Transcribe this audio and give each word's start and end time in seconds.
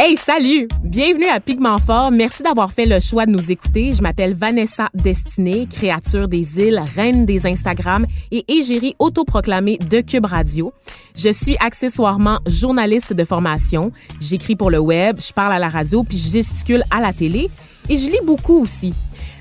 Hey, 0.00 0.16
salut! 0.16 0.68
Bienvenue 0.84 1.26
à 1.26 1.40
Pigment 1.40 1.78
Fort. 1.78 2.12
Merci 2.12 2.44
d'avoir 2.44 2.70
fait 2.70 2.86
le 2.86 3.00
choix 3.00 3.26
de 3.26 3.32
nous 3.32 3.50
écouter. 3.50 3.92
Je 3.92 4.00
m'appelle 4.00 4.32
Vanessa 4.32 4.88
Destinée, 4.94 5.66
créature 5.68 6.28
des 6.28 6.60
îles, 6.60 6.80
reine 6.94 7.26
des 7.26 7.48
Instagram 7.48 8.06
et 8.30 8.44
égérie 8.46 8.94
autoproclamée 9.00 9.76
de 9.76 10.00
Cube 10.00 10.26
Radio. 10.26 10.72
Je 11.16 11.30
suis 11.30 11.56
accessoirement 11.58 12.38
journaliste 12.46 13.12
de 13.12 13.24
formation. 13.24 13.90
J'écris 14.20 14.54
pour 14.54 14.70
le 14.70 14.78
web, 14.78 15.18
je 15.20 15.32
parle 15.32 15.52
à 15.52 15.58
la 15.58 15.68
radio 15.68 16.04
puis 16.04 16.16
je 16.16 16.30
gesticule 16.30 16.84
à 16.92 17.00
la 17.00 17.12
télé 17.12 17.50
et 17.88 17.96
je 17.96 18.06
lis 18.06 18.24
beaucoup 18.24 18.62
aussi. 18.62 18.94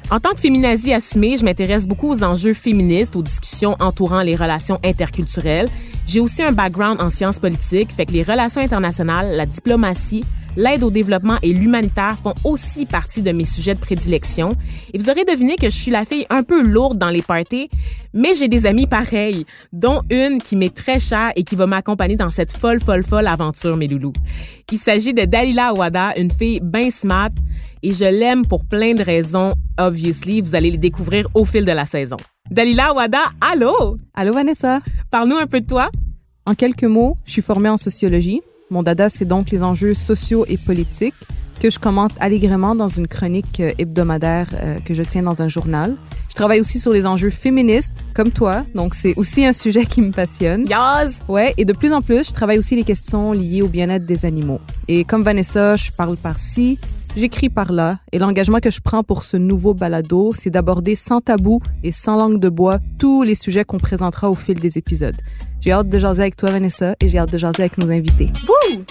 En 0.09 0.19
tant 0.19 0.31
que 0.31 0.39
féminazie 0.39 0.91
assumée, 0.91 1.38
je 1.38 1.45
m'intéresse 1.45 1.85
beaucoup 1.85 2.09
aux 2.09 2.23
enjeux 2.23 2.55
féministes, 2.55 3.16
aux 3.16 3.22
discussions 3.22 3.75
entourant 3.80 4.22
les 4.22 4.35
relations 4.35 4.80
interculturelles. 4.83 5.67
J'ai 6.08 6.19
aussi 6.19 6.41
un 6.41 6.53
background 6.53 7.00
en 7.00 7.11
sciences 7.11 7.39
politiques, 7.39 7.91
fait 7.91 8.08
que 8.08 8.13
les 8.13 8.23
relations 8.23 8.61
internationales, 8.61 9.35
la 9.35 9.45
diplomatie, 9.45 10.23
l'aide 10.58 10.83
au 10.83 10.89
développement 10.89 11.38
et 11.41 11.53
l'humanitaire 11.53 12.17
font 12.22 12.33
aussi 12.44 12.86
partie 12.86 13.22
de 13.22 13.31
mes 13.31 13.45
sujets 13.45 13.75
de 13.75 13.80
prédilection. 13.80 14.55
Et 14.94 14.97
vous 14.97 15.09
aurez 15.09 15.23
deviné 15.23 15.55
que 15.55 15.69
je 15.69 15.75
suis 15.77 15.91
la 15.91 16.03
fille 16.03 16.25
un 16.30 16.44
peu 16.44 16.61
lourde 16.61 16.97
dans 16.97 17.09
les 17.09 17.22
parties, 17.22 17.69
mais 18.13 18.33
j'ai 18.33 18.50
des 18.50 18.66
amis 18.66 18.88
pareils, 18.88 19.45
dont 19.72 20.02
une 20.09 20.41
qui 20.41 20.55
m'est 20.55 20.75
très 20.75 21.00
chère 21.00 21.31
et 21.35 21.44
qui 21.44 21.55
va 21.55 21.67
m'accompagner 21.67 22.17
dans 22.17 22.30
cette 22.31 22.52
folle, 22.52 22.81
folle, 22.81 23.03
folle 23.03 23.28
aventure, 23.28 23.78
mes 23.78 23.88
loulous. 23.88 24.13
Il 24.72 24.78
s'agit 24.78 25.13
de 25.13 25.23
Dalila 25.23 25.67
Awada, 25.67 26.13
une 26.17 26.31
fille 26.31 26.59
bien 26.61 26.89
smart, 26.89 27.30
et 27.83 27.94
je 27.94 28.05
l'aime 28.05 28.45
pour 28.45 28.66
plein 28.66 28.95
de 28.95 29.03
raisons, 29.03 29.53
obviously. 29.80 30.41
Vous 30.41 30.55
allez 30.55 30.72
les 30.72 30.78
découvrir 30.78 31.28
au 31.35 31.45
fil 31.45 31.63
de 31.63 31.72
la 31.72 31.85
saison. 31.85 32.17
Dalila 32.50 32.88
Awada, 32.88 33.19
allô? 33.39 33.97
Allô, 34.16 34.33
Vanessa? 34.33 34.81
Parle-nous 35.11 35.38
un 35.38 35.47
peu 35.47 35.61
de 35.61 35.67
toi. 35.67 35.89
En 36.45 36.55
quelques 36.55 36.83
mots, 36.83 37.17
je 37.25 37.33
suis 37.33 37.41
formée 37.41 37.69
en 37.69 37.78
sociologie. 37.78 38.41
Mon 38.69 38.83
dada, 38.83 39.09
c'est 39.09 39.25
donc 39.25 39.50
les 39.51 39.63
enjeux 39.63 39.94
sociaux 39.94 40.45
et 40.50 40.57
politiques 40.57 41.13
que 41.61 41.69
je 41.69 41.79
commente 41.79 42.11
allègrement 42.19 42.75
dans 42.75 42.89
une 42.89 43.07
chronique 43.07 43.61
euh, 43.61 43.72
hebdomadaire 43.78 44.47
euh, 44.61 44.79
que 44.79 44.94
je 44.94 45.03
tiens 45.03 45.23
dans 45.23 45.41
un 45.41 45.47
journal. 45.47 45.95
Je 46.29 46.35
travaille 46.35 46.59
aussi 46.59 46.78
sur 46.78 46.91
les 46.91 47.07
enjeux 47.07 47.29
féministes, 47.29 48.03
comme 48.13 48.29
toi, 48.29 48.66
donc 48.75 48.94
c'est 48.94 49.16
aussi 49.16 49.45
un 49.45 49.53
sujet 49.53 49.85
qui 49.85 50.01
me 50.01 50.11
passionne. 50.11 50.67
Yaz! 50.67 51.22
Ouais, 51.28 51.53
et 51.57 51.66
de 51.66 51.73
plus 51.73 51.94
en 51.94 52.01
plus, 52.01 52.28
je 52.28 52.33
travaille 52.33 52.59
aussi 52.59 52.75
les 52.75 52.83
questions 52.83 53.31
liées 53.31 53.61
au 53.61 53.69
bien-être 53.69 54.05
des 54.05 54.25
animaux. 54.25 54.59
Et 54.88 55.03
comme 55.03 55.23
Vanessa, 55.23 55.78
je 55.78 55.89
parle 55.91 56.17
par-ci, 56.17 56.78
j'écris 57.17 57.50
par-là, 57.50 58.00
et 58.11 58.19
l'engagement 58.19 58.59
que 58.59 58.69
je 58.69 58.79
prends 58.79 59.03
pour 59.03 59.23
ce 59.23 59.38
nouveau 59.38 59.73
balado, 59.73 60.33
c'est 60.35 60.51
d'aborder 60.51 60.95
sans 60.95 61.19
tabou 61.19 61.59
et 61.83 61.91
sans 61.91 62.16
langue 62.16 62.39
de 62.39 62.50
bois 62.50 62.78
tous 63.00 63.23
les 63.23 63.35
sujets 63.35 63.66
qu'on 63.66 63.79
présentera 63.79 64.29
au 64.29 64.35
fil 64.35 64.59
des 64.59 64.78
épisodes. 64.78 65.17
J'ai 65.59 65.72
hâte 65.72 65.89
de 65.89 65.97
jaser 65.97 66.22
avec 66.22 66.35
toi, 66.35 66.51
Vanessa, 66.51 66.95
et 67.01 67.09
j'ai 67.09 67.17
hâte 67.17 67.31
de 67.31 67.38
jaser 67.38 67.63
avec 67.63 67.78
nos 67.79 67.89
invités. 67.89 68.28
Wouh! 68.47 68.83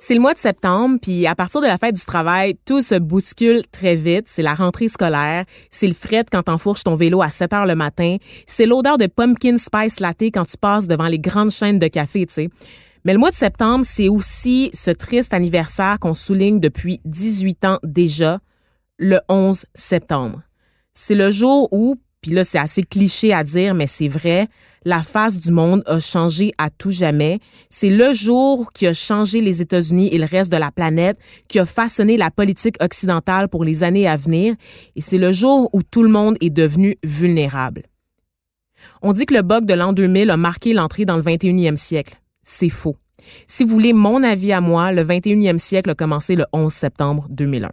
C'est 0.00 0.14
le 0.14 0.20
mois 0.20 0.32
de 0.32 0.38
septembre, 0.38 0.98
puis 1.00 1.26
à 1.26 1.34
partir 1.34 1.60
de 1.60 1.66
la 1.66 1.76
fête 1.76 1.94
du 1.94 2.04
travail, 2.04 2.56
tout 2.64 2.80
se 2.80 2.94
bouscule 2.94 3.62
très 3.70 3.94
vite. 3.94 4.24
C'est 4.26 4.42
la 4.42 4.54
rentrée 4.54 4.88
scolaire, 4.88 5.44
c'est 5.70 5.86
le 5.86 5.92
fret 5.92 6.24
quand 6.32 6.44
t'enfourches 6.44 6.82
ton 6.82 6.94
vélo 6.94 7.20
à 7.20 7.28
7 7.28 7.52
heures 7.52 7.66
le 7.66 7.74
matin, 7.74 8.16
c'est 8.46 8.64
l'odeur 8.64 8.96
de 8.96 9.06
pumpkin 9.06 9.58
spice 9.58 10.00
latte 10.00 10.22
quand 10.22 10.46
tu 10.46 10.56
passes 10.56 10.88
devant 10.88 11.06
les 11.06 11.18
grandes 11.18 11.50
chaînes 11.50 11.78
de 11.78 11.88
café, 11.88 12.24
tu 12.26 12.34
sais. 12.34 12.48
Mais 13.04 13.12
le 13.12 13.18
mois 13.18 13.30
de 13.30 13.36
septembre, 13.36 13.84
c'est 13.86 14.08
aussi 14.08 14.70
ce 14.74 14.90
triste 14.90 15.32
anniversaire 15.34 15.98
qu'on 16.00 16.14
souligne 16.14 16.60
depuis 16.60 17.00
18 17.04 17.64
ans 17.64 17.78
déjà, 17.82 18.40
le 18.98 19.20
11 19.28 19.64
septembre. 19.74 20.42
C'est 20.92 21.14
le 21.14 21.30
jour 21.30 21.68
où, 21.72 21.96
puis 22.20 22.32
là 22.32 22.44
c'est 22.44 22.58
assez 22.58 22.82
cliché 22.82 23.32
à 23.32 23.44
dire, 23.44 23.74
mais 23.74 23.86
c'est 23.86 24.08
vrai, 24.08 24.48
la 24.84 25.02
face 25.02 25.38
du 25.38 25.52
monde 25.52 25.82
a 25.86 26.00
changé 26.00 26.52
à 26.58 26.70
tout 26.70 26.90
jamais. 26.90 27.40
C'est 27.70 27.90
le 27.90 28.12
jour 28.12 28.72
qui 28.72 28.86
a 28.86 28.92
changé 28.92 29.40
les 29.40 29.60
États-Unis 29.62 30.08
et 30.12 30.18
le 30.18 30.24
reste 30.24 30.50
de 30.50 30.56
la 30.56 30.70
planète, 30.70 31.18
qui 31.48 31.58
a 31.58 31.64
façonné 31.64 32.16
la 32.16 32.30
politique 32.30 32.82
occidentale 32.82 33.48
pour 33.48 33.64
les 33.64 33.84
années 33.84 34.08
à 34.08 34.16
venir, 34.16 34.54
et 34.96 35.00
c'est 35.00 35.18
le 35.18 35.30
jour 35.30 35.70
où 35.72 35.82
tout 35.82 36.02
le 36.02 36.08
monde 36.08 36.36
est 36.40 36.50
devenu 36.50 36.96
vulnérable. 37.04 37.82
On 39.02 39.12
dit 39.12 39.26
que 39.26 39.34
le 39.34 39.42
bug 39.42 39.64
de 39.64 39.74
l'an 39.74 39.92
2000 39.92 40.30
a 40.30 40.36
marqué 40.36 40.72
l'entrée 40.72 41.04
dans 41.04 41.16
le 41.16 41.22
21e 41.22 41.76
siècle. 41.76 42.16
C'est 42.50 42.70
faux. 42.70 42.96
Si 43.46 43.62
vous 43.62 43.68
voulez 43.68 43.92
mon 43.92 44.22
avis 44.22 44.52
à 44.52 44.62
moi, 44.62 44.90
le 44.90 45.04
21e 45.04 45.58
siècle 45.58 45.90
a 45.90 45.94
commencé 45.94 46.34
le 46.34 46.46
11 46.54 46.72
septembre 46.72 47.26
2001. 47.28 47.70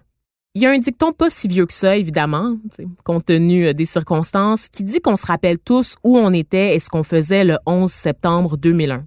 Il 0.54 0.62
y 0.62 0.66
a 0.66 0.72
un 0.72 0.78
dicton 0.78 1.14
pas 1.14 1.30
si 1.30 1.48
vieux 1.48 1.66
que 1.66 1.72
ça, 1.72 1.96
évidemment, 1.96 2.58
compte 3.06 3.26
tenu 3.26 3.68
euh, 3.68 3.74
des 3.74 3.86
circonstances, 3.86 4.68
qui 4.68 4.84
dit 4.84 5.00
qu'on 5.00 5.16
se 5.16 5.26
rappelle 5.26 5.60
tous 5.60 5.96
où 6.04 6.18
on 6.18 6.34
était 6.34 6.76
et 6.76 6.80
ce 6.80 6.90
qu'on 6.90 7.04
faisait 7.04 7.46
le 7.46 7.58
11 7.66 7.90
septembre 7.90 8.58
2001. 8.58 9.06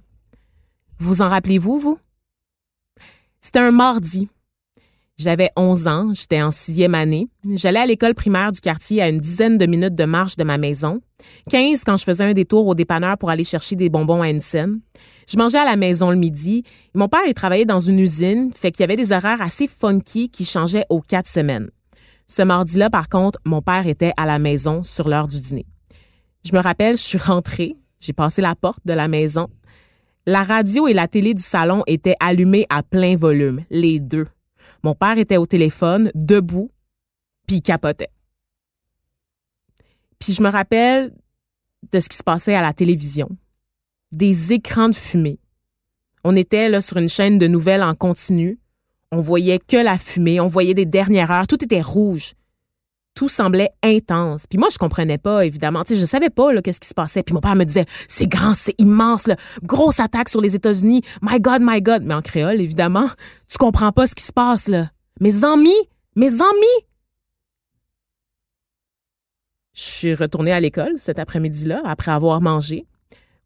Vous 1.01 1.21
en 1.21 1.29
rappelez-vous, 1.29 1.79
vous? 1.79 1.99
C'était 3.43 3.61
un 3.61 3.71
mardi. 3.71 4.31
J'avais 5.19 5.51
11 5.57 5.89
ans, 5.89 6.11
j'étais 6.15 6.41
en 6.41 6.53
sixième 6.53 6.95
année. 6.95 7.27
J'allais 7.55 7.81
à 7.81 7.87
l'école 7.87 8.15
primaire 8.15 8.53
du 8.53 8.61
quartier 8.61 9.03
à 9.03 9.09
une 9.09 9.19
dizaine 9.19 9.59
de 9.59 9.67
minutes 9.67 9.97
de 9.97 10.05
marche 10.05 10.37
de 10.37 10.45
ma 10.45 10.59
maison. 10.59 11.01
15 11.51 11.83
quand 11.83 11.97
je 11.97 12.05
faisais 12.05 12.23
un 12.23 12.35
détour 12.35 12.69
au 12.69 12.77
dépanneur 12.77 13.19
pour 13.19 13.29
aller 13.29 13.43
chercher 13.43 13.75
des 13.75 13.89
bonbons 13.89 14.23
à 14.23 14.31
une. 14.31 14.41
Je 14.41 15.37
mangeais 15.37 15.59
à 15.59 15.65
la 15.65 15.75
maison 15.75 16.11
le 16.11 16.17
midi. 16.17 16.63
Mon 16.95 17.09
père, 17.09 17.23
il 17.27 17.35
travaillait 17.35 17.65
dans 17.65 17.81
une 17.81 17.99
usine, 17.99 18.53
fait 18.55 18.71
qu'il 18.71 18.81
y 18.81 18.85
avait 18.85 18.95
des 18.95 19.11
horaires 19.13 19.43
assez 19.43 19.67
funky 19.67 20.29
qui 20.29 20.45
changeaient 20.45 20.87
aux 20.89 21.01
quatre 21.01 21.29
semaines. 21.29 21.69
Ce 22.29 22.43
mardi-là, 22.43 22.89
par 22.89 23.09
contre, 23.09 23.41
mon 23.45 23.61
père 23.61 23.89
était 23.89 24.13
à 24.17 24.25
la 24.25 24.39
maison 24.39 24.85
sur 24.85 25.09
l'heure 25.09 25.27
du 25.27 25.41
dîner. 25.41 25.67
Je 26.45 26.55
me 26.55 26.61
rappelle, 26.61 26.97
je 26.97 27.03
suis 27.03 27.19
rentrée, 27.19 27.75
j'ai 27.99 28.13
passé 28.13 28.41
la 28.41 28.55
porte 28.55 28.83
de 28.85 28.93
la 28.93 29.09
maison. 29.09 29.49
La 30.27 30.45
radio 30.45 30.87
et 30.87 30.93
la 30.93 31.09
télé 31.09 31.35
du 31.35 31.43
salon 31.43 31.83
étaient 31.89 32.17
allumées 32.21 32.67
à 32.71 32.85
plein 32.85 33.17
volume, 33.17 33.65
les 33.71 33.99
deux. 33.99 34.27
Mon 34.83 34.95
père 34.95 35.19
était 35.19 35.37
au 35.37 35.47
téléphone, 35.47 36.11
debout, 36.15 36.71
puis 37.47 37.57
il 37.57 37.63
capotait. 37.63 38.11
Puis 40.19 40.35
je 40.35 40.43
me 40.43 40.51
rappelle 40.51 41.13
de 41.93 42.01
ce 42.01 42.09
qui 42.09 42.17
se 42.17 42.23
passait 42.23 42.55
à 42.55 42.63
la 42.63 42.73
télévision. 42.73 43.29
Des 44.13 44.53
écrans 44.53 44.89
de 44.89 44.95
fumée. 44.95 45.39
On 46.25 46.37
était 46.37 46.69
là 46.69 46.81
sur 46.81 46.97
une 46.97 47.09
chaîne 47.09 47.39
de 47.39 47.47
nouvelles 47.47 47.83
en 47.83 47.95
continu. 47.95 48.59
On 49.13 49.21
voyait 49.21 49.59
que 49.59 49.77
la 49.77 49.97
fumée, 49.97 50.41
on 50.41 50.47
voyait 50.47 50.75
des 50.75 50.87
dernières 50.87 51.31
heures, 51.31 51.47
tout 51.47 51.63
était 51.63 51.81
rouge. 51.81 52.35
Tout 53.19 53.29
semblait 53.29 53.73
intense. 53.83 54.47
Puis 54.47 54.61
moi, 54.61 54.69
je 54.71 54.79
comprenais 54.79 55.19
pas, 55.19 55.45
évidemment. 55.45 55.83
Tu 55.83 55.95
sais, 55.95 56.01
je 56.01 56.07
savais 56.07 56.31
pas 56.31 56.53
là, 56.53 56.63
qu'est-ce 56.63 56.79
qui 56.79 56.87
se 56.87 56.95
passait. 56.95 57.25
Puis 57.25 57.35
mon 57.35 57.41
père 57.41 57.57
me 57.57 57.65
disait, 57.65 57.85
c'est 58.07 58.29
grand, 58.29 58.55
c'est 58.55 58.77
immense, 58.79 59.27
là. 59.27 59.35
grosse 59.65 59.99
attaque 59.99 60.29
sur 60.29 60.41
les 60.41 60.55
États-Unis. 60.55 61.03
My 61.21 61.41
God, 61.41 61.61
my 61.61 61.83
God. 61.83 62.05
Mais 62.05 62.15
en 62.15 62.23
créole, 62.23 62.61
évidemment, 62.61 63.09
tu 63.51 63.59
comprends 63.59 63.91
pas 63.91 64.07
ce 64.07 64.15
qui 64.15 64.23
se 64.23 64.33
passe, 64.33 64.69
là. 64.69 64.91
Mes 65.21 65.43
amis, 65.43 65.75
mes 66.15 66.33
amis. 66.33 66.85
Je 69.75 69.83
suis 69.83 70.15
retournée 70.15 70.53
à 70.53 70.61
l'école 70.61 70.93
cet 70.99 71.19
après-midi-là, 71.19 71.83
après 71.87 72.13
avoir 72.13 72.41
mangé. 72.41 72.87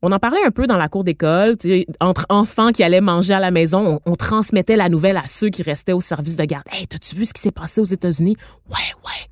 On 0.02 0.12
en 0.12 0.18
parlait 0.18 0.44
un 0.44 0.50
peu 0.50 0.66
dans 0.66 0.76
la 0.76 0.88
cour 0.88 1.02
d'école, 1.02 1.56
entre 1.98 2.26
enfants 2.28 2.72
qui 2.72 2.82
allaient 2.82 3.00
manger 3.00 3.32
à 3.32 3.40
la 3.40 3.50
maison, 3.50 4.00
on, 4.04 4.16
transmettait 4.16 4.76
la 4.76 4.90
nouvelle 4.90 5.16
à 5.16 5.26
ceux 5.26 5.48
qui 5.48 5.62
restaient 5.62 5.94
au 5.94 6.02
service 6.02 6.36
de 6.36 6.44
garde. 6.44 6.66
Hey, 6.70 6.86
t'as-tu 6.86 7.16
vu 7.16 7.24
ce 7.24 7.32
qui 7.32 7.40
s'est 7.40 7.52
passé 7.52 7.80
aux 7.80 7.84
États-Unis? 7.84 8.36
Ouais, 8.68 8.76
ouais. 9.06 9.31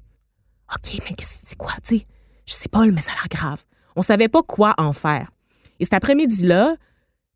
OK, 0.75 1.01
mais 1.09 1.17
c'est 1.23 1.57
quoi, 1.57 1.73
tu 1.83 1.99
sais? 1.99 2.07
Je 2.47 2.55
sais 2.55 2.69
pas, 2.69 2.85
mais 2.87 3.01
ça 3.01 3.13
a 3.13 3.15
l'air 3.15 3.29
grave. 3.29 3.65
On 3.97 4.03
savait 4.03 4.29
pas 4.29 4.43
quoi 4.43 4.75
en 4.79 4.93
faire. 4.93 5.31
Et 5.79 5.85
cet 5.85 5.95
après-midi-là, 5.95 6.77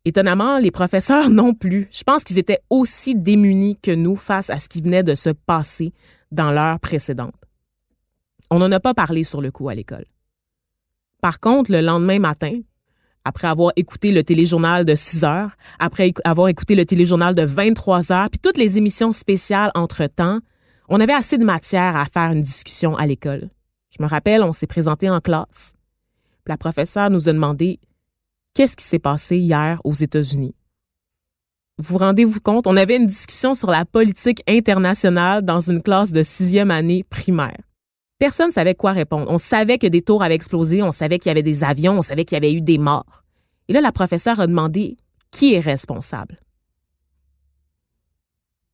étonnamment, 0.05 0.59
les 0.59 0.71
professeurs 0.71 1.29
non 1.29 1.53
plus. 1.53 1.87
Je 1.91 2.03
pense 2.03 2.23
qu'ils 2.23 2.39
étaient 2.39 2.61
aussi 2.69 3.15
démunis 3.15 3.77
que 3.81 3.91
nous 3.91 4.15
face 4.15 4.49
à 4.49 4.59
ce 4.59 4.69
qui 4.69 4.81
venait 4.81 5.03
de 5.03 5.15
se 5.15 5.29
passer 5.29 5.93
dans 6.31 6.51
l'heure 6.51 6.79
précédente. 6.79 7.35
On 8.51 8.59
n'en 8.59 8.71
a 8.71 8.79
pas 8.79 8.93
parlé 8.93 9.23
sur 9.23 9.41
le 9.41 9.51
coup 9.51 9.69
à 9.69 9.75
l'école. 9.75 10.05
Par 11.21 11.39
contre, 11.39 11.71
le 11.71 11.81
lendemain 11.81 12.19
matin, 12.19 12.59
après 13.23 13.47
avoir 13.47 13.71
écouté 13.75 14.11
le 14.11 14.23
téléjournal 14.23 14.85
de 14.85 14.93
6 14.93 15.23
heures, 15.23 15.57
après 15.79 16.13
avoir 16.23 16.47
écouté 16.47 16.75
le 16.75 16.85
téléjournal 16.85 17.33
de 17.33 17.41
23 17.41 18.11
heures, 18.11 18.29
puis 18.29 18.39
toutes 18.39 18.57
les 18.57 18.77
émissions 18.77 19.11
spéciales 19.11 19.71
entre-temps, 19.73 20.39
on 20.89 20.99
avait 20.99 21.13
assez 21.13 21.37
de 21.37 21.45
matière 21.45 21.95
à 21.95 22.05
faire 22.05 22.31
une 22.31 22.41
discussion 22.41 22.95
à 22.95 23.05
l'école. 23.05 23.49
Je 23.97 24.03
me 24.03 24.07
rappelle, 24.07 24.43
on 24.43 24.51
s'est 24.51 24.67
présenté 24.67 25.09
en 25.09 25.21
classe. 25.21 25.73
la 26.47 26.57
professeure 26.57 27.09
nous 27.09 27.27
a 27.29 27.33
demandé 27.33 27.79
qu'est-ce 28.53 28.75
qui 28.75 28.85
s'est 28.85 28.99
passé 28.99 29.37
hier 29.37 29.81
aux 29.83 29.93
États-Unis? 29.93 30.55
Vous 31.77 31.97
rendez-vous 31.97 32.39
compte, 32.39 32.67
on 32.67 32.77
avait 32.77 32.97
une 32.97 33.07
discussion 33.07 33.53
sur 33.53 33.69
la 33.69 33.83
politique 33.83 34.43
internationale 34.47 35.43
dans 35.43 35.59
une 35.59 35.81
classe 35.81 36.11
de 36.11 36.23
sixième 36.23 36.71
année 36.71 37.03
primaire. 37.03 37.57
Personne 38.17 38.47
ne 38.47 38.53
savait 38.53 38.75
quoi 38.75 38.93
répondre. 38.93 39.25
On 39.29 39.37
savait 39.37 39.77
que 39.77 39.87
des 39.87 40.01
tours 40.01 40.23
avaient 40.23 40.35
explosé, 40.35 40.81
on 40.81 40.91
savait 40.91 41.19
qu'il 41.19 41.29
y 41.29 41.31
avait 41.31 41.43
des 41.43 41.65
avions, 41.65 41.97
on 41.97 42.01
savait 42.01 42.23
qu'il 42.23 42.35
y 42.35 42.37
avait 42.37 42.53
eu 42.53 42.61
des 42.61 42.77
morts. 42.77 43.23
Et 43.67 43.73
là, 43.73 43.81
la 43.81 43.91
professeure 43.91 44.39
a 44.39 44.47
demandé 44.47 44.95
qui 45.31 45.53
est 45.53 45.59
responsable? 45.59 46.39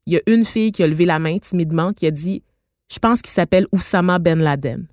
Il 0.06 0.14
y 0.14 0.18
a 0.18 0.22
une 0.28 0.46
fille 0.46 0.72
qui 0.72 0.84
a 0.84 0.88
levé 0.88 1.06
la 1.06 1.20
main 1.20 1.38
timidement 1.40 1.94
qui 1.94 2.08
a 2.08 2.12
dit 2.12 2.44
Je 2.92 3.00
pense 3.00 3.22
qu'il 3.22 3.32
s'appelle 3.32 3.68
Oussama 3.72 4.20
Ben 4.20 4.40
Laden. 4.40 4.88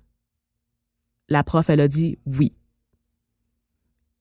La 1.29 1.43
prof, 1.43 1.69
elle 1.69 1.81
a 1.81 1.87
dit 1.87 2.17
oui. 2.25 2.53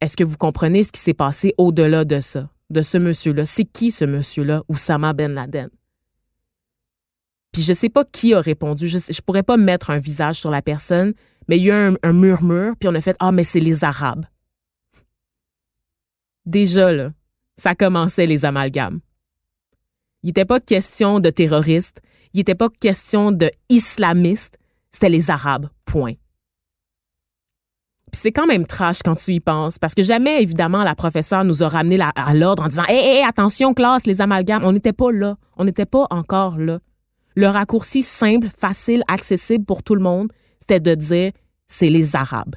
Est-ce 0.01 0.17
que 0.17 0.25
vous 0.25 0.37
comprenez 0.37 0.85
ce 0.85 0.93
qui 0.93 1.01
s'est 1.01 1.15
passé 1.15 1.55
au-delà 1.59 2.05
de 2.05 2.21
ça, 2.21 2.51
de 2.71 2.83
ce 2.83 2.99
monsieur-là? 2.99 3.47
C'est 3.47 3.65
qui 3.65 3.91
ce 3.91 4.05
monsieur-là, 4.05 4.63
Oussama 4.69 5.13
Ben 5.13 5.33
Laden? 5.33 5.71
Puis 7.53 7.63
je 7.63 7.73
sais 7.73 7.89
pas 7.89 8.05
qui 8.05 8.35
a 8.35 8.41
répondu. 8.41 8.89
Je, 8.89 8.99
je 8.99 9.21
pourrais 9.23 9.43
pas 9.43 9.57
mettre 9.57 9.91
un 9.91 9.99
visage 9.99 10.37
sur 10.37 10.51
la 10.51 10.63
personne, 10.63 11.15
mais 11.49 11.59
il 11.59 11.65
y 11.65 11.71
a 11.71 11.89
eu 11.89 11.97
un, 12.03 12.13
murmure, 12.13 12.75
puis 12.79 12.89
on 12.89 12.95
a 12.95 13.01
fait 13.01 13.17
Ah, 13.19 13.33
mais 13.33 13.45
c'est 13.45 13.61
les 13.61 13.85
Arabes. 13.85 14.27
Déjà, 16.45 16.93
là, 16.93 17.13
ça 17.57 17.75
commençait 17.75 18.27
les 18.27 18.45
amalgames. 18.45 19.01
Il 20.23 20.29
n'était 20.29 20.45
pas 20.45 20.61
question 20.61 21.21
de 21.21 21.31
terroristes, 21.31 22.01
il 22.33 22.39
n'était 22.39 22.55
pas 22.55 22.69
question 22.69 23.33
de 23.33 23.51
islamistes, 23.69 24.59
c'était 24.91 25.09
les 25.09 25.31
Arabes, 25.31 25.69
point. 25.85 26.15
Puis 28.11 28.21
c'est 28.23 28.33
quand 28.33 28.47
même 28.47 28.67
trash 28.67 29.01
quand 29.05 29.17
tu 29.17 29.33
y 29.33 29.41
penses, 29.41 29.79
parce 29.79 29.95
que 29.95 30.03
jamais, 30.03 30.43
évidemment, 30.43 30.83
la 30.83 30.95
professeure 30.95 31.45
nous 31.45 31.63
a 31.63 31.69
ramené 31.69 31.99
à 32.01 32.35
l'ordre 32.35 32.63
en 32.63 32.69
disant 32.69 32.85
Hé, 32.89 33.19
hé, 33.19 33.25
attention, 33.25 33.75
classe, 33.75 34.07
les 34.07 34.21
amalgames. 34.21 34.65
On 34.65 34.73
n'était 34.73 34.93
pas 34.93 35.13
là. 35.13 35.37
On 35.57 35.65
n'était 35.65 35.87
pas 35.87 36.07
encore 36.11 36.57
là. 36.59 36.81
Le 37.35 37.47
raccourci 37.49 38.03
simple, 38.03 38.49
facile, 38.57 39.03
accessible 39.09 39.65
pour 39.65 39.83
tout 39.83 39.95
le 39.95 40.01
monde, 40.01 40.33
c'était 40.59 40.81
de 40.81 40.95
dire 40.95 41.33
c'est 41.67 41.91
les 41.91 42.17
Arabes. 42.17 42.57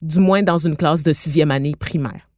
Du 0.00 0.18
moins 0.18 0.42
dans 0.42 0.58
une 0.58 0.76
classe 0.76 1.02
de 1.02 1.12
sixième 1.12 1.50
année 1.50 1.74
primaire. 1.78 2.28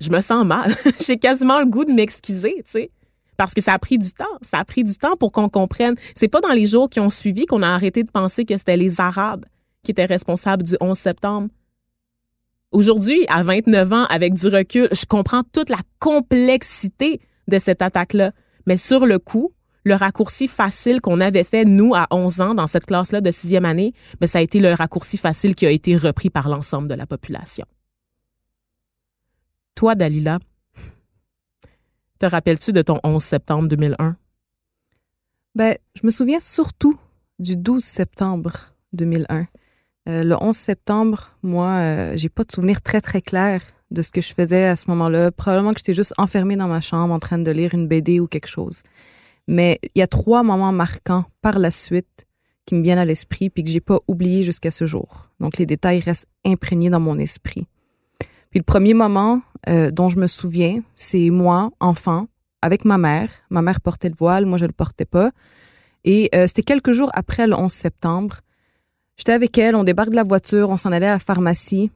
Je 0.00 0.10
me 0.10 0.20
sens 0.20 0.44
mal. 0.44 0.74
J'ai 1.06 1.18
quasiment 1.18 1.60
le 1.60 1.66
goût 1.66 1.84
de 1.84 1.92
m'excuser, 1.92 2.54
tu 2.64 2.70
sais. 2.70 2.90
Parce 3.36 3.54
que 3.54 3.60
ça 3.60 3.74
a 3.74 3.78
pris 3.78 3.98
du 3.98 4.12
temps. 4.12 4.24
Ça 4.42 4.58
a 4.58 4.64
pris 4.64 4.84
du 4.84 4.96
temps 4.96 5.16
pour 5.16 5.32
qu'on 5.32 5.48
comprenne. 5.48 5.94
C'est 6.14 6.28
pas 6.28 6.40
dans 6.40 6.52
les 6.52 6.66
jours 6.66 6.88
qui 6.88 7.00
ont 7.00 7.10
suivi 7.10 7.46
qu'on 7.46 7.62
a 7.62 7.68
arrêté 7.68 8.02
de 8.02 8.10
penser 8.10 8.44
que 8.44 8.56
c'était 8.56 8.76
les 8.76 9.00
Arabes 9.00 9.44
qui 9.82 9.90
étaient 9.92 10.04
responsables 10.04 10.62
du 10.62 10.76
11 10.80 10.98
septembre. 10.98 11.48
Aujourd'hui, 12.72 13.24
à 13.28 13.42
29 13.42 13.92
ans, 13.92 14.04
avec 14.06 14.34
du 14.34 14.48
recul, 14.48 14.88
je 14.90 15.06
comprends 15.06 15.42
toute 15.52 15.70
la 15.70 15.78
complexité 16.00 17.20
de 17.48 17.58
cette 17.58 17.80
attaque-là. 17.80 18.32
Mais 18.66 18.76
sur 18.76 19.06
le 19.06 19.18
coup, 19.18 19.52
le 19.84 19.94
raccourci 19.94 20.48
facile 20.48 21.00
qu'on 21.00 21.20
avait 21.20 21.44
fait, 21.44 21.64
nous, 21.64 21.94
à 21.94 22.08
11 22.10 22.40
ans, 22.40 22.54
dans 22.54 22.66
cette 22.66 22.86
classe-là 22.86 23.20
de 23.20 23.30
sixième 23.30 23.64
année, 23.64 23.92
ben, 24.20 24.26
ça 24.26 24.40
a 24.40 24.42
été 24.42 24.58
le 24.58 24.72
raccourci 24.72 25.16
facile 25.16 25.54
qui 25.54 25.64
a 25.64 25.70
été 25.70 25.96
repris 25.96 26.28
par 26.28 26.48
l'ensemble 26.48 26.88
de 26.88 26.94
la 26.94 27.06
population. 27.06 27.64
Toi, 29.76 29.94
Dalila, 29.94 30.38
te 32.18 32.24
rappelles-tu 32.24 32.72
de 32.72 32.80
ton 32.80 32.98
11 33.04 33.22
septembre 33.22 33.68
2001? 33.68 34.16
Ben, 35.54 35.76
je 35.94 36.00
me 36.06 36.10
souviens 36.10 36.40
surtout 36.40 36.98
du 37.38 37.58
12 37.58 37.84
septembre 37.84 38.74
2001. 38.94 39.46
Euh, 40.08 40.24
le 40.24 40.34
11 40.42 40.56
septembre, 40.56 41.36
moi, 41.42 41.68
euh, 41.72 42.12
j'ai 42.16 42.30
pas 42.30 42.44
de 42.44 42.52
souvenir 42.52 42.80
très, 42.80 43.02
très 43.02 43.20
clair 43.20 43.60
de 43.90 44.00
ce 44.00 44.12
que 44.12 44.22
je 44.22 44.32
faisais 44.32 44.64
à 44.64 44.76
ce 44.76 44.88
moment-là. 44.88 45.30
Probablement 45.30 45.74
que 45.74 45.80
j'étais 45.80 45.92
juste 45.92 46.14
enfermée 46.16 46.56
dans 46.56 46.68
ma 46.68 46.80
chambre 46.80 47.12
en 47.12 47.18
train 47.18 47.38
de 47.38 47.50
lire 47.50 47.74
une 47.74 47.86
BD 47.86 48.18
ou 48.18 48.26
quelque 48.26 48.48
chose. 48.48 48.82
Mais 49.46 49.78
il 49.82 49.98
y 49.98 50.02
a 50.02 50.06
trois 50.06 50.42
moments 50.42 50.72
marquants 50.72 51.26
par 51.42 51.58
la 51.58 51.70
suite 51.70 52.26
qui 52.64 52.76
me 52.76 52.82
viennent 52.82 52.96
à 52.96 53.04
l'esprit 53.04 53.50
puis 53.50 53.62
que 53.62 53.68
j'ai 53.68 53.82
pas 53.82 54.00
oublié 54.08 54.42
jusqu'à 54.42 54.70
ce 54.70 54.86
jour. 54.86 55.28
Donc 55.38 55.58
les 55.58 55.66
détails 55.66 56.00
restent 56.00 56.28
imprégnés 56.46 56.88
dans 56.88 56.98
mon 56.98 57.18
esprit. 57.18 57.66
Puis 58.50 58.60
le 58.60 58.64
premier 58.64 58.94
moment 58.94 59.40
euh, 59.68 59.90
dont 59.90 60.08
je 60.08 60.18
me 60.18 60.26
souviens, 60.26 60.82
c'est 60.94 61.30
moi, 61.30 61.70
enfant, 61.80 62.26
avec 62.62 62.84
ma 62.84 62.98
mère. 62.98 63.30
Ma 63.50 63.62
mère 63.62 63.80
portait 63.80 64.08
le 64.08 64.14
voile, 64.18 64.46
moi 64.46 64.58
je 64.58 64.66
le 64.66 64.72
portais 64.72 65.04
pas. 65.04 65.30
Et 66.04 66.30
c'était 66.46 66.62
quelques 66.62 66.92
jours 66.92 67.10
après 67.14 67.48
le 67.48 67.54
11 67.56 67.72
septembre. 67.72 68.36
J'étais 69.16 69.32
avec 69.32 69.58
elle, 69.58 69.74
on 69.74 69.82
débarque 69.82 70.10
de 70.10 70.16
la 70.16 70.22
voiture, 70.22 70.70
on 70.70 70.76
s'en 70.76 70.92
allait 70.92 71.08
à 71.08 71.14
la 71.14 71.18
pharmacie. 71.18 71.90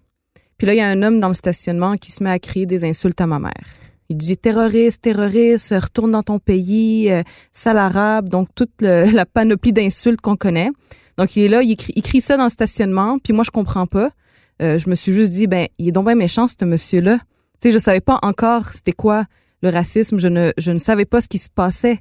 Puis 0.57 0.67
là, 0.67 0.75
il 0.75 0.79
y 0.79 0.81
a 0.81 0.89
un 0.89 1.03
homme 1.03 1.21
dans 1.21 1.29
le 1.29 1.35
stationnement 1.35 1.97
qui 1.97 2.11
se 2.11 2.23
met 2.23 2.31
à 2.31 2.39
crier 2.39 2.67
des 2.67 2.85
insultes 2.85 3.21
à 3.21 3.27
ma 3.27 3.39
mère. 3.39 3.65
Il 4.11 4.17
dit 4.17 4.37
terroriste, 4.37 5.03
terroriste, 5.03 5.73
retourne 5.81 6.11
dans 6.11 6.23
ton 6.23 6.39
pays, 6.39 7.11
euh, 7.11 7.23
sale 7.53 7.79
arabe, 7.79 8.29
donc 8.29 8.49
toute 8.55 8.73
la 8.81 9.25
panoplie 9.25 9.73
d'insultes 9.73 10.21
qu'on 10.21 10.37
connaît. 10.37 10.71
Donc 11.17 11.37
il 11.37 11.45
est 11.45 11.49
là, 11.49 11.63
il 11.63 11.77
crie, 11.77 12.21
ça 12.21 12.37
dans 12.37 12.45
le 12.45 12.51
stationnement, 12.51 13.19
puis 13.19 13.33
moi 13.33 13.45
je 13.45 13.51
comprends 13.51 13.87
pas. 13.87 14.11
Euh, 14.61 14.79
je 14.79 14.91
me 14.91 14.95
suis 14.95 15.13
juste 15.13 15.33
dit 15.33 15.47
ben 15.47 15.67
il 15.79 15.89
est 15.89 15.93
donc 15.93 16.07
bien 16.07 16.15
méchant 16.15 16.47
ce 16.47 16.65
monsieur-là. 16.65 17.19
Tu 17.61 17.69
sais, 17.69 17.73
je 17.73 17.79
savais 17.79 18.01
pas 18.01 18.19
encore 18.23 18.69
c'était 18.69 18.93
quoi 18.93 19.25
le 19.63 19.69
racisme, 19.71 20.19
je 20.19 20.29
ne 20.29 20.53
je 20.59 20.71
ne 20.71 20.79
savais 20.79 21.05
pas 21.05 21.21
ce 21.21 21.29
qui 21.29 21.39
se 21.39 21.49
passait 21.51 22.01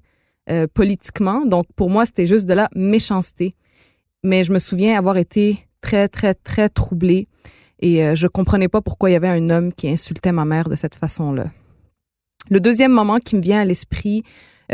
euh, 0.50 0.67
politiquement. 0.74 1.45
Donc 1.45 1.65
pour 1.75 1.89
moi 1.89 2.05
c'était 2.05 2.27
juste 2.27 2.48
de 2.48 2.53
la 2.53 2.69
méchanceté 2.75 3.55
mais 4.24 4.43
je 4.43 4.51
me 4.51 4.60
souviens 4.60 4.98
avoir 4.98 5.17
été 5.17 5.65
très, 5.81 6.10
très, 6.10 6.34
très 6.34 6.67
troublée 6.67 7.27
et 7.79 8.03
euh, 8.03 8.15
je 8.15 8.27
comprenais 8.27 8.67
pas 8.67 8.81
pourquoi 8.81 9.10
il 9.10 9.13
y 9.13 9.15
avait 9.15 9.29
un 9.29 9.50
homme 9.50 9.72
qui 9.72 9.88
insultait 9.88 10.34
ma 10.34 10.43
mère 10.43 10.67
de 10.67 10.75
cette 10.75 10.95
façon-là. 10.95 11.45
Le 12.50 12.60
deuxième 12.60 12.91
moment 12.91 13.19
qui 13.19 13.38
me 13.38 13.41
vient 13.41 13.62
à 13.62 13.65
l'esprit, 13.65 14.24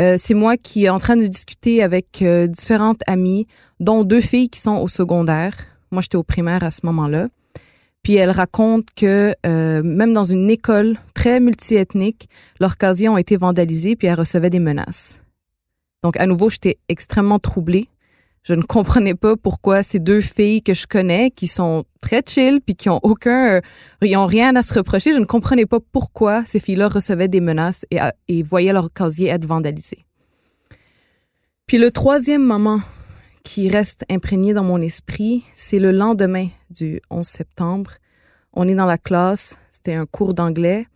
euh, 0.00 0.16
c'est 0.18 0.34
moi 0.34 0.56
qui 0.56 0.86
est 0.86 0.88
en 0.88 0.98
train 0.98 1.16
de 1.16 1.26
discuter 1.26 1.82
avec 1.82 2.24
différentes 2.48 3.02
amies, 3.06 3.46
dont 3.78 4.02
deux 4.02 4.20
filles 4.20 4.48
qui 4.48 4.60
sont 4.60 4.76
au 4.76 4.88
secondaire. 4.88 5.54
Moi, 5.92 6.02
j'étais 6.02 6.16
au 6.16 6.24
primaire 6.24 6.64
à 6.64 6.70
ce 6.70 6.80
moment-là. 6.84 7.28
Puis 8.06 8.14
elles 8.14 8.30
racontent 8.30 8.86
que 8.94 9.34
même 9.42 10.12
dans 10.12 10.22
une 10.22 10.48
école 10.48 10.96
très 11.12 11.40
multiethnique, 11.40 12.28
leurs 12.60 12.76
casiers 12.76 13.08
ont 13.08 13.18
été 13.18 13.36
vandalisés 13.36 13.96
puis 13.96 14.06
elles 14.06 14.14
recevaient 14.14 14.48
des 14.48 14.60
menaces. 14.60 15.20
Donc 16.04 16.16
à 16.16 16.26
nouveau, 16.26 16.48
j'étais 16.48 16.78
extrêmement 16.88 17.40
troublée 17.40 17.88
je 18.46 18.54
ne 18.54 18.62
comprenais 18.62 19.16
pas 19.16 19.34
pourquoi 19.34 19.82
ces 19.82 19.98
deux 19.98 20.20
filles 20.20 20.62
que 20.62 20.72
je 20.72 20.86
connais, 20.86 21.32
qui 21.32 21.48
sont 21.48 21.84
très 22.00 22.22
chill 22.24 22.60
puis 22.64 22.76
qui 22.76 22.88
ont 22.88 23.00
aucun, 23.02 23.56
euh, 23.56 23.60
ils 24.02 24.16
ont 24.16 24.26
rien 24.26 24.54
à 24.54 24.62
se 24.62 24.72
reprocher, 24.72 25.12
je 25.12 25.18
ne 25.18 25.24
comprenais 25.24 25.66
pas 25.66 25.80
pourquoi 25.80 26.44
ces 26.44 26.60
filles-là 26.60 26.86
recevaient 26.86 27.26
des 27.26 27.40
menaces 27.40 27.84
et, 27.90 28.00
euh, 28.00 28.08
et 28.28 28.44
voyaient 28.44 28.72
leur 28.72 28.92
casier 28.92 29.30
être 29.30 29.46
vandalisé. 29.46 30.06
Puis 31.66 31.78
le 31.78 31.90
troisième 31.90 32.44
moment 32.44 32.82
qui 33.46 33.68
reste 33.68 34.04
imprégné 34.10 34.54
dans 34.54 34.64
mon 34.64 34.82
esprit, 34.82 35.44
c'est 35.54 35.78
le 35.78 35.92
lendemain 35.92 36.48
du 36.68 37.00
11 37.10 37.24
septembre. 37.24 37.92
On 38.52 38.66
est 38.66 38.74
dans 38.74 38.86
la 38.86 38.98
classe, 38.98 39.60
c'était 39.70 39.94
un 39.94 40.04
cours 40.04 40.34
d'anglais, 40.34 40.88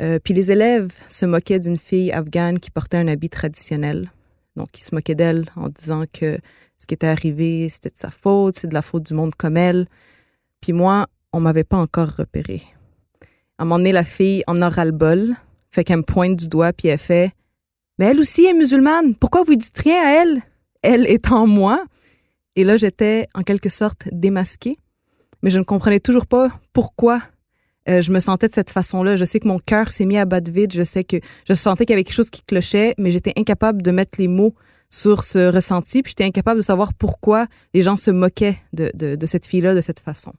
euh, 0.00 0.20
puis 0.22 0.32
les 0.32 0.52
élèves 0.52 0.92
se 1.08 1.26
moquaient 1.26 1.58
d'une 1.58 1.76
fille 1.76 2.12
afghane 2.12 2.60
qui 2.60 2.70
portait 2.70 2.98
un 2.98 3.08
habit 3.08 3.30
traditionnel. 3.30 4.12
Donc, 4.54 4.78
ils 4.78 4.84
se 4.84 4.94
moquaient 4.94 5.16
d'elle 5.16 5.46
en 5.56 5.70
disant 5.70 6.04
que 6.12 6.38
ce 6.78 6.86
qui 6.86 6.94
était 6.94 7.08
arrivé, 7.08 7.68
c'était 7.68 7.90
de 7.90 7.98
sa 7.98 8.12
faute, 8.12 8.56
c'est 8.60 8.68
de 8.68 8.74
la 8.74 8.82
faute 8.82 9.02
du 9.02 9.14
monde 9.14 9.34
comme 9.34 9.56
elle. 9.56 9.88
Puis 10.60 10.72
moi, 10.72 11.08
on 11.32 11.40
m'avait 11.40 11.64
pas 11.64 11.78
encore 11.78 12.14
repéré. 12.16 12.62
À 13.58 13.62
un 13.62 13.64
moment 13.64 13.78
donné, 13.78 13.90
la 13.90 14.04
fille 14.04 14.44
en 14.46 14.62
aura 14.62 14.84
le 14.84 14.92
bol, 14.92 15.34
fait 15.72 15.82
qu'elle 15.82 15.96
me 15.96 16.02
pointe 16.02 16.36
du 16.36 16.46
doigt, 16.46 16.72
puis 16.72 16.86
elle 16.86 16.98
fait 16.98 17.32
Mais 17.98 18.06
elle 18.06 18.20
aussi 18.20 18.46
est 18.46 18.54
musulmane, 18.54 19.16
pourquoi 19.16 19.42
vous 19.42 19.56
dites 19.56 19.76
rien 19.78 20.00
à 20.00 20.22
elle 20.22 20.42
Elle 20.82 21.08
étant 21.08 21.46
moi. 21.46 21.84
Et 22.56 22.64
là, 22.64 22.76
j'étais 22.76 23.26
en 23.34 23.42
quelque 23.42 23.68
sorte 23.68 24.08
démasquée, 24.12 24.76
mais 25.42 25.50
je 25.50 25.58
ne 25.58 25.64
comprenais 25.64 26.00
toujours 26.00 26.26
pas 26.26 26.50
pourquoi 26.72 27.22
euh, 27.88 28.00
je 28.00 28.12
me 28.12 28.20
sentais 28.20 28.48
de 28.48 28.54
cette 28.54 28.70
façon-là. 28.70 29.16
Je 29.16 29.24
sais 29.24 29.40
que 29.40 29.48
mon 29.48 29.58
cœur 29.58 29.90
s'est 29.90 30.04
mis 30.04 30.18
à 30.18 30.24
battre 30.24 30.50
vite. 30.50 30.72
Je 30.72 30.82
sais 30.82 31.04
que 31.04 31.16
je 31.48 31.54
sentais 31.54 31.84
qu'il 31.84 31.94
y 31.94 31.96
avait 31.96 32.04
quelque 32.04 32.14
chose 32.14 32.30
qui 32.30 32.42
clochait, 32.42 32.94
mais 32.98 33.10
j'étais 33.10 33.32
incapable 33.36 33.82
de 33.82 33.90
mettre 33.90 34.18
les 34.18 34.28
mots 34.28 34.54
sur 34.90 35.24
ce 35.24 35.52
ressenti. 35.52 36.02
Puis 36.02 36.10
j'étais 36.10 36.24
incapable 36.24 36.58
de 36.58 36.64
savoir 36.64 36.94
pourquoi 36.94 37.46
les 37.74 37.82
gens 37.82 37.96
se 37.96 38.10
moquaient 38.10 38.58
de, 38.72 38.90
de, 38.94 39.16
de 39.16 39.26
cette 39.26 39.46
fille-là 39.46 39.74
de 39.74 39.80
cette 39.80 40.00
façon. 40.00 40.32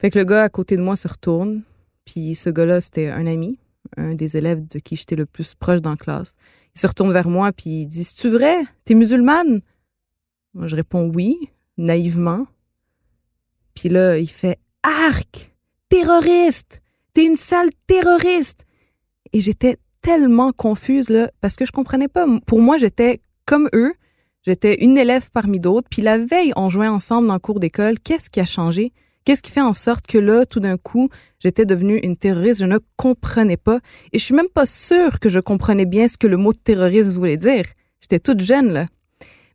Fait 0.00 0.10
que 0.10 0.18
le 0.18 0.24
gars 0.24 0.42
à 0.42 0.48
côté 0.48 0.76
de 0.76 0.82
moi 0.82 0.96
se 0.96 1.08
retourne. 1.08 1.62
Puis 2.04 2.34
ce 2.34 2.50
gars-là, 2.50 2.80
c'était 2.80 3.08
un 3.08 3.26
ami, 3.26 3.58
un 3.96 4.14
des 4.14 4.36
élèves 4.36 4.66
de 4.68 4.78
qui 4.78 4.94
j'étais 4.96 5.16
le 5.16 5.26
plus 5.26 5.54
proche 5.54 5.80
dans 5.80 5.90
la 5.90 5.96
classe. 5.96 6.36
Il 6.76 6.80
se 6.80 6.86
retourne 6.86 7.12
vers 7.12 7.28
moi 7.28 7.52
puis 7.52 7.82
il 7.82 7.86
dit 7.86 8.04
C'est-tu 8.04 8.28
vrai? 8.28 8.58
T'es 8.84 8.94
musulmane? 8.94 9.62
Je 10.62 10.76
réponds 10.76 11.10
oui, 11.14 11.38
naïvement. 11.78 12.46
Puis 13.74 13.88
là, 13.88 14.18
il 14.18 14.28
fait 14.28 14.58
Arc 14.82 15.54
terroriste! 15.88 16.82
T'es 17.14 17.24
une 17.24 17.36
sale 17.36 17.70
terroriste! 17.86 18.66
Et 19.32 19.40
j'étais 19.40 19.78
tellement 20.02 20.52
confuse, 20.52 21.08
là, 21.08 21.30
parce 21.40 21.56
que 21.56 21.64
je 21.64 21.72
comprenais 21.72 22.08
pas. 22.08 22.26
Pour 22.46 22.60
moi, 22.60 22.76
j'étais 22.76 23.20
comme 23.46 23.68
eux. 23.74 23.94
J'étais 24.46 24.84
une 24.84 24.98
élève 24.98 25.30
parmi 25.32 25.58
d'autres. 25.58 25.88
Puis 25.90 26.02
la 26.02 26.18
veille, 26.18 26.52
on 26.56 26.68
jouait 26.68 26.88
ensemble 26.88 27.26
dans 27.26 27.34
le 27.34 27.40
cours 27.40 27.58
d'école. 27.58 27.98
Qu'est-ce 27.98 28.30
qui 28.30 28.40
a 28.40 28.44
changé? 28.44 28.92
Qu'est-ce 29.26 29.42
qui 29.42 29.50
fait 29.50 29.60
en 29.60 29.72
sorte 29.72 30.06
que 30.06 30.18
là, 30.18 30.46
tout 30.46 30.60
d'un 30.60 30.76
coup, 30.76 31.08
j'étais 31.40 31.66
devenue 31.66 31.98
une 31.98 32.16
terroriste? 32.16 32.60
Je 32.60 32.64
ne 32.64 32.78
comprenais 32.94 33.56
pas. 33.56 33.80
Et 34.12 34.20
je 34.20 34.24
suis 34.24 34.36
même 34.36 34.48
pas 34.48 34.66
sûre 34.66 35.18
que 35.18 35.28
je 35.28 35.40
comprenais 35.40 35.84
bien 35.84 36.06
ce 36.06 36.16
que 36.16 36.28
le 36.28 36.36
mot 36.36 36.52
terroriste 36.52 37.12
voulait 37.12 37.36
dire. 37.36 37.64
J'étais 38.00 38.20
toute 38.20 38.38
jeune, 38.38 38.72
là. 38.72 38.86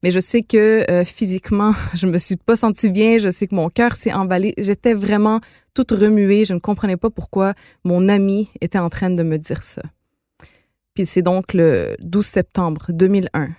Mais 0.03 0.11
je 0.11 0.19
sais 0.19 0.41
que 0.41 0.85
euh, 0.91 1.05
physiquement, 1.05 1.71
je 1.93 2.05
me 2.05 2.17
suis 2.17 2.35
pas 2.35 2.57
sentie 2.57 2.89
bien. 2.89 3.17
Je 3.17 3.31
sais 3.31 3.47
que 3.47 3.55
mon 3.55 3.69
cœur 3.69 3.93
s'est 3.93 4.11
emballé. 4.11 4.53
J'étais 4.57 4.93
vraiment 4.93 5.39
toute 5.73 5.91
remuée. 5.91 6.43
Je 6.43 6.51
ne 6.53 6.59
comprenais 6.59 6.97
pas 6.97 7.09
pourquoi 7.09 7.53
mon 7.85 8.09
ami 8.09 8.49
était 8.59 8.77
en 8.77 8.89
train 8.89 9.09
de 9.09 9.23
me 9.23 9.37
dire 9.37 9.63
ça. 9.63 9.83
Puis 10.95 11.05
c'est 11.05 11.21
donc 11.21 11.53
le 11.53 11.95
12 12.01 12.25
septembre 12.25 12.87
2001 12.89 13.51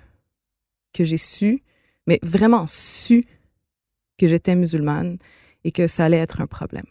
que 0.92 1.04
j'ai 1.04 1.16
su, 1.16 1.62
mais 2.06 2.18
vraiment 2.22 2.66
su 2.66 3.24
que 4.18 4.28
j'étais 4.28 4.54
musulmane 4.54 5.16
et 5.64 5.72
que 5.72 5.86
ça 5.86 6.04
allait 6.04 6.18
être 6.18 6.40
un 6.40 6.46
problème. 6.46 6.86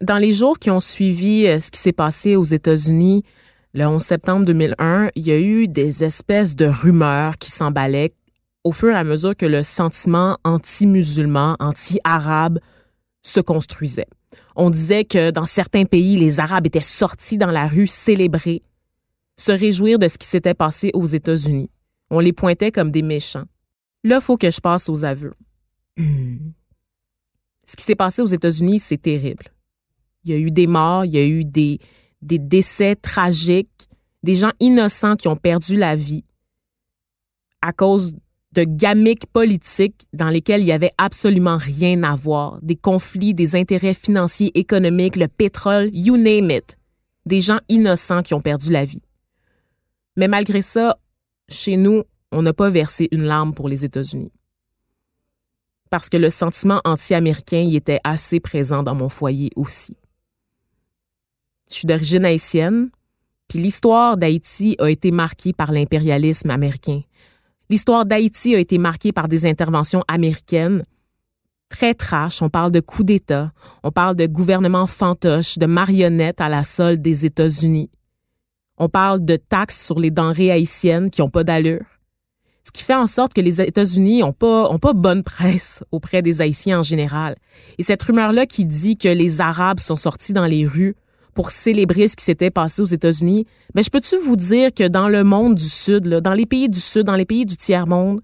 Dans 0.00 0.18
les 0.18 0.32
jours 0.32 0.58
qui 0.58 0.70
ont 0.70 0.80
suivi 0.80 1.46
euh, 1.46 1.58
ce 1.58 1.70
qui 1.70 1.80
s'est 1.80 1.92
passé 1.92 2.36
aux 2.36 2.44
États-Unis, 2.44 3.24
le 3.72 3.86
11 3.86 4.02
septembre 4.02 4.44
2001, 4.44 5.10
il 5.14 5.26
y 5.26 5.32
a 5.32 5.38
eu 5.38 5.68
des 5.68 6.04
espèces 6.04 6.54
de 6.54 6.66
rumeurs 6.66 7.36
qui 7.36 7.50
s'emballaient 7.50 8.12
au 8.64 8.72
fur 8.72 8.90
et 8.90 8.96
à 8.96 9.04
mesure 9.04 9.36
que 9.36 9.46
le 9.46 9.62
sentiment 9.62 10.38
anti-musulman, 10.44 11.56
anti-arabe 11.60 12.58
se 13.22 13.40
construisait. 13.40 14.08
On 14.56 14.70
disait 14.70 15.04
que 15.04 15.30
dans 15.30 15.44
certains 15.44 15.84
pays, 15.84 16.16
les 16.16 16.40
Arabes 16.40 16.66
étaient 16.66 16.80
sortis 16.80 17.36
dans 17.36 17.50
la 17.50 17.68
rue 17.68 17.86
célébrer, 17.86 18.62
se 19.36 19.52
réjouir 19.52 19.98
de 19.98 20.08
ce 20.08 20.18
qui 20.18 20.26
s'était 20.26 20.54
passé 20.54 20.90
aux 20.94 21.06
États-Unis. 21.06 21.70
On 22.10 22.18
les 22.18 22.32
pointait 22.32 22.72
comme 22.72 22.90
des 22.90 23.02
méchants. 23.02 23.44
Là, 24.04 24.20
faut 24.20 24.36
que 24.36 24.50
je 24.50 24.60
passe 24.60 24.88
aux 24.88 25.04
aveux. 25.04 25.34
Ce 27.66 27.76
qui 27.76 27.84
s'est 27.84 27.96
passé 27.96 28.22
aux 28.22 28.26
États-Unis, 28.26 28.78
c'est 28.78 29.00
terrible. 29.00 29.46
Il 30.24 30.30
y 30.32 30.34
a 30.34 30.38
eu 30.38 30.50
des 30.50 30.66
morts, 30.66 31.04
il 31.04 31.12
y 31.12 31.18
a 31.18 31.26
eu 31.26 31.44
des, 31.44 31.78
des 32.22 32.38
décès 32.38 32.96
tragiques, 32.96 33.88
des 34.22 34.34
gens 34.34 34.52
innocents 34.60 35.16
qui 35.16 35.28
ont 35.28 35.36
perdu 35.36 35.76
la 35.76 35.96
vie 35.96 36.24
à 37.62 37.72
cause 37.72 38.14
de 38.52 38.64
gamiques 38.64 39.26
politiques 39.26 40.06
dans 40.12 40.30
lesquelles 40.30 40.62
il 40.62 40.66
y 40.66 40.72
avait 40.72 40.92
absolument 40.98 41.58
rien 41.58 42.02
à 42.04 42.14
voir, 42.14 42.58
des 42.62 42.76
conflits, 42.76 43.34
des 43.34 43.54
intérêts 43.54 43.94
financiers, 43.94 44.56
économiques, 44.58 45.16
le 45.16 45.28
pétrole, 45.28 45.90
you 45.92 46.16
name 46.16 46.50
it. 46.50 46.76
Des 47.26 47.40
gens 47.40 47.58
innocents 47.68 48.22
qui 48.22 48.34
ont 48.34 48.40
perdu 48.40 48.72
la 48.72 48.84
vie. 48.84 49.02
Mais 50.16 50.28
malgré 50.28 50.62
ça, 50.62 50.96
chez 51.48 51.76
nous, 51.76 52.04
on 52.32 52.42
n'a 52.42 52.52
pas 52.52 52.70
versé 52.70 53.08
une 53.10 53.24
larme 53.24 53.52
pour 53.52 53.68
les 53.68 53.84
États-Unis. 53.84 54.32
Parce 55.96 56.10
que 56.10 56.18
le 56.18 56.28
sentiment 56.28 56.82
anti-américain 56.84 57.62
y 57.62 57.74
était 57.74 58.00
assez 58.04 58.38
présent 58.38 58.82
dans 58.82 58.94
mon 58.94 59.08
foyer 59.08 59.48
aussi. 59.56 59.96
Je 61.70 61.74
suis 61.76 61.86
d'origine 61.86 62.26
haïtienne, 62.26 62.90
puis 63.48 63.60
l'histoire 63.60 64.18
d'Haïti 64.18 64.76
a 64.78 64.90
été 64.90 65.10
marquée 65.10 65.54
par 65.54 65.72
l'impérialisme 65.72 66.50
américain, 66.50 67.00
L'histoire 67.70 68.04
d'Haïti 68.06 68.54
a 68.54 68.58
été 68.58 68.76
marquée 68.78 69.10
par 69.10 69.26
des 69.26 69.46
interventions 69.46 70.04
américaines 70.06 70.84
très 71.70 71.94
trash. 71.94 72.42
On 72.42 72.50
parle 72.50 72.70
de 72.70 72.80
coups 72.80 73.06
d'État, 73.06 73.52
on 73.82 73.90
parle 73.90 74.16
de 74.16 74.26
gouvernement 74.26 74.86
fantoche, 74.86 75.56
de 75.56 75.66
marionnettes 75.66 76.42
à 76.42 76.50
la 76.50 76.62
solde 76.62 77.00
des 77.00 77.24
États-Unis. 77.24 77.90
On 78.76 78.90
parle 78.90 79.24
de 79.24 79.36
taxes 79.36 79.84
sur 79.84 79.98
les 79.98 80.10
denrées 80.10 80.52
haïtiennes 80.52 81.10
qui 81.10 81.22
n'ont 81.22 81.30
pas 81.30 81.42
d'allure. 81.42 81.95
Ce 82.66 82.72
qui 82.72 82.82
fait 82.82 82.96
en 82.96 83.06
sorte 83.06 83.32
que 83.32 83.40
les 83.40 83.60
États-Unis 83.62 84.22
n'ont 84.22 84.32
pas, 84.32 84.68
ont 84.68 84.78
pas 84.78 84.92
bonne 84.92 85.22
presse 85.22 85.84
auprès 85.92 86.20
des 86.20 86.42
Haïtiens 86.42 86.80
en 86.80 86.82
général. 86.82 87.36
Et 87.78 87.84
cette 87.84 88.02
rumeur-là 88.02 88.46
qui 88.46 88.64
dit 88.64 88.96
que 88.96 89.06
les 89.06 89.40
Arabes 89.40 89.78
sont 89.78 89.94
sortis 89.94 90.32
dans 90.32 90.46
les 90.46 90.66
rues 90.66 90.96
pour 91.32 91.52
célébrer 91.52 92.08
ce 92.08 92.16
qui 92.16 92.24
s'était 92.24 92.50
passé 92.50 92.82
aux 92.82 92.86
États-Unis, 92.86 93.46
mais 93.76 93.84
je 93.84 93.90
peux-tu 93.90 94.16
vous 94.16 94.34
dire 94.34 94.74
que 94.74 94.88
dans 94.88 95.08
le 95.08 95.22
monde 95.22 95.54
du 95.54 95.68
Sud, 95.68 96.08
dans 96.08 96.34
les 96.34 96.46
pays 96.46 96.68
du 96.68 96.80
Sud, 96.80 97.04
dans 97.04 97.14
les 97.14 97.24
pays 97.24 97.46
du 97.46 97.56
tiers-monde, 97.56 98.20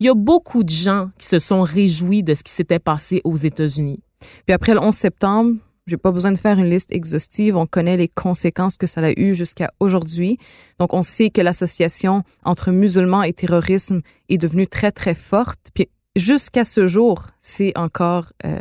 il 0.00 0.06
y 0.06 0.08
a 0.08 0.14
beaucoup 0.14 0.64
de 0.64 0.70
gens 0.70 1.10
qui 1.16 1.28
se 1.28 1.38
sont 1.38 1.62
réjouis 1.62 2.24
de 2.24 2.34
ce 2.34 2.42
qui 2.42 2.52
s'était 2.52 2.80
passé 2.80 3.20
aux 3.22 3.36
États-Unis. 3.36 4.00
Puis 4.44 4.54
après 4.54 4.74
le 4.74 4.80
11 4.80 4.92
septembre, 4.92 5.54
j'ai 5.88 5.96
pas 5.96 6.12
besoin 6.12 6.32
de 6.32 6.38
faire 6.38 6.58
une 6.58 6.70
liste 6.70 6.92
exhaustive. 6.92 7.56
On 7.56 7.66
connaît 7.66 7.96
les 7.96 8.08
conséquences 8.08 8.76
que 8.76 8.86
ça 8.86 9.00
a 9.00 9.10
eu 9.10 9.34
jusqu'à 9.34 9.72
aujourd'hui. 9.80 10.38
Donc, 10.78 10.94
on 10.94 11.02
sait 11.02 11.30
que 11.30 11.40
l'association 11.40 12.22
entre 12.44 12.70
musulmans 12.70 13.22
et 13.22 13.32
terrorisme 13.32 14.02
est 14.28 14.38
devenue 14.38 14.66
très, 14.66 14.92
très 14.92 15.14
forte. 15.14 15.70
Puis 15.74 15.88
jusqu'à 16.18 16.64
ce 16.64 16.86
jour, 16.86 17.26
c'est 17.40 17.76
encore 17.78 18.26
euh, 18.44 18.58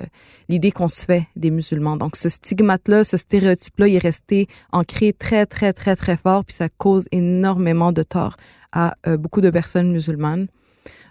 l'idée 0.48 0.72
qu'on 0.72 0.88
se 0.88 1.04
fait 1.04 1.28
des 1.36 1.52
musulmans. 1.52 1.98
Donc 1.98 2.16
ce 2.16 2.30
stigmate-là, 2.30 3.04
ce 3.04 3.18
stéréotype-là, 3.18 3.88
il 3.88 3.96
est 3.96 4.00
resté 4.00 4.48
ancré 4.72 5.14
très, 5.14 5.46
très, 5.46 5.74
très, 5.74 5.96
très 5.96 6.18
fort, 6.18 6.46
puis 6.46 6.54
ça 6.56 6.70
cause 6.70 7.08
énormément 7.12 7.92
de 7.92 8.04
tort 8.04 8.36
à 8.72 8.96
euh, 9.08 9.18
beaucoup 9.18 9.42
de 9.42 9.50
personnes 9.50 9.92
musulmanes. 9.92 10.48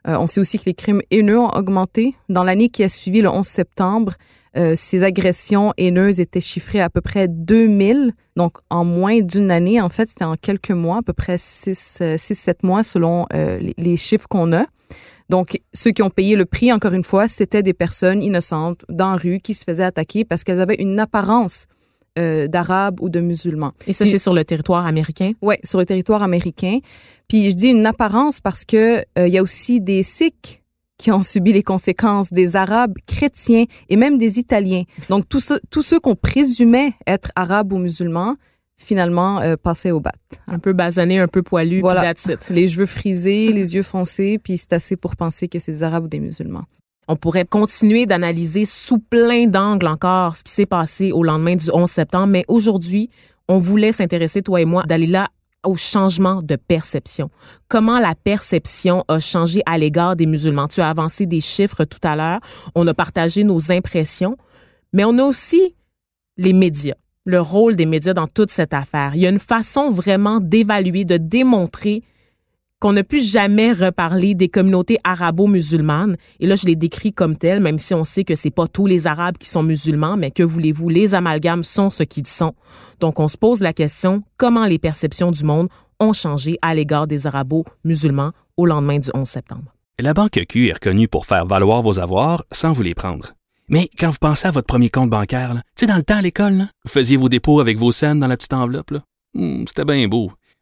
Euh, 0.06 0.16
on 0.18 0.26
sait 0.26 0.40
aussi 0.40 0.58
que 0.58 0.64
les 0.66 0.74
crimes 0.74 1.02
haineux 1.10 1.38
ont 1.38 1.50
augmenté. 1.50 2.14
Dans 2.28 2.44
l'année 2.44 2.68
qui 2.68 2.84
a 2.84 2.88
suivi 2.88 3.20
le 3.20 3.28
11 3.28 3.44
septembre, 3.44 4.14
ces 4.74 5.02
agressions 5.02 5.72
haineuses 5.76 6.20
étaient 6.20 6.40
chiffrées 6.40 6.80
à 6.80 6.88
peu 6.88 7.00
près 7.00 7.28
2000. 7.28 8.12
Donc, 8.36 8.58
en 8.70 8.84
moins 8.84 9.20
d'une 9.20 9.50
année, 9.50 9.80
en 9.80 9.88
fait, 9.88 10.08
c'était 10.08 10.24
en 10.24 10.36
quelques 10.36 10.70
mois, 10.70 10.98
à 10.98 11.02
peu 11.02 11.12
près 11.12 11.36
6-7 11.36 12.54
mois 12.62 12.82
selon 12.82 13.26
les, 13.32 13.74
les 13.76 13.96
chiffres 13.96 14.26
qu'on 14.28 14.52
a. 14.52 14.66
Donc, 15.28 15.60
ceux 15.72 15.90
qui 15.90 16.02
ont 16.02 16.10
payé 16.10 16.36
le 16.36 16.44
prix, 16.44 16.72
encore 16.72 16.92
une 16.92 17.04
fois, 17.04 17.28
c'était 17.28 17.62
des 17.62 17.74
personnes 17.74 18.22
innocentes 18.22 18.84
dans 18.88 19.10
la 19.12 19.16
rue 19.16 19.40
qui 19.40 19.54
se 19.54 19.64
faisaient 19.64 19.84
attaquer 19.84 20.24
parce 20.24 20.44
qu'elles 20.44 20.60
avaient 20.60 20.80
une 20.80 20.98
apparence 20.98 21.66
euh, 22.18 22.46
d'arabes 22.46 23.00
ou 23.02 23.10
de 23.10 23.20
musulmans. 23.20 23.72
Et 23.86 23.92
ça, 23.92 24.06
c'est 24.06 24.16
sur 24.16 24.32
le 24.32 24.42
territoire 24.44 24.86
américain? 24.86 25.32
Oui, 25.42 25.56
sur 25.64 25.78
le 25.78 25.84
territoire 25.84 26.22
américain. 26.22 26.78
Puis 27.28 27.50
je 27.50 27.56
dis 27.56 27.68
une 27.68 27.84
apparence 27.84 28.40
parce 28.40 28.64
que 28.64 29.04
euh, 29.18 29.28
il 29.28 29.34
y 29.34 29.38
a 29.38 29.42
aussi 29.42 29.82
des 29.82 30.02
Sikhs 30.02 30.62
qui 30.98 31.10
ont 31.10 31.22
subi 31.22 31.52
les 31.52 31.62
conséquences 31.62 32.32
des 32.32 32.56
Arabes 32.56 32.94
chrétiens 33.06 33.64
et 33.88 33.96
même 33.96 34.18
des 34.18 34.38
Italiens. 34.38 34.84
Donc 35.08 35.28
tous 35.28 35.40
ceux, 35.40 35.60
tous 35.70 35.82
ceux 35.82 36.00
qu'on 36.00 36.16
présumait 36.16 36.92
être 37.06 37.30
arabes 37.36 37.72
ou 37.72 37.78
musulmans 37.78 38.36
finalement 38.78 39.40
euh, 39.40 39.56
passer 39.56 39.90
au 39.90 40.00
bat. 40.00 40.12
Un 40.46 40.58
peu 40.58 40.72
basané, 40.72 41.18
un 41.18 41.28
peu 41.28 41.42
poilu, 41.42 41.80
voilà. 41.80 42.12
Les 42.50 42.68
cheveux 42.68 42.86
frisés, 42.86 43.52
les 43.52 43.74
yeux 43.74 43.82
foncés, 43.82 44.38
puis 44.42 44.58
c'est 44.58 44.72
assez 44.72 44.96
pour 44.96 45.16
penser 45.16 45.48
que 45.48 45.58
c'est 45.58 45.72
des 45.72 45.82
Arabes 45.82 46.04
ou 46.04 46.08
des 46.08 46.20
musulmans. 46.20 46.64
On 47.08 47.16
pourrait 47.16 47.44
continuer 47.44 48.04
d'analyser 48.04 48.64
sous 48.64 48.98
plein 48.98 49.46
d'angles 49.46 49.86
encore 49.86 50.36
ce 50.36 50.42
qui 50.42 50.52
s'est 50.52 50.66
passé 50.66 51.12
au 51.12 51.22
lendemain 51.22 51.56
du 51.56 51.70
11 51.72 51.88
septembre, 51.88 52.26
mais 52.26 52.44
aujourd'hui, 52.48 53.10
on 53.48 53.58
voulait 53.58 53.92
s'intéresser, 53.92 54.42
toi 54.42 54.60
et 54.60 54.64
moi, 54.64 54.82
d'aller 54.82 55.06
là 55.06 55.28
au 55.66 55.76
changement 55.76 56.42
de 56.42 56.56
perception. 56.56 57.30
Comment 57.68 57.98
la 57.98 58.14
perception 58.14 59.04
a 59.08 59.18
changé 59.18 59.62
à 59.66 59.78
l'égard 59.78 60.16
des 60.16 60.26
musulmans? 60.26 60.68
Tu 60.68 60.80
as 60.80 60.88
avancé 60.88 61.26
des 61.26 61.40
chiffres 61.40 61.84
tout 61.84 62.00
à 62.02 62.16
l'heure. 62.16 62.40
On 62.74 62.86
a 62.86 62.94
partagé 62.94 63.44
nos 63.44 63.72
impressions, 63.72 64.36
mais 64.92 65.04
on 65.04 65.18
a 65.18 65.24
aussi 65.24 65.74
les 66.36 66.52
médias 66.52 66.94
le 67.26 67.40
rôle 67.40 67.74
des 67.74 67.86
médias 67.86 68.14
dans 68.14 68.28
toute 68.28 68.50
cette 68.50 68.72
affaire. 68.72 69.14
Il 69.14 69.20
y 69.20 69.26
a 69.26 69.30
une 69.30 69.40
façon 69.40 69.90
vraiment 69.90 70.38
d'évaluer, 70.40 71.04
de 71.04 71.16
démontrer 71.16 72.04
qu'on 72.80 72.92
ne 72.92 73.02
peut 73.02 73.20
jamais 73.20 73.72
reparler 73.72 74.34
des 74.34 74.48
communautés 74.48 74.98
arabo-musulmanes. 75.04 76.16
Et 76.40 76.46
là, 76.46 76.54
je 76.56 76.66
les 76.66 76.76
décris 76.76 77.12
comme 77.12 77.36
telles, 77.36 77.60
même 77.60 77.78
si 77.78 77.94
on 77.94 78.04
sait 78.04 78.24
que 78.24 78.34
c'est 78.34 78.50
pas 78.50 78.66
tous 78.66 78.86
les 78.86 79.06
Arabes 79.06 79.38
qui 79.38 79.48
sont 79.48 79.62
musulmans, 79.62 80.16
mais 80.16 80.30
que 80.30 80.42
voulez-vous, 80.42 80.88
les 80.88 81.14
amalgames 81.14 81.62
sont 81.62 81.90
ce 81.90 82.02
qu'ils 82.02 82.26
sont. 82.26 82.54
Donc, 83.00 83.18
on 83.18 83.28
se 83.28 83.38
pose 83.38 83.60
la 83.60 83.72
question, 83.72 84.20
comment 84.36 84.66
les 84.66 84.78
perceptions 84.78 85.30
du 85.30 85.44
monde 85.44 85.68
ont 86.00 86.12
changé 86.12 86.58
à 86.60 86.74
l'égard 86.74 87.06
des 87.06 87.26
arabo-musulmans 87.26 88.32
au 88.56 88.66
lendemain 88.66 88.98
du 88.98 89.08
11 89.14 89.26
septembre? 89.26 89.72
La 89.98 90.12
Banque 90.12 90.44
Q 90.46 90.68
est 90.68 90.74
reconnue 90.74 91.08
pour 91.08 91.24
faire 91.24 91.46
valoir 91.46 91.80
vos 91.80 91.98
avoirs 91.98 92.44
sans 92.52 92.72
vous 92.74 92.82
les 92.82 92.94
prendre. 92.94 93.32
Mais 93.68 93.88
quand 93.98 94.10
vous 94.10 94.18
pensez 94.20 94.46
à 94.46 94.50
votre 94.50 94.66
premier 94.66 94.90
compte 94.90 95.08
bancaire, 95.10 95.60
tu 95.76 95.86
dans 95.86 95.96
le 95.96 96.02
temps 96.02 96.18
à 96.18 96.22
l'école, 96.22 96.66
vous 96.84 96.90
faisiez 96.90 97.16
vos 97.16 97.30
dépôts 97.30 97.60
avec 97.60 97.78
vos 97.78 97.90
scènes 97.92 98.20
dans 98.20 98.26
la 98.28 98.36
petite 98.36 98.52
enveloppe. 98.52 98.92
Hmm, 99.34 99.64
C'était 99.66 99.86
bien 99.86 100.06
beau. 100.06 100.30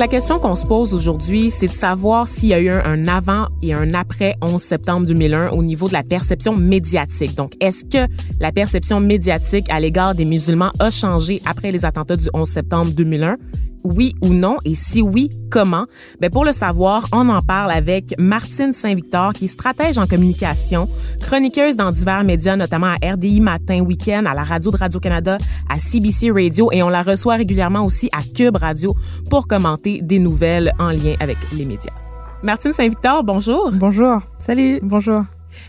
La 0.00 0.08
question 0.08 0.38
qu'on 0.38 0.54
se 0.54 0.64
pose 0.64 0.94
aujourd'hui, 0.94 1.50
c'est 1.50 1.66
de 1.66 1.72
savoir 1.72 2.26
s'il 2.26 2.48
y 2.48 2.54
a 2.54 2.58
eu 2.58 2.70
un, 2.70 3.06
avant 3.06 3.48
et 3.60 3.74
un 3.74 3.92
après 3.92 4.34
11 4.40 4.58
septembre 4.58 5.06
2001 5.06 5.50
au 5.50 5.62
niveau 5.62 5.88
de 5.88 5.92
la 5.92 6.02
perception 6.02 6.56
médiatique. 6.56 7.34
Donc, 7.34 7.52
est-ce 7.60 7.84
que 7.84 8.10
la 8.40 8.50
perception 8.50 8.98
médiatique 8.98 9.68
à 9.68 9.78
l'égard 9.78 10.14
des 10.14 10.24
musulmans 10.24 10.72
a 10.78 10.88
changé 10.88 11.42
après 11.44 11.70
les 11.70 11.84
attentats 11.84 12.16
du 12.16 12.30
11 12.32 12.48
septembre 12.48 12.92
2001? 12.96 13.36
Oui 13.84 14.14
ou 14.22 14.28
non? 14.28 14.58
Et 14.64 14.74
si 14.74 15.02
oui, 15.02 15.30
comment? 15.50 15.86
Ben 16.20 16.30
pour 16.30 16.44
le 16.44 16.52
savoir, 16.52 17.06
on 17.12 17.28
en 17.28 17.40
parle 17.40 17.70
avec 17.70 18.14
Martine 18.18 18.72
Saint-Victor, 18.72 19.32
qui 19.32 19.46
est 19.46 19.48
stratège 19.48 19.98
en 19.98 20.06
communication, 20.06 20.86
chroniqueuse 21.20 21.76
dans 21.76 21.90
divers 21.90 22.24
médias, 22.24 22.56
notamment 22.56 22.94
à 23.00 23.12
RDI 23.14 23.40
Matin, 23.40 23.80
Week-end, 23.80 24.24
à 24.26 24.34
la 24.34 24.44
radio 24.44 24.70
de 24.70 24.76
Radio-Canada, 24.76 25.38
à 25.68 25.78
CBC 25.78 26.30
Radio, 26.30 26.70
et 26.72 26.82
on 26.82 26.88
la 26.88 27.02
reçoit 27.02 27.36
régulièrement 27.36 27.84
aussi 27.84 28.08
à 28.12 28.20
Cube 28.22 28.56
Radio 28.56 28.94
pour 29.30 29.46
commenter 29.46 30.00
des 30.02 30.18
nouvelles 30.18 30.72
en 30.78 30.88
lien 30.88 31.14
avec 31.20 31.36
les 31.56 31.64
médias. 31.64 31.92
T'Saint-Victor, 32.42 33.22
bonjour. 33.22 33.70
Bonjour. 33.72 34.20
Salut. 34.38 34.80
Bonjour. 34.82 35.24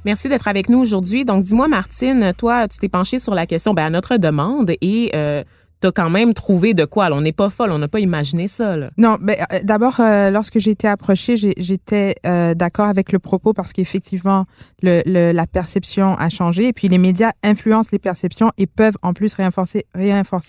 Merci 0.05 0.29
d'être 0.29 0.47
avec 0.47 0.69
nous 0.69 0.79
aujourd'hui. 0.79 1.25
Donc, 1.25 1.43
dis-moi, 1.43 1.67
Martine, 1.67 2.33
toi, 2.37 2.67
tu 2.67 2.77
t'es 2.77 2.89
penchée 2.89 3.19
sur 3.19 3.33
la 3.33 3.45
question 3.45 3.73
ben, 3.73 3.85
à 3.85 3.89
notre 3.89 4.17
demande 4.17 4.71
et 4.81 5.11
euh, 5.15 5.43
t'as 5.81 5.91
quand 5.91 6.09
même 6.09 6.33
trouvé 6.33 6.73
de 6.73 6.85
quoi. 6.85 7.05
Alors, 7.05 7.17
on 7.17 7.21
n'est 7.21 7.31
pas 7.33 7.49
folle, 7.49 7.71
on 7.71 7.79
n'a 7.79 7.87
pas 7.87 7.99
imaginé 7.99 8.47
ça. 8.47 8.77
Là. 8.77 8.89
Non, 8.97 9.17
mais 9.19 9.37
euh, 9.51 9.59
d'abord, 9.63 9.99
euh, 9.99 10.29
lorsque 10.29 10.59
j'ai 10.59 10.71
été 10.71 10.87
approchée, 10.87 11.35
j'étais 11.57 12.15
euh, 12.25 12.53
d'accord 12.53 12.85
avec 12.87 13.11
le 13.11 13.19
propos 13.19 13.51
parce 13.53 13.73
qu'effectivement, 13.73 14.45
le, 14.81 15.01
le- 15.05 15.31
la 15.33 15.47
perception 15.47 16.15
a 16.17 16.29
changé 16.29 16.67
et 16.67 16.73
puis 16.73 16.87
les 16.87 16.97
médias 16.99 17.31
influencent 17.43 17.89
les 17.91 17.99
perceptions 17.99 18.51
et 18.57 18.67
peuvent 18.67 18.97
en 19.01 19.13
plus 19.13 19.33
réinforcer, 19.33 19.85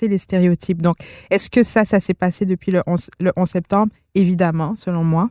les 0.09 0.19
stéréotypes. 0.19 0.83
Donc, 0.83 0.97
est-ce 1.31 1.49
que 1.51 1.63
ça, 1.63 1.85
ça 1.85 1.99
s'est 1.99 2.15
passé 2.15 2.45
depuis 2.47 2.71
le 2.71 2.83
11, 2.87 3.09
le 3.19 3.33
11 3.37 3.49
septembre? 3.49 3.93
Évidemment, 4.15 4.75
selon 4.77 5.05
moi. 5.05 5.31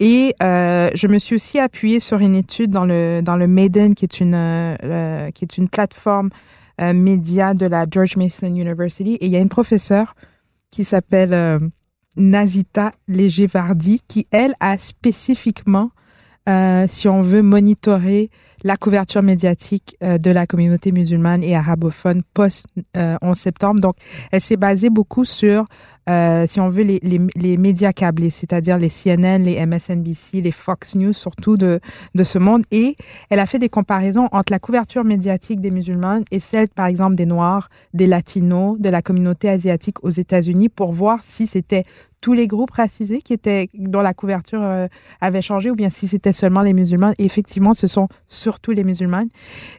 Et 0.00 0.34
euh, 0.42 0.90
je 0.94 1.06
me 1.06 1.16
suis 1.18 1.34
aussi 1.36 1.58
appuyée 1.58 1.98
sur 1.98 2.18
une 2.18 2.34
étude 2.36 2.70
dans 2.70 2.84
le 2.84 3.22
dans 3.22 3.36
le 3.36 3.46
Maiden, 3.46 3.94
qui 3.94 4.04
est 4.04 4.20
une 4.20 4.34
euh, 4.34 5.30
qui 5.30 5.46
est 5.46 5.56
une 5.56 5.70
plateforme 5.70 6.28
euh, 6.80 6.92
de 6.92 7.66
la 7.66 7.86
George 7.90 8.16
Mason 8.16 8.54
University. 8.54 9.14
Et 9.14 9.26
il 9.26 9.32
y 9.32 9.36
a 9.36 9.40
une 9.40 9.48
professeure 9.48 10.14
qui 10.70 10.84
s'appelle 10.84 11.32
euh, 11.32 11.58
Nazita 12.16 12.92
Léger-Vardy, 13.08 14.00
qui, 14.06 14.26
elle, 14.30 14.54
a 14.60 14.76
spécifiquement, 14.78 15.90
euh, 16.48 16.86
si 16.88 17.08
on 17.08 17.22
veut, 17.22 17.42
monitorer 17.42 18.30
la 18.64 18.76
couverture 18.76 19.22
médiatique 19.22 19.96
euh, 20.02 20.18
de 20.18 20.30
la 20.30 20.46
communauté 20.46 20.92
musulmane 20.92 21.42
et 21.42 21.54
arabophone 21.54 22.22
post-11 22.34 23.34
septembre. 23.34 23.80
Donc, 23.80 23.96
elle 24.32 24.40
s'est 24.40 24.56
basée 24.56 24.90
beaucoup 24.90 25.24
sur, 25.24 25.64
euh, 26.08 26.46
si 26.46 26.60
on 26.60 26.68
veut, 26.68 26.82
les, 26.82 27.00
les, 27.02 27.56
médias 27.56 27.92
câblés, 27.92 28.30
c'est-à-dire 28.30 28.78
les 28.78 28.88
CNN, 28.88 29.38
les 29.38 29.64
MSNBC, 29.64 30.40
les 30.40 30.52
Fox 30.52 30.94
News, 30.94 31.12
surtout 31.12 31.56
de, 31.56 31.80
de 32.14 32.24
ce 32.24 32.38
monde. 32.38 32.62
Et 32.70 32.96
elle 33.30 33.40
a 33.40 33.46
fait 33.46 33.58
des 33.58 33.68
comparaisons 33.68 34.28
entre 34.32 34.52
la 34.52 34.58
couverture 34.58 35.04
médiatique 35.04 35.60
des 35.60 35.70
musulmans 35.70 36.20
et 36.30 36.40
celle, 36.40 36.68
par 36.68 36.86
exemple, 36.86 37.14
des 37.14 37.26
Noirs, 37.26 37.68
des 37.94 38.06
Latinos, 38.06 38.78
de 38.78 38.88
la 38.88 39.02
communauté 39.02 39.48
asiatique 39.48 40.02
aux 40.02 40.10
États-Unis 40.10 40.68
pour 40.68 40.92
voir 40.92 41.20
si 41.26 41.46
c'était 41.46 41.84
tous 42.20 42.32
les 42.32 42.46
groupes 42.46 42.72
racisés 42.72 43.22
qui 43.22 43.32
étaient 43.32 43.68
dont 43.74 44.00
la 44.00 44.14
couverture 44.14 44.62
euh, 44.62 44.86
avait 45.20 45.42
changé 45.42 45.70
ou 45.70 45.74
bien 45.74 45.90
si 45.90 46.08
c'était 46.08 46.32
seulement 46.32 46.62
les 46.62 46.72
musulmans. 46.72 47.12
Et 47.18 47.24
effectivement, 47.24 47.74
ce 47.74 47.86
sont 47.86 48.08
surtout 48.48 48.70
les 48.72 48.84
musulmans. 48.84 49.26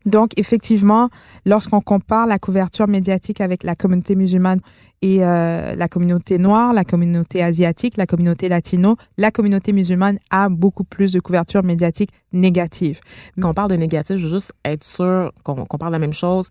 Donc, 0.06 0.30
effectivement, 0.38 1.10
lorsqu'on 1.46 1.82
compare 1.82 2.28
la 2.28 2.38
couverture 2.38 2.88
médiatique 2.88 3.42
avec 3.42 3.64
la 3.64 3.76
communauté 3.76 4.16
musulmane 4.16 4.60
et 5.02 5.18
euh, 5.24 5.76
la 5.76 5.88
communauté 5.88 6.38
noire, 6.38 6.74
la 6.74 6.84
communauté 6.84 7.42
asiatique, 7.42 7.96
la 7.98 8.06
communauté 8.06 8.48
latino, 8.50 8.96
la 9.18 9.32
communauté 9.32 9.74
musulmane 9.74 10.18
a 10.30 10.50
beaucoup 10.50 10.84
plus 10.84 11.12
de 11.12 11.20
couverture 11.20 11.64
médiatique 11.64 12.12
négative. 12.34 13.00
Quand 13.42 13.50
on 13.50 13.54
parle 13.54 13.72
de 13.72 13.76
négatif, 13.78 14.18
je 14.18 14.26
veux 14.28 14.34
juste 14.40 14.52
être 14.66 14.84
sûr 14.84 15.32
qu'on 15.44 15.66
parle 15.82 15.92
de 15.94 15.98
la 16.00 16.06
même 16.08 16.14
chose. 16.14 16.48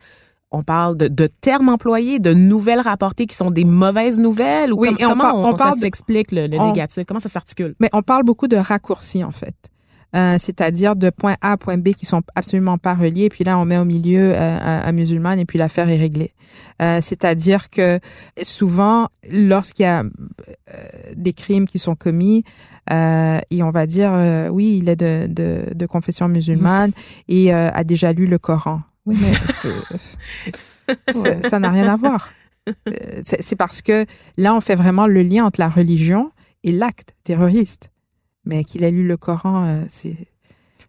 On 0.51 0.63
parle 0.63 0.97
de, 0.97 1.09
de 1.09 1.27
termes 1.49 1.69
employés, 1.69 2.19
de 2.21 2.33
nouvelles 2.33 2.81
rapportées 2.81 3.27
qui 3.27 3.37
sont 3.37 3.51
des 3.51 3.65
mauvaises 3.65 4.19
nouvelles 4.19 4.73
ou 4.73 4.79
Oui, 4.81 4.89
comme- 4.89 4.97
et 4.99 5.05
on 5.05 5.09
comment 5.11 5.25
par- 5.25 5.37
on, 5.37 5.59
ça 5.59 5.73
s'explique 5.83 6.33
le, 6.33 6.47
le 6.47 6.57
négatif? 6.69 7.05
Comment 7.07 7.21
ça 7.21 7.29
s'articule? 7.29 7.75
Mais 7.81 7.91
on 7.93 8.01
parle 8.03 8.25
beaucoup 8.25 8.49
de 8.49 8.57
raccourcis, 8.57 9.23
en 9.23 9.31
fait. 9.31 9.55
Euh, 10.17 10.37
c'est-à-dire 10.39 10.97
de 10.97 11.11
point 11.11 11.37
A 11.43 11.53
à 11.53 11.57
point 11.59 11.77
B 11.77 11.91
qui 11.91 12.07
sont 12.07 12.23
absolument 12.35 12.79
pas 12.79 12.95
reliés. 12.95 13.25
Et 13.25 13.29
puis 13.29 13.45
là, 13.45 13.59
on 13.59 13.67
met 13.67 13.77
au 13.77 13.85
milieu 13.85 14.33
euh, 14.35 14.39
un, 14.59 14.89
un 14.89 14.93
musulman 14.93 15.33
et 15.33 15.45
puis 15.45 15.59
l'affaire 15.59 15.91
est 15.91 15.99
réglée. 15.99 16.33
Euh, 16.81 17.01
c'est-à-dire 17.03 17.69
que 17.69 18.01
souvent, 18.43 19.09
lorsqu'il 19.31 19.83
y 19.83 19.87
a 19.87 20.05
des 21.15 21.33
crimes 21.35 21.67
qui 21.67 21.79
sont 21.79 21.95
commis, 21.95 22.43
et 22.91 23.63
on 23.63 23.71
va 23.71 23.87
dire, 23.87 24.13
oui, 24.51 24.79
il 24.83 24.89
est 24.89 24.97
de, 24.97 25.27
de, 25.29 25.75
de 25.75 25.87
confession 25.87 26.27
musulmane 26.29 26.93
et 27.29 27.53
a 27.53 27.85
déjà 27.85 28.13
lu 28.15 28.27
le 28.27 28.39
Coran. 28.39 28.81
Oui, 29.05 29.17
mais 29.21 29.33
c'est- 31.13 31.49
ça 31.49 31.59
n'a 31.59 31.71
rien 31.71 31.87
à 31.89 31.97
voir. 31.97 32.31
C'est 33.25 33.43
c'est 33.43 33.57
parce 33.57 33.83
que 33.83 34.05
là, 34.37 34.55
on 34.55 34.61
fait 34.61 34.75
vraiment 34.75 35.07
le 35.07 35.23
lien 35.23 35.45
entre 35.45 35.61
la 35.61 35.69
religion 35.69 36.31
et 36.65 36.73
l'acte 36.73 37.15
terroriste. 37.25 37.91
Mais 38.49 38.65
qu'il 38.65 38.83
ait 38.83 38.91
lu 38.91 39.07
le 39.07 39.17
Coran, 39.17 39.65
euh, 39.65 39.83
c'est... 39.89 40.17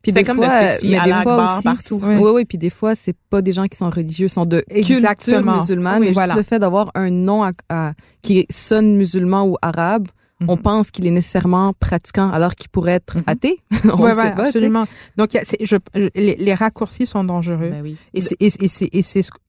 Puis 0.01 0.13
C'est 0.13 0.19
des 0.19 0.23
comme 0.23 0.37
de 0.37 0.43
fois, 0.43 0.61
spécifier 0.75 0.97
mais 0.97 1.11
des 1.11 1.13
fois 1.21 1.55
aussi, 1.55 1.63
partout. 1.63 2.01
Oui, 2.01 2.31
oui, 2.33 2.45
puis 2.45 2.57
des 2.57 2.69
fois, 2.69 2.95
c'est 2.95 3.15
pas 3.29 3.41
des 3.41 3.51
gens 3.51 3.67
qui 3.67 3.77
sont 3.77 3.89
religieux, 3.89 4.29
sont 4.29 4.45
de 4.45 4.61
culture 4.73 4.95
Exactement. 4.95 5.57
musulmane. 5.57 5.99
Oui, 5.99 6.07
mais 6.07 6.13
voilà. 6.13 6.35
juste 6.35 6.37
le 6.37 6.43
fait 6.43 6.59
d'avoir 6.59 6.89
un 6.95 7.09
nom 7.11 7.43
à- 7.43 7.51
à- 7.67 7.91
qui 8.21 8.45
sonne 8.49 8.95
musulman 8.95 9.45
ou 9.45 9.57
arabe, 9.61 10.07
on 10.47 10.55
Mhm. 10.55 10.61
pense 10.61 10.91
qu'il 10.91 11.05
est 11.05 11.11
nécessairement 11.11 11.73
pratiquant 11.79 12.29
alors 12.31 12.55
qu'il 12.55 12.69
pourrait 12.69 12.93
être 12.93 13.17
Mhm. 13.17 13.23
athée. 13.27 13.59
on 13.93 14.01
Ouais, 14.01 14.11
sait 14.11 14.15
pas, 14.15 14.43
absolument. 14.45 14.85
Donc, 15.17 15.35
a- 15.35 15.41
je, 15.61 15.75
les, 16.15 16.35
les 16.35 16.53
raccourcis 16.53 17.05
sont 17.05 17.23
dangereux. 17.23 17.69
Ben 17.71 17.81
oui. 17.83 17.97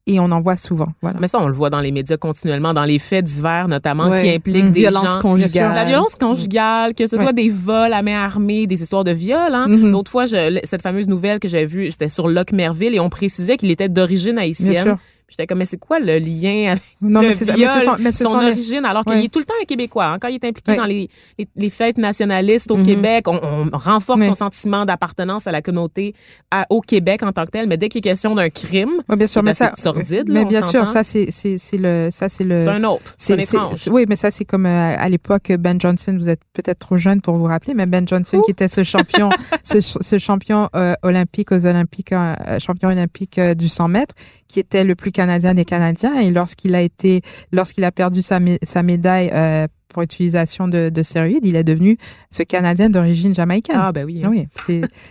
Et, 0.06 0.18
on 0.18 0.32
en 0.32 0.40
voit 0.40 0.56
souvent. 0.56 0.88
Voilà. 1.02 1.20
Mais 1.20 1.28
ça, 1.28 1.38
on 1.38 1.46
le 1.46 1.52
voit 1.54 1.70
dans 1.70 1.78
les 1.78 1.92
médias 1.92 2.16
continuellement, 2.16 2.74
dans 2.74 2.82
les 2.84 2.98
faits 2.98 3.24
divers 3.24 3.68
notamment, 3.68 4.08
Ouais. 4.08 4.20
qui 4.22 4.28
impliquent 4.30 4.64
Mmh. 4.64 4.72
des 4.72 4.80
Violence 4.80 5.04
gens. 5.04 5.18
conjugale. 5.20 5.72
La 5.74 5.84
violence 5.84 6.16
conjugale, 6.16 6.94
que 6.94 7.06
ce 7.06 7.16
soit 7.16 7.32
des 7.32 7.48
vols 7.48 7.92
à 7.92 8.02
main 8.02 8.18
armée, 8.24 8.66
des 8.66 8.82
histoires 8.82 9.04
de 9.04 9.12
viol. 9.12 9.54
Hein. 9.54 9.68
Mhm. 9.68 9.92
L'autre 9.92 10.10
fois, 10.10 10.24
je, 10.24 10.58
cette 10.64 10.82
fameuse 10.82 11.06
nouvelle 11.06 11.38
que 11.38 11.46
j'avais 11.46 11.66
vue, 11.66 11.90
c'était 11.92 12.08
sur 12.08 12.26
Locke 12.26 12.50
Merville 12.52 12.94
et 12.94 12.98
on 13.00 13.08
précisait 13.10 13.56
qu'il 13.56 13.70
était 13.70 13.88
d'origine 13.88 14.32
Bien 14.34 14.42
haïtienne. 14.42 14.96
J'étais 15.30 15.46
comme, 15.46 15.58
mais 15.58 15.64
c'est 15.64 15.78
quoi 15.78 15.98
le 16.00 16.18
lien 16.18 16.72
avec 16.72 16.82
Non, 17.00 17.22
le 17.22 17.28
mais, 17.28 17.34
viol, 17.34 17.70
mais 17.98 18.04
mais 18.04 18.12
son 18.12 18.34
origine, 18.34 18.84
alors 18.84 19.04
Ouais. 19.06 19.14
qu'il 19.16 19.24
est 19.24 19.28
tout 19.32 19.38
le 19.38 19.44
temps 19.46 19.54
un 19.60 19.64
Québécois. 19.64 20.06
Hein. 20.06 20.18
Quand 20.20 20.28
il 20.28 20.34
est 20.34 20.44
impliqué 20.44 20.72
Ouais. 20.72 20.76
dans 20.76 20.84
les, 20.84 21.08
les, 21.38 21.48
les 21.56 21.70
fêtes 21.70 21.96
nationalistes 21.98 22.70
au 22.70 22.76
Mhm. 22.76 22.84
Québec, 22.86 23.28
on, 23.28 23.40
on 23.72 23.76
renforce 23.76 24.20
Ouais. 24.20 24.26
son 24.28 24.34
sentiment 24.34 24.84
d'appartenance 24.84 25.46
à 25.46 25.52
la 25.52 25.62
communauté 25.62 26.14
à- 26.50 26.66
au 26.70 26.80
Québec 26.80 27.22
en 27.22 27.32
tant 27.32 27.46
que 27.46 27.50
tel. 27.52 27.66
Mais 27.68 27.76
dès 27.76 27.88
qu'il 27.88 28.00
est 28.00 28.02
question 28.02 28.34
d'un 28.34 28.50
crime, 28.50 28.90
bien 29.08 29.26
sûr, 29.26 29.40
c'est 29.40 29.42
mais 29.42 29.54
ça, 29.54 29.72
sordide, 29.76 30.28
là, 30.28 30.40
mais 30.40 30.44
bien 30.44 30.62
sûr, 30.62 30.86
ça 30.88 31.02
c'est 31.04 31.26
le 31.74 32.08
ça 32.10 32.28
c'est 32.28 32.44
le 32.44 32.56
c'est 32.58 32.68
un 32.68 32.84
autre. 32.84 33.14
C'est 33.16 33.90
oui, 33.90 34.04
mais 34.08 34.16
ça 34.16 34.30
c'est 34.30 34.44
comme 34.44 34.66
euh, 34.66 34.96
à 34.98 35.08
l'époque 35.08 35.52
Ben 35.58 35.80
Johnson. 35.80 36.16
Vous 36.18 36.28
êtes 36.28 36.40
peut-être 36.52 36.78
trop 36.80 36.96
jeune 36.96 37.20
pour 37.20 37.36
vous 37.36 37.44
rappeler, 37.44 37.74
mais 37.74 37.86
Ben 37.86 38.06
Johnson 38.06 38.40
qui 38.44 38.50
était 38.50 38.68
ce 38.68 38.84
champion, 38.84 39.30
ce, 39.64 39.80
ce 39.80 40.18
champion 40.18 40.68
euh, 40.74 40.94
olympique 41.02 41.52
aux 41.52 41.64
Olympiques, 41.66 42.12
euh, 42.12 42.34
champion 42.58 42.88
olympique 42.88 43.38
du 43.40 43.68
100 43.68 43.88
mètres, 43.88 44.14
qui 44.48 44.58
était 44.60 44.84
le 44.84 44.94
plus 44.94 45.12
canadien 45.20 45.54
des 45.54 45.64
Canadiens. 45.64 46.18
Et 46.18 46.30
lorsqu'il 46.30 46.74
a 46.74 46.80
été, 46.82 47.22
lorsqu'il 47.52 47.84
a 47.84 47.92
perdu 47.92 48.22
sa, 48.22 48.38
mé- 48.40 48.58
sa 48.62 48.82
médaille 48.82 49.30
euh, 49.32 49.66
pour 49.88 50.02
utilisation 50.02 50.68
de, 50.68 50.88
de 50.88 51.02
stéroïdes, 51.02 51.44
il 51.44 51.56
est 51.56 51.64
devenu 51.64 51.96
ce 52.30 52.42
Canadien 52.44 52.88
d'origine 52.90 53.34
jamaïcaine. 53.34 53.76
Ah, 53.78 53.92
ben 53.92 54.04
oui. 54.06 54.22
Oui, 54.26 54.46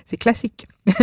c'est 0.05 0.17
classique. 0.17 0.67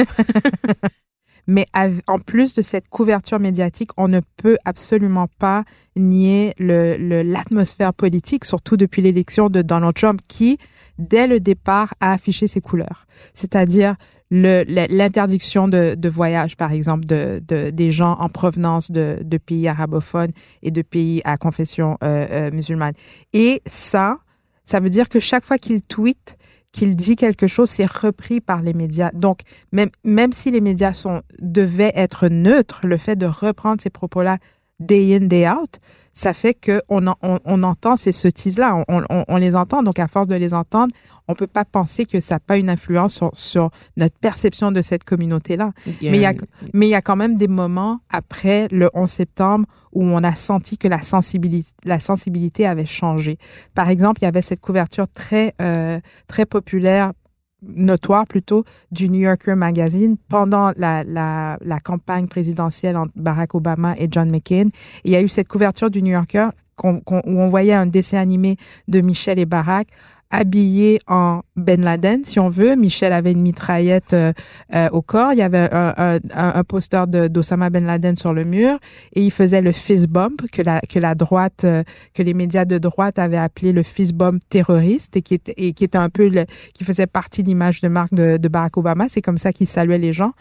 Mais 1.48 1.66
en 2.08 2.18
plus 2.18 2.54
de 2.54 2.62
cette 2.62 2.88
couverture 2.88 3.38
médiatique, 3.38 3.90
on 3.96 4.08
ne 4.08 4.20
peut 4.36 4.56
absolument 4.64 5.28
pas 5.38 5.62
nier 5.94 6.52
le- 6.58 6.96
le- 6.96 7.22
l'atmosphère 7.22 7.94
politique, 7.94 8.44
surtout 8.44 8.76
depuis 8.76 9.00
l'élection 9.00 9.48
de 9.48 9.62
Donald 9.62 9.94
Trump, 9.94 10.20
qui 10.26 10.58
dès 10.98 11.26
le 11.26 11.40
départ, 11.40 11.94
a 12.00 12.12
affiché 12.12 12.46
ses 12.46 12.60
couleurs. 12.60 13.06
C'est-à-dire 13.34 13.96
l'interdiction 14.30 15.68
de, 15.68 16.08
voyage, 16.08 16.56
par 16.56 16.72
exemple, 16.72 17.04
de, 17.04 17.40
de- 17.46 17.70
des 17.70 17.92
gens 17.92 18.16
en 18.18 18.28
provenance 18.28 18.90
de, 18.90 19.18
de 19.22 19.38
pays 19.38 19.68
arabophones 19.68 20.32
et 20.62 20.70
de 20.70 20.82
pays 20.82 21.22
à 21.24 21.36
confession 21.36 21.96
euh, 22.02 22.26
euh, 22.30 22.50
musulmane. 22.50 22.94
Et 23.32 23.62
ça, 23.66 24.18
ça 24.64 24.80
veut 24.80 24.90
dire 24.90 25.08
que 25.08 25.20
chaque 25.20 25.44
fois 25.44 25.58
qu'il 25.58 25.80
tweet, 25.80 26.36
qu'il 26.72 26.96
dit 26.96 27.16
quelque 27.16 27.46
chose, 27.46 27.70
c'est 27.70 27.90
repris 27.90 28.40
par 28.40 28.62
les 28.62 28.74
médias. 28.74 29.10
Donc, 29.14 29.40
même, 29.72 29.90
même 30.04 30.32
si 30.32 30.50
les 30.50 30.60
médias 30.60 30.92
sont, 30.92 31.22
devaient 31.40 31.92
être 31.94 32.28
neutres, 32.28 32.80
le 32.84 32.96
fait 32.96 33.16
de 33.16 33.26
reprendre 33.26 33.80
ces 33.80 33.90
propos-là 33.90 34.38
day 34.80 35.16
in, 35.16 35.26
day 35.26 35.48
out, 35.48 35.78
ça 36.16 36.32
fait 36.32 36.54
qu'on 36.54 37.06
on, 37.22 37.38
on 37.44 37.62
entend 37.62 37.94
ces 37.94 38.10
sottises-là, 38.10 38.82
on, 38.88 39.02
on, 39.10 39.24
on 39.28 39.36
les 39.36 39.54
entend. 39.54 39.82
Donc, 39.82 39.98
à 39.98 40.08
force 40.08 40.26
de 40.26 40.34
les 40.34 40.54
entendre, 40.54 40.92
on 41.28 41.34
peut 41.34 41.46
pas 41.46 41.66
penser 41.66 42.06
que 42.06 42.20
ça 42.20 42.36
n'a 42.36 42.40
pas 42.40 42.56
une 42.56 42.70
influence 42.70 43.14
sur, 43.14 43.30
sur 43.34 43.70
notre 43.98 44.16
perception 44.18 44.72
de 44.72 44.80
cette 44.80 45.04
communauté-là. 45.04 45.72
Mais 45.86 45.92
il 46.00 46.16
y 46.16 46.24
a, 46.24 46.32
mais 46.72 46.86
il 46.86 46.90
y 46.90 46.94
a 46.94 47.02
quand 47.02 47.16
même 47.16 47.36
des 47.36 47.48
moments 47.48 48.00
après 48.08 48.66
le 48.70 48.90
11 48.94 49.08
septembre 49.08 49.66
où 49.92 50.04
on 50.04 50.24
a 50.24 50.34
senti 50.34 50.78
que 50.78 50.88
la 50.88 51.02
sensibilité, 51.02 51.70
la 51.84 52.00
sensibilité 52.00 52.66
avait 52.66 52.86
changé. 52.86 53.38
Par 53.74 53.90
exemple, 53.90 54.22
il 54.22 54.24
y 54.24 54.28
avait 54.28 54.42
cette 54.42 54.60
couverture 54.60 55.06
très, 55.12 55.54
euh, 55.60 56.00
très 56.28 56.46
populaire 56.46 57.12
notoire 57.62 58.26
plutôt 58.26 58.64
du 58.90 59.08
New 59.08 59.20
Yorker 59.20 59.54
Magazine 59.54 60.16
pendant 60.28 60.72
la, 60.76 61.56
campagne 61.84 62.26
présidentielle 62.26 62.96
entre 62.96 63.12
Barack 63.16 63.54
Obama 63.54 63.94
et 63.98 64.08
John 64.10 64.30
McCain. 64.30 64.68
Il 65.04 65.12
y 65.12 65.16
a 65.16 65.22
eu 65.22 65.28
cette 65.28 65.48
couverture 65.48 65.90
du 65.90 66.02
New 66.02 66.12
Yorker 66.12 66.48
où 66.82 67.00
on 67.08 67.48
voyait 67.48 67.72
un 67.72 67.86
dessin 67.86 68.18
animé 68.18 68.56
de 68.88 69.00
Michel 69.00 69.38
et 69.38 69.46
Barack 69.46 69.88
habillés 70.30 70.98
en 71.06 71.42
Ben 71.56 71.80
Laden, 71.82 72.24
si 72.24 72.40
on 72.40 72.48
veut. 72.48 72.74
Michel 72.74 73.12
avait 73.12 73.32
une 73.32 73.40
mitraillette 73.42 74.12
euh, 74.12 74.32
euh, 74.74 74.88
au 74.90 75.00
corps. 75.02 75.32
Il 75.32 75.38
y 75.38 75.42
avait 75.42 75.68
un, 75.72 75.94
un, 75.96 76.18
un, 76.34 76.64
poster 76.64 77.06
de- 77.06 77.28
d'Osama 77.28 77.70
Ben 77.70 77.84
Laden 77.86 78.16
sur 78.16 78.32
le 78.34 78.44
mur 78.44 78.78
et 79.14 79.22
il 79.24 79.30
faisait 79.30 79.60
le 79.60 79.72
fist 79.72 80.08
bump 80.08 80.42
que 80.50 80.62
la, 80.62 80.80
que 80.80 80.98
la 80.98 81.14
droite, 81.14 81.62
euh, 81.64 81.82
que 82.12 82.22
les 82.22 82.34
médias 82.34 82.64
de 82.64 82.78
droite 82.78 83.18
avaient 83.18 83.36
appelé 83.36 83.72
le 83.72 83.82
fist 83.82 84.12
bump 84.14 84.42
terroriste 84.48 85.16
et 85.16 85.22
qui 85.22 85.34
était, 85.34 85.54
et 85.56 85.72
qui 85.72 85.84
était 85.84 85.98
un 85.98 86.08
peu 86.08 86.28
le, 86.28 86.44
qui 86.74 86.84
faisait 86.84 87.06
partie 87.06 87.42
de 87.42 87.48
l'image 87.48 87.80
de 87.80 87.88
marque 87.88 88.12
de, 88.14 88.36
de 88.36 88.48
Barack 88.48 88.76
Obama. 88.76 89.06
C'est 89.08 89.22
comme 89.22 89.38
ça 89.38 89.52
qu'il 89.52 89.66
saluait 89.68 89.98
les 89.98 90.12
gens. 90.12 90.32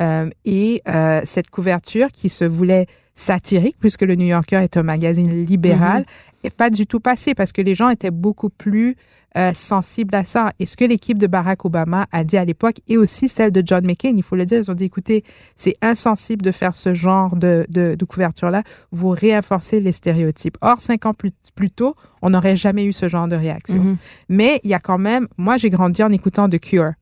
Euh, 0.00 0.28
et 0.44 0.82
euh, 0.88 1.20
cette 1.24 1.50
couverture 1.50 2.08
qui 2.12 2.28
se 2.28 2.44
voulait 2.44 2.86
satirique, 3.14 3.76
puisque 3.78 4.02
le 4.02 4.16
New 4.16 4.26
Yorker 4.26 4.56
est 4.56 4.76
un 4.76 4.82
magazine 4.82 5.44
libéral, 5.44 6.04
est 6.42 6.52
pas 6.54 6.68
du 6.68 6.84
tout 6.86 6.98
passée 6.98 7.34
parce 7.34 7.52
que 7.52 7.62
les 7.62 7.76
gens 7.76 7.88
étaient 7.88 8.10
beaucoup 8.10 8.48
plus 8.50 8.96
euh, 9.36 9.52
sensibles 9.52 10.14
à 10.14 10.24
ça. 10.24 10.52
Et 10.58 10.66
ce 10.66 10.76
que 10.76 10.84
l'équipe 10.84 11.18
de 11.18 11.26
Barack 11.26 11.64
Obama 11.64 12.06
a 12.12 12.22
dit 12.24 12.36
à 12.36 12.44
l'époque, 12.44 12.76
et 12.88 12.96
aussi 12.96 13.28
celle 13.28 13.50
de 13.50 13.62
John 13.64 13.84
McCain, 13.84 14.14
il 14.16 14.22
faut 14.22 14.36
le 14.36 14.46
dire, 14.46 14.58
ils 14.58 14.70
ont 14.70 14.74
dit, 14.74 14.84
écoutez, 14.84 15.24
c'est 15.56 15.76
insensible 15.82 16.42
de 16.42 16.52
faire 16.52 16.74
ce 16.74 16.94
genre 16.94 17.34
de, 17.36 17.66
de, 17.68 17.94
de 17.94 18.04
couverture-là, 18.04 18.62
vous 18.92 19.10
réinforcez 19.10 19.80
les 19.80 19.92
stéréotypes. 19.92 20.56
Or, 20.60 20.80
cinq 20.80 21.06
ans 21.06 21.14
plus, 21.14 21.32
plus 21.54 21.70
tôt, 21.70 21.96
on 22.22 22.30
n'aurait 22.30 22.56
jamais 22.56 22.84
eu 22.84 22.92
ce 22.92 23.08
genre 23.08 23.28
de 23.28 23.36
réaction. 23.36 23.82
Mhm. 23.82 23.96
Mais 24.28 24.60
il 24.62 24.70
y 24.70 24.74
a 24.74 24.80
quand 24.80 24.98
même, 24.98 25.26
moi 25.36 25.56
j'ai 25.56 25.70
grandi 25.70 26.02
en 26.02 26.12
écoutant 26.12 26.48
The 26.48 26.60
Cure. 26.60 26.92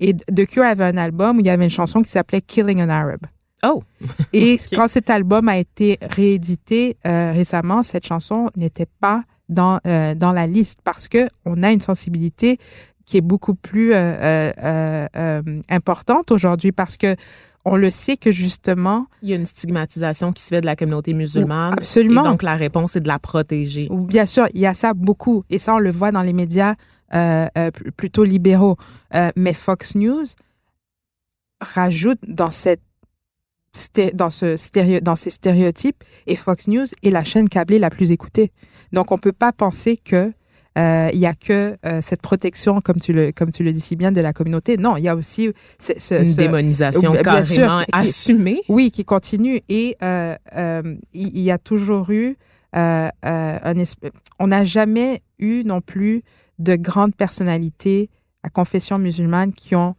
Et 0.00 0.14
The 0.14 0.46
Cure 0.46 0.64
avait 0.64 0.84
un 0.84 0.96
album 0.96 1.38
où 1.38 1.40
il 1.40 1.46
y 1.46 1.50
avait 1.50 1.64
une 1.64 1.70
chanson 1.70 2.02
qui 2.02 2.10
s'appelait 2.10 2.40
Killing 2.40 2.82
an 2.82 2.88
Arab. 2.88 3.20
Oh! 3.64 3.82
Et 4.32 4.58
quand 4.72 4.88
cet 4.88 5.10
album 5.10 5.48
a 5.48 5.58
été 5.58 5.98
réédité 6.00 6.96
euh, 7.06 7.32
récemment, 7.32 7.82
cette 7.82 8.06
chanson 8.06 8.48
n'était 8.56 8.88
pas 9.00 9.24
dans, 9.48 9.78
euh, 9.86 10.14
dans 10.14 10.32
la 10.32 10.46
liste 10.46 10.78
parce 10.84 11.08
que 11.08 11.28
on 11.44 11.62
a 11.62 11.70
une 11.72 11.80
sensibilité 11.80 12.58
qui 13.04 13.18
est 13.18 13.22
beaucoup 13.22 13.54
plus 13.54 13.92
euh, 13.92 14.52
euh, 14.58 15.42
importante 15.68 16.30
aujourd'hui 16.30 16.72
parce 16.72 16.96
que 16.96 17.16
on 17.66 17.76
le 17.76 17.90
sait 17.90 18.18
que 18.18 18.30
justement, 18.30 19.06
Il 19.22 19.30
y 19.30 19.32
a 19.32 19.36
une 19.36 19.46
stigmatisation 19.46 20.32
qui 20.32 20.42
se 20.42 20.48
fait 20.48 20.60
de 20.60 20.66
la 20.66 20.76
communauté 20.76 21.14
musulmane. 21.14 21.72
absolument, 21.72 22.22
Et 22.22 22.28
donc, 22.28 22.42
la 22.42 22.56
réponse 22.56 22.94
est 22.96 23.00
de 23.00 23.08
la 23.08 23.18
protéger. 23.18 23.88
Bien 23.90 24.26
sûr, 24.26 24.46
il 24.52 24.60
y 24.60 24.66
a 24.66 24.74
ça 24.74 24.92
beaucoup. 24.92 25.44
Et 25.48 25.58
ça, 25.58 25.74
on 25.74 25.78
le 25.78 25.90
voit 25.90 26.12
dans 26.12 26.20
les 26.20 26.34
médias 26.34 26.74
euh, 27.14 27.46
euh, 27.56 27.70
pl- 27.70 27.90
plutôt 27.92 28.24
libéraux. 28.24 28.76
Euh, 29.14 29.30
mais 29.34 29.54
Fox 29.54 29.94
News 29.94 30.24
rajoute 31.60 32.18
dans 32.26 32.50
cette 32.50 32.82
dans, 34.12 34.30
ce 34.30 34.56
stéréo, 34.56 35.00
dans 35.00 35.16
ces 35.16 35.30
stéréotypes 35.30 36.04
et 36.28 36.36
Fox 36.36 36.68
News 36.68 36.84
est 37.02 37.10
la 37.10 37.24
chaîne 37.24 37.48
câblée 37.48 37.80
la 37.80 37.90
plus 37.90 38.12
écoutée. 38.12 38.52
Donc, 38.94 39.12
on 39.12 39.18
peut 39.18 39.32
pas 39.32 39.52
penser 39.52 39.96
que 39.96 40.32
euh, 40.76 41.08
il 41.12 41.20
y 41.20 41.26
a 41.26 41.34
que 41.34 41.76
euh, 41.86 42.00
cette 42.02 42.20
protection, 42.20 42.80
comme 42.80 42.98
tu 43.00 43.12
le 43.12 43.30
comme 43.30 43.52
tu 43.52 43.62
le 43.62 43.72
dis 43.72 43.80
si 43.80 43.94
bien, 43.94 44.10
de 44.10 44.20
la 44.20 44.32
communauté. 44.32 44.76
Non, 44.76 44.96
il 44.96 45.04
y 45.04 45.08
a 45.08 45.14
aussi 45.14 45.52
ce, 45.78 45.92
ce- 45.98 46.20
Une 46.20 46.26
ce- 46.26 46.36
démonisation 46.36 47.12
Bien 47.12 47.22
carrément 47.22 47.44
sûr, 47.44 47.84
qui- 47.84 47.90
assumée. 47.92 48.60
oui, 48.68 48.90
qui 48.90 49.04
continue. 49.04 49.60
Et 49.68 49.96
euh, 50.02 50.34
euh, 50.56 50.96
il 51.12 51.38
y, 51.38 51.50
a 51.52 51.58
toujours 51.58 52.10
eu 52.10 52.36
euh, 52.76 53.08
euh, 53.24 53.58
un 53.62 53.74
On 54.40 54.48
n'a 54.48 54.64
jamais 54.64 55.22
eu 55.38 55.62
non 55.64 55.80
plus 55.80 56.22
de 56.58 56.74
grandes 56.74 57.14
personnalités 57.14 58.10
à 58.42 58.48
confession 58.50 58.98
musulmane 58.98 59.52
qui 59.52 59.76
ont 59.76 59.94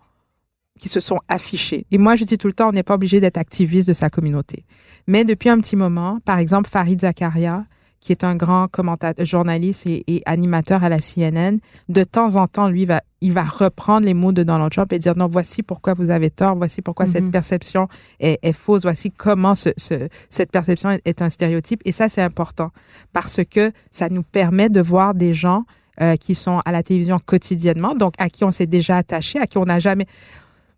qui 0.78 0.90
se 0.90 1.00
sont 1.00 1.20
affichées. 1.30 1.86
Et 1.92 1.98
moi, 1.98 2.18
je 2.18 2.26
dis 2.26 2.38
tout 2.38 2.48
le 2.48 2.54
temps, 2.54 2.68
on 2.68 2.74
n'est 2.74 2.84
pas 2.84 2.96
obligé 2.96 3.22
d'être 3.22 3.38
activiste 3.38 3.88
de 3.88 3.94
sa 3.94 4.10
communauté. 4.10 4.66
Mais 5.08 5.24
depuis 5.24 5.48
un 5.48 5.58
petit 5.62 5.78
moment, 5.78 6.20
par 6.26 6.38
exemple, 6.38 6.70
Farid 6.70 7.00
Zakaria, 7.00 7.64
qui 8.06 8.12
est 8.12 8.24
un 8.24 8.36
grand 8.36 8.68
commentateur, 8.68 9.26
journaliste 9.26 9.88
et, 9.88 10.04
et 10.08 10.22
animateur 10.28 10.84
à 10.84 10.89
la 10.89 11.00
CNN, 11.00 11.58
de 11.89 12.04
temps 12.04 12.36
en 12.36 12.48
temps, 12.48 12.70
lui, 12.70 12.86
va, 12.86 13.02
il 13.20 13.34
va 13.34 13.41
reprendre 13.44 14.06
les 14.06 14.13
mots 14.13 14.32
de 14.32 14.44
Donald 14.44 14.72
Trump 14.72 14.94
et 14.94 15.00
dire 15.00 15.18
non, 15.18 15.28
voici 15.28 15.63
pourquoi 15.63 15.96
vous 15.96 16.12
avez 16.12 16.30
tort, 16.30 16.56
voici 16.56 16.84
pourquoi 16.84 17.08
cette 17.08 17.24
Mhm. 17.24 17.32
perception 17.32 17.88
est, 18.20 18.38
est 18.44 18.54
fausse, 18.54 18.84
voici 18.84 19.10
comment 19.10 19.56
ce, 19.56 19.70
ce- 19.78 20.08
cette 20.30 20.52
perception 20.52 20.91
est, 20.91 21.02
est 21.06 21.24
un 21.24 21.30
stéréotype. 21.30 21.82
Et 21.84 21.91
ça, 21.91 22.08
c'est 22.08 22.22
important 22.22 22.70
parce 23.12 23.41
que 23.50 23.72
ça 23.91 24.08
nous 24.10 24.22
permet 24.24 24.70
de 24.70 24.82
voir 24.82 25.15
des 25.15 25.34
gens 25.34 25.63
euh, 26.02 26.15
qui 26.18 26.36
sont 26.36 26.60
à 26.65 26.72
la 26.72 26.84
télévision 26.84 27.18
quotidiennement, 27.26 27.96
donc 27.96 28.13
à 28.20 28.30
qui 28.30 28.44
on 28.44 28.52
s'est 28.52 28.68
déjà 28.68 28.98
attaché, 28.98 29.39
à 29.39 29.48
qui 29.48 29.58
on 29.58 29.65
n'a 29.65 29.80
jamais... 29.80 30.06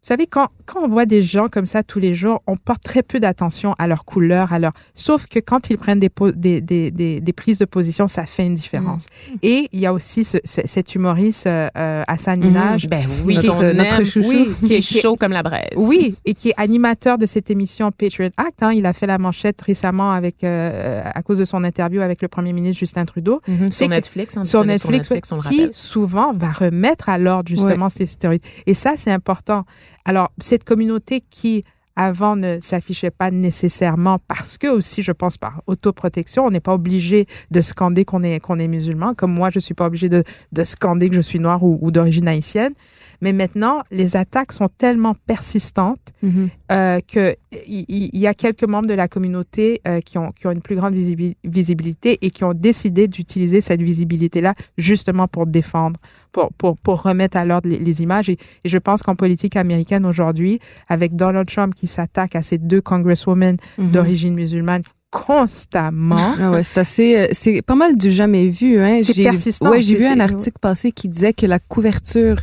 Vous 0.08 0.13
savez, 0.13 0.26
quand, 0.26 0.48
quand 0.65 0.80
on 0.84 0.88
voit 0.88 1.06
des 1.06 1.22
gens 1.22 1.50
comme 1.50 1.65
ça 1.65 1.84
tous 1.84 2.00
les 2.00 2.13
jours, 2.13 2.41
on 2.48 2.56
porte 2.56 2.82
très 2.82 3.04
peu 3.04 3.20
d'attention 3.20 3.76
à 3.78 3.88
leur 3.88 4.06
couleur, 4.06 4.54
à 4.54 4.58
leur... 4.60 4.72
Sauf 4.96 5.26
que 5.26 5.38
quand 5.39 5.70
ils 5.70 5.78
prennent 5.78 6.00
des, 6.00 6.08
po- 6.08 6.32
des, 6.32 6.62
des, 6.62 6.91
des, 6.91 7.20
des 7.20 7.34
prises 7.34 7.58
de 7.58 7.65
position, 7.65 8.08
ça 8.08 8.26
fait 8.26 8.46
une 8.46 8.56
différence. 8.56 9.06
Et 9.43 9.67
il 9.74 9.82
y 9.82 9.86
a 9.86 9.91
aussi 9.91 10.24
ce- 10.24 10.38
ce- 10.46 10.62
cet 10.63 10.96
humoriste, 10.96 11.46
euh, 11.48 11.67
euh, 11.78 12.04
Hassan 12.08 12.39
Minaj, 12.39 12.88
Ben 12.88 13.06
oui, 13.26 13.36
Notre- 13.36 13.48
qu'on 13.50 13.62
notre 13.74 14.00
aime, 14.00 14.06
chouchou. 14.06 14.30
oui, 14.30 14.48
qui 14.65 14.76
est 14.76 14.80
Qui 14.80 15.00
chaud 15.02 15.17
comme 15.17 15.34
la 15.34 15.43
braise. 15.43 15.67
Oui, 15.76 16.15
et 16.24 16.34
qui 16.36 16.52
est 16.52 16.54
animateur 16.56 17.17
de 17.17 17.26
cette 17.26 17.52
émission 17.52 17.91
Patriot 17.91 18.30
Act. 18.38 18.63
hein. 18.63 18.72
Il 18.72 18.86
a 18.86 18.93
fait 18.93 19.08
la 19.08 19.17
manchette 19.17 19.62
récemment 19.62 20.12
avec, 20.13 20.46
euh, 20.46 21.02
à 21.04 21.22
cause 21.22 21.38
de 21.39 21.43
son 21.43 21.65
interview 21.65 22.00
avec 22.00 22.22
le 22.22 22.30
premier 22.30 22.54
ministre 22.54 22.80
Justin 22.80 23.04
Trudeau. 23.04 23.41
C'est 23.46 23.72
sur 23.72 23.88
que- 23.88 23.91
Netflix, 23.91 24.38
en 24.38 24.46
sur 24.46 24.63
Netflix, 24.63 25.10
Netflix, 25.12 25.32
on 25.34 25.36
le 25.36 25.41
qui 25.50 25.67
souvent 25.74 26.32
va 26.32 26.54
remettre 26.54 27.10
à 27.10 27.17
l'ordre 27.17 27.50
justement 27.50 27.89
ces 27.89 28.06
stéréotypes. 28.06 28.46
Et 28.67 28.74
ça, 28.74 28.93
c'est 28.96 29.12
important. 29.12 29.65
Alors, 30.08 30.32
cette 30.38 30.63
communauté 30.63 31.22
qui 31.30 31.65
avant 31.98 32.38
ne 32.38 32.60
s'affichait 32.62 33.12
pas 33.12 33.30
nécessairement 33.30 34.20
parce 34.30 34.58
que 34.58 34.67
aussi, 34.67 35.04
je 35.04 35.12
pense, 35.12 35.38
par 35.38 35.62
autoprotection, 35.67 36.46
on 36.46 36.50
n'est 36.50 36.62
pas 36.62 36.74
obligé 36.74 37.28
de 37.52 37.60
scander 37.60 38.06
qu'on 38.06 38.24
est, 38.24 38.39
qu'on 38.39 38.58
est 38.58 38.70
musulman. 38.70 39.15
Comme 39.15 39.34
moi, 39.34 39.50
je 39.50 39.60
suis 39.60 39.74
pas 39.74 39.88
obligé 39.88 40.08
de, 40.08 40.24
de 40.54 40.63
scander 40.63 41.10
que 41.10 41.15
je 41.15 41.22
suis 41.22 41.39
noire 41.39 41.62
ou 41.62 41.91
d'origine 41.91 42.30
haïtienne. 42.30 42.74
Mais 43.22 43.34
maintenant, 43.34 43.82
les 43.92 44.16
attaques 44.16 44.52
sont 44.52 44.70
tellement 44.78 45.16
persistantes 45.26 46.00
Mhm. 46.22 46.50
euh, 46.72 47.00
que 47.08 47.36
il 47.68 47.86
il- 47.88 48.10
il 48.14 48.20
y, 48.20 48.28
a 48.28 48.34
quelques 48.34 48.64
membres 48.64 48.88
de 48.88 48.94
la 48.94 49.08
communauté 49.08 49.82
euh, 49.88 50.00
qui, 50.02 50.18
ont, 50.18 50.32
qui 50.32 50.48
ont 50.48 50.52
une 50.52 50.62
plus 50.62 50.76
grande 50.76 50.94
visibi- 50.94 51.36
visibilité 51.44 52.18
et 52.22 52.30
qui 52.30 52.44
ont 52.44 52.54
décidé 52.54 53.08
d'utiliser 53.08 53.62
cette 53.62 53.82
visibilité-là 53.82 54.54
justement 54.78 55.28
pour 55.28 55.46
défendre, 55.48 56.00
pour, 56.32 56.52
pour, 56.54 56.78
pour 56.78 57.02
remettre 57.02 57.38
à 57.38 57.46
l'ordre 57.46 57.70
les, 57.70 57.80
les 57.80 58.02
images. 58.02 58.30
Et, 58.30 58.38
et 58.64 58.70
je 58.70 58.78
pense 58.78 59.02
qu'en 59.04 59.16
politique 59.16 59.56
américaine 59.56 60.06
aujourd'hui, 60.06 60.60
avec 60.88 61.16
Donald 61.16 61.48
Trump 61.48 61.74
qui 61.76 61.88
s'attaque 61.88 62.36
à 62.36 62.42
ces 62.42 62.58
deux 62.58 62.82
congresswomen 62.82 63.58
Mhm. 63.78 63.92
d'origine 63.92 64.34
musulmane 64.36 64.82
constamment, 65.12 66.34
Ah 66.39 66.52
ouais, 66.52 66.63
c'est 66.63 66.78
assez, 66.80 67.15
euh, 67.17 67.28
c'est 67.32 67.62
pas 67.62 67.76
mal 67.76 67.96
du 67.98 68.10
jamais 68.12 68.48
vu. 68.48 68.80
Hein. 68.80 69.00
C'est 69.04 69.13
J'ai- 69.13 69.24
persistant, 69.24 69.70
Ouais, 69.72 69.82
j'ai 69.82 69.96
vu 69.98 70.06
un 70.06 70.20
article 70.20 70.58
passé 70.62 70.91
qui 70.91 71.10
disait 71.10 71.34
que 71.34 71.46
la 71.46 71.60
couverture 71.60 72.38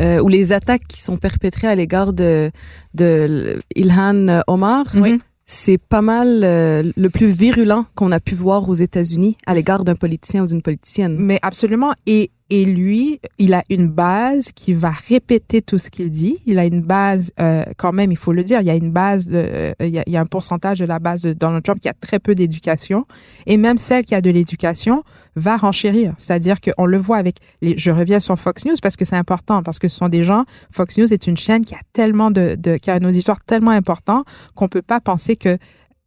euh, 0.00 0.20
ou 0.22 0.28
les 0.28 0.52
attaques 0.52 0.86
qui 0.88 1.00
sont 1.02 1.16
perpétrées 1.16 1.68
à 1.68 1.74
l'égard 1.74 2.12
de, 2.12 2.50
de 2.94 3.62
Ilhan 3.76 4.40
Omar, 4.46 4.84
Oui. 4.96 5.20
c'est 5.46 5.78
pas 5.78 6.00
mal 6.00 6.42
euh, 6.44 6.82
le 6.96 7.10
plus 7.10 7.26
virulent 7.26 7.84
qu'on 7.94 8.10
a 8.12 8.20
pu 8.20 8.34
voir 8.34 8.68
aux 8.68 8.74
États-Unis 8.74 9.36
à 9.46 9.54
l'égard 9.54 9.84
d'un 9.84 9.94
politicien 9.94 10.44
ou 10.44 10.46
d'une 10.46 10.62
politicienne. 10.62 11.16
Mais 11.18 11.38
absolument. 11.42 11.92
Et, 12.06 12.30
et 12.54 12.66
lui, 12.66 13.18
il 13.38 13.54
a 13.54 13.62
une 13.70 13.88
base 13.88 14.52
qui 14.54 14.74
va 14.74 14.90
répéter 14.90 15.62
tout 15.62 15.78
ce 15.78 15.88
qu'il 15.88 16.10
dit. 16.10 16.42
Il 16.44 16.58
a 16.58 16.66
une 16.66 16.82
base, 16.82 17.32
euh, 17.40 17.64
quand 17.78 17.94
même, 17.94 18.12
il 18.12 18.18
faut 18.18 18.34
le 18.34 18.44
dire, 18.44 18.60
il 18.60 18.66
y 18.66 18.70
a 18.70 18.74
une 18.74 18.90
base, 18.90 19.26
de, 19.26 19.42
euh, 19.42 19.72
il, 19.80 19.88
y 19.88 20.16
a, 20.18 20.20
un 20.20 20.26
pourcentage 20.26 20.78
de 20.78 20.84
la 20.84 20.98
base 20.98 21.22
de 21.22 21.32
Donald 21.32 21.64
Trump 21.64 21.80
qui 21.80 21.88
a 21.88 21.94
très 21.98 22.18
peu 22.18 22.34
d'éducation. 22.34 23.06
Et 23.46 23.56
même 23.56 23.78
celle 23.78 24.04
qui 24.04 24.14
a 24.14 24.20
de 24.20 24.28
l'éducation 24.28 25.02
va 25.34 25.56
renchérir. 25.56 26.12
C'est-à-dire 26.18 26.60
qu'on 26.60 26.84
le 26.84 26.98
voit 26.98 27.16
avec 27.16 27.36
les, 27.62 27.78
je 27.78 27.90
reviens 27.90 28.20
sur 28.20 28.38
Fox 28.38 28.66
News 28.66 28.74
parce 28.82 28.96
que 28.96 29.06
c'est 29.06 29.16
important, 29.16 29.62
parce 29.62 29.78
que 29.78 29.88
ce 29.88 29.96
sont 29.96 30.10
des 30.10 30.22
gens, 30.22 30.44
Fox 30.72 30.98
News 30.98 31.10
est 31.10 31.26
une 31.26 31.38
chaîne 31.38 31.64
qui 31.64 31.74
a 31.74 31.80
tellement 31.94 32.30
de, 32.30 32.54
de 32.58 32.76
qui 32.76 32.90
a 32.90 32.94
un 32.96 33.04
auditoire 33.04 33.40
tellement 33.40 33.70
important 33.70 34.24
qu'on 34.54 34.68
peut 34.68 34.82
pas 34.82 35.00
penser 35.00 35.36
que 35.36 35.56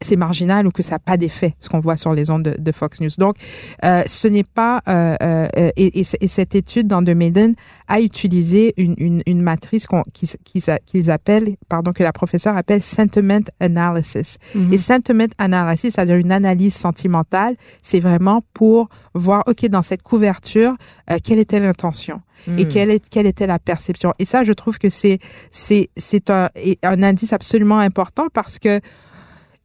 c'est 0.02 0.18
marginal 0.18 0.68
ou 0.68 0.72
que 0.72 0.84
ça 0.84 0.96
n'a 0.96 1.00
pas 1.00 1.16
d'effet, 1.16 1.56
ce 1.60 1.70
qu'on 1.70 1.80
voit 1.80 1.96
sur 1.96 2.14
les 2.14 2.30
ondes 2.30 2.44
de, 2.44 2.56
de 2.60 2.72
Fox 2.74 3.00
News. 3.00 3.10
Donc, 3.18 3.38
euh, 3.86 4.04
ce 4.06 4.28
n'est 4.28 4.44
pas... 4.44 4.82
Euh, 4.90 5.16
euh, 5.24 5.70
et, 5.78 6.00
et, 6.00 6.06
et, 6.20 6.28
cette 6.28 6.54
étude 6.54 6.88
dans 6.88 7.02
The 7.02 7.12
Maiden 7.12 7.56
a 7.88 8.02
utilisé 8.02 8.74
une, 8.76 8.96
une, 8.98 9.24
une 9.26 9.42
matrice 9.42 9.88
qu'ils 10.14 10.30
qui, 10.44 10.62
qui, 10.86 11.10
appellent, 11.10 11.56
pardon, 11.70 11.94
que 11.94 12.04
la 12.04 12.12
professeure 12.12 12.58
appelle 12.58 12.82
Sentiment 12.82 13.40
Analysis. 13.62 14.38
Mm 14.54 14.60
-hmm. 14.70 14.74
Et 14.74 14.78
Sentiment 14.78 15.34
Analysis, 15.38 15.94
c'est-à-dire 15.94 16.18
une 16.18 16.34
analyse 16.34 16.76
sentimentale, 16.76 17.56
c'est 17.82 18.02
vraiment 18.02 18.42
pour 18.54 18.90
voir, 19.14 19.44
OK, 19.48 19.66
dans 19.68 19.82
cette 19.82 20.02
couverture, 20.02 20.74
euh, 21.10 21.18
quelle 21.24 21.40
était 21.40 21.62
l'intention 21.62 22.22
mm. 22.48 22.60
et 22.60 22.68
quelle, 22.68 22.92
est, 22.92 23.08
quelle 23.10 23.28
était 23.28 23.48
la 23.48 23.60
perception. 23.60 24.14
Et 24.20 24.26
ça, 24.26 24.44
je 24.44 24.54
trouve 24.54 24.78
que 24.78 24.90
c'est 24.90 25.20
c'est 25.52 26.30
un, 26.30 26.50
un 26.84 27.04
indice 27.04 27.32
absolument 27.34 27.80
important 27.80 28.28
parce 28.34 28.60
que 28.60 28.82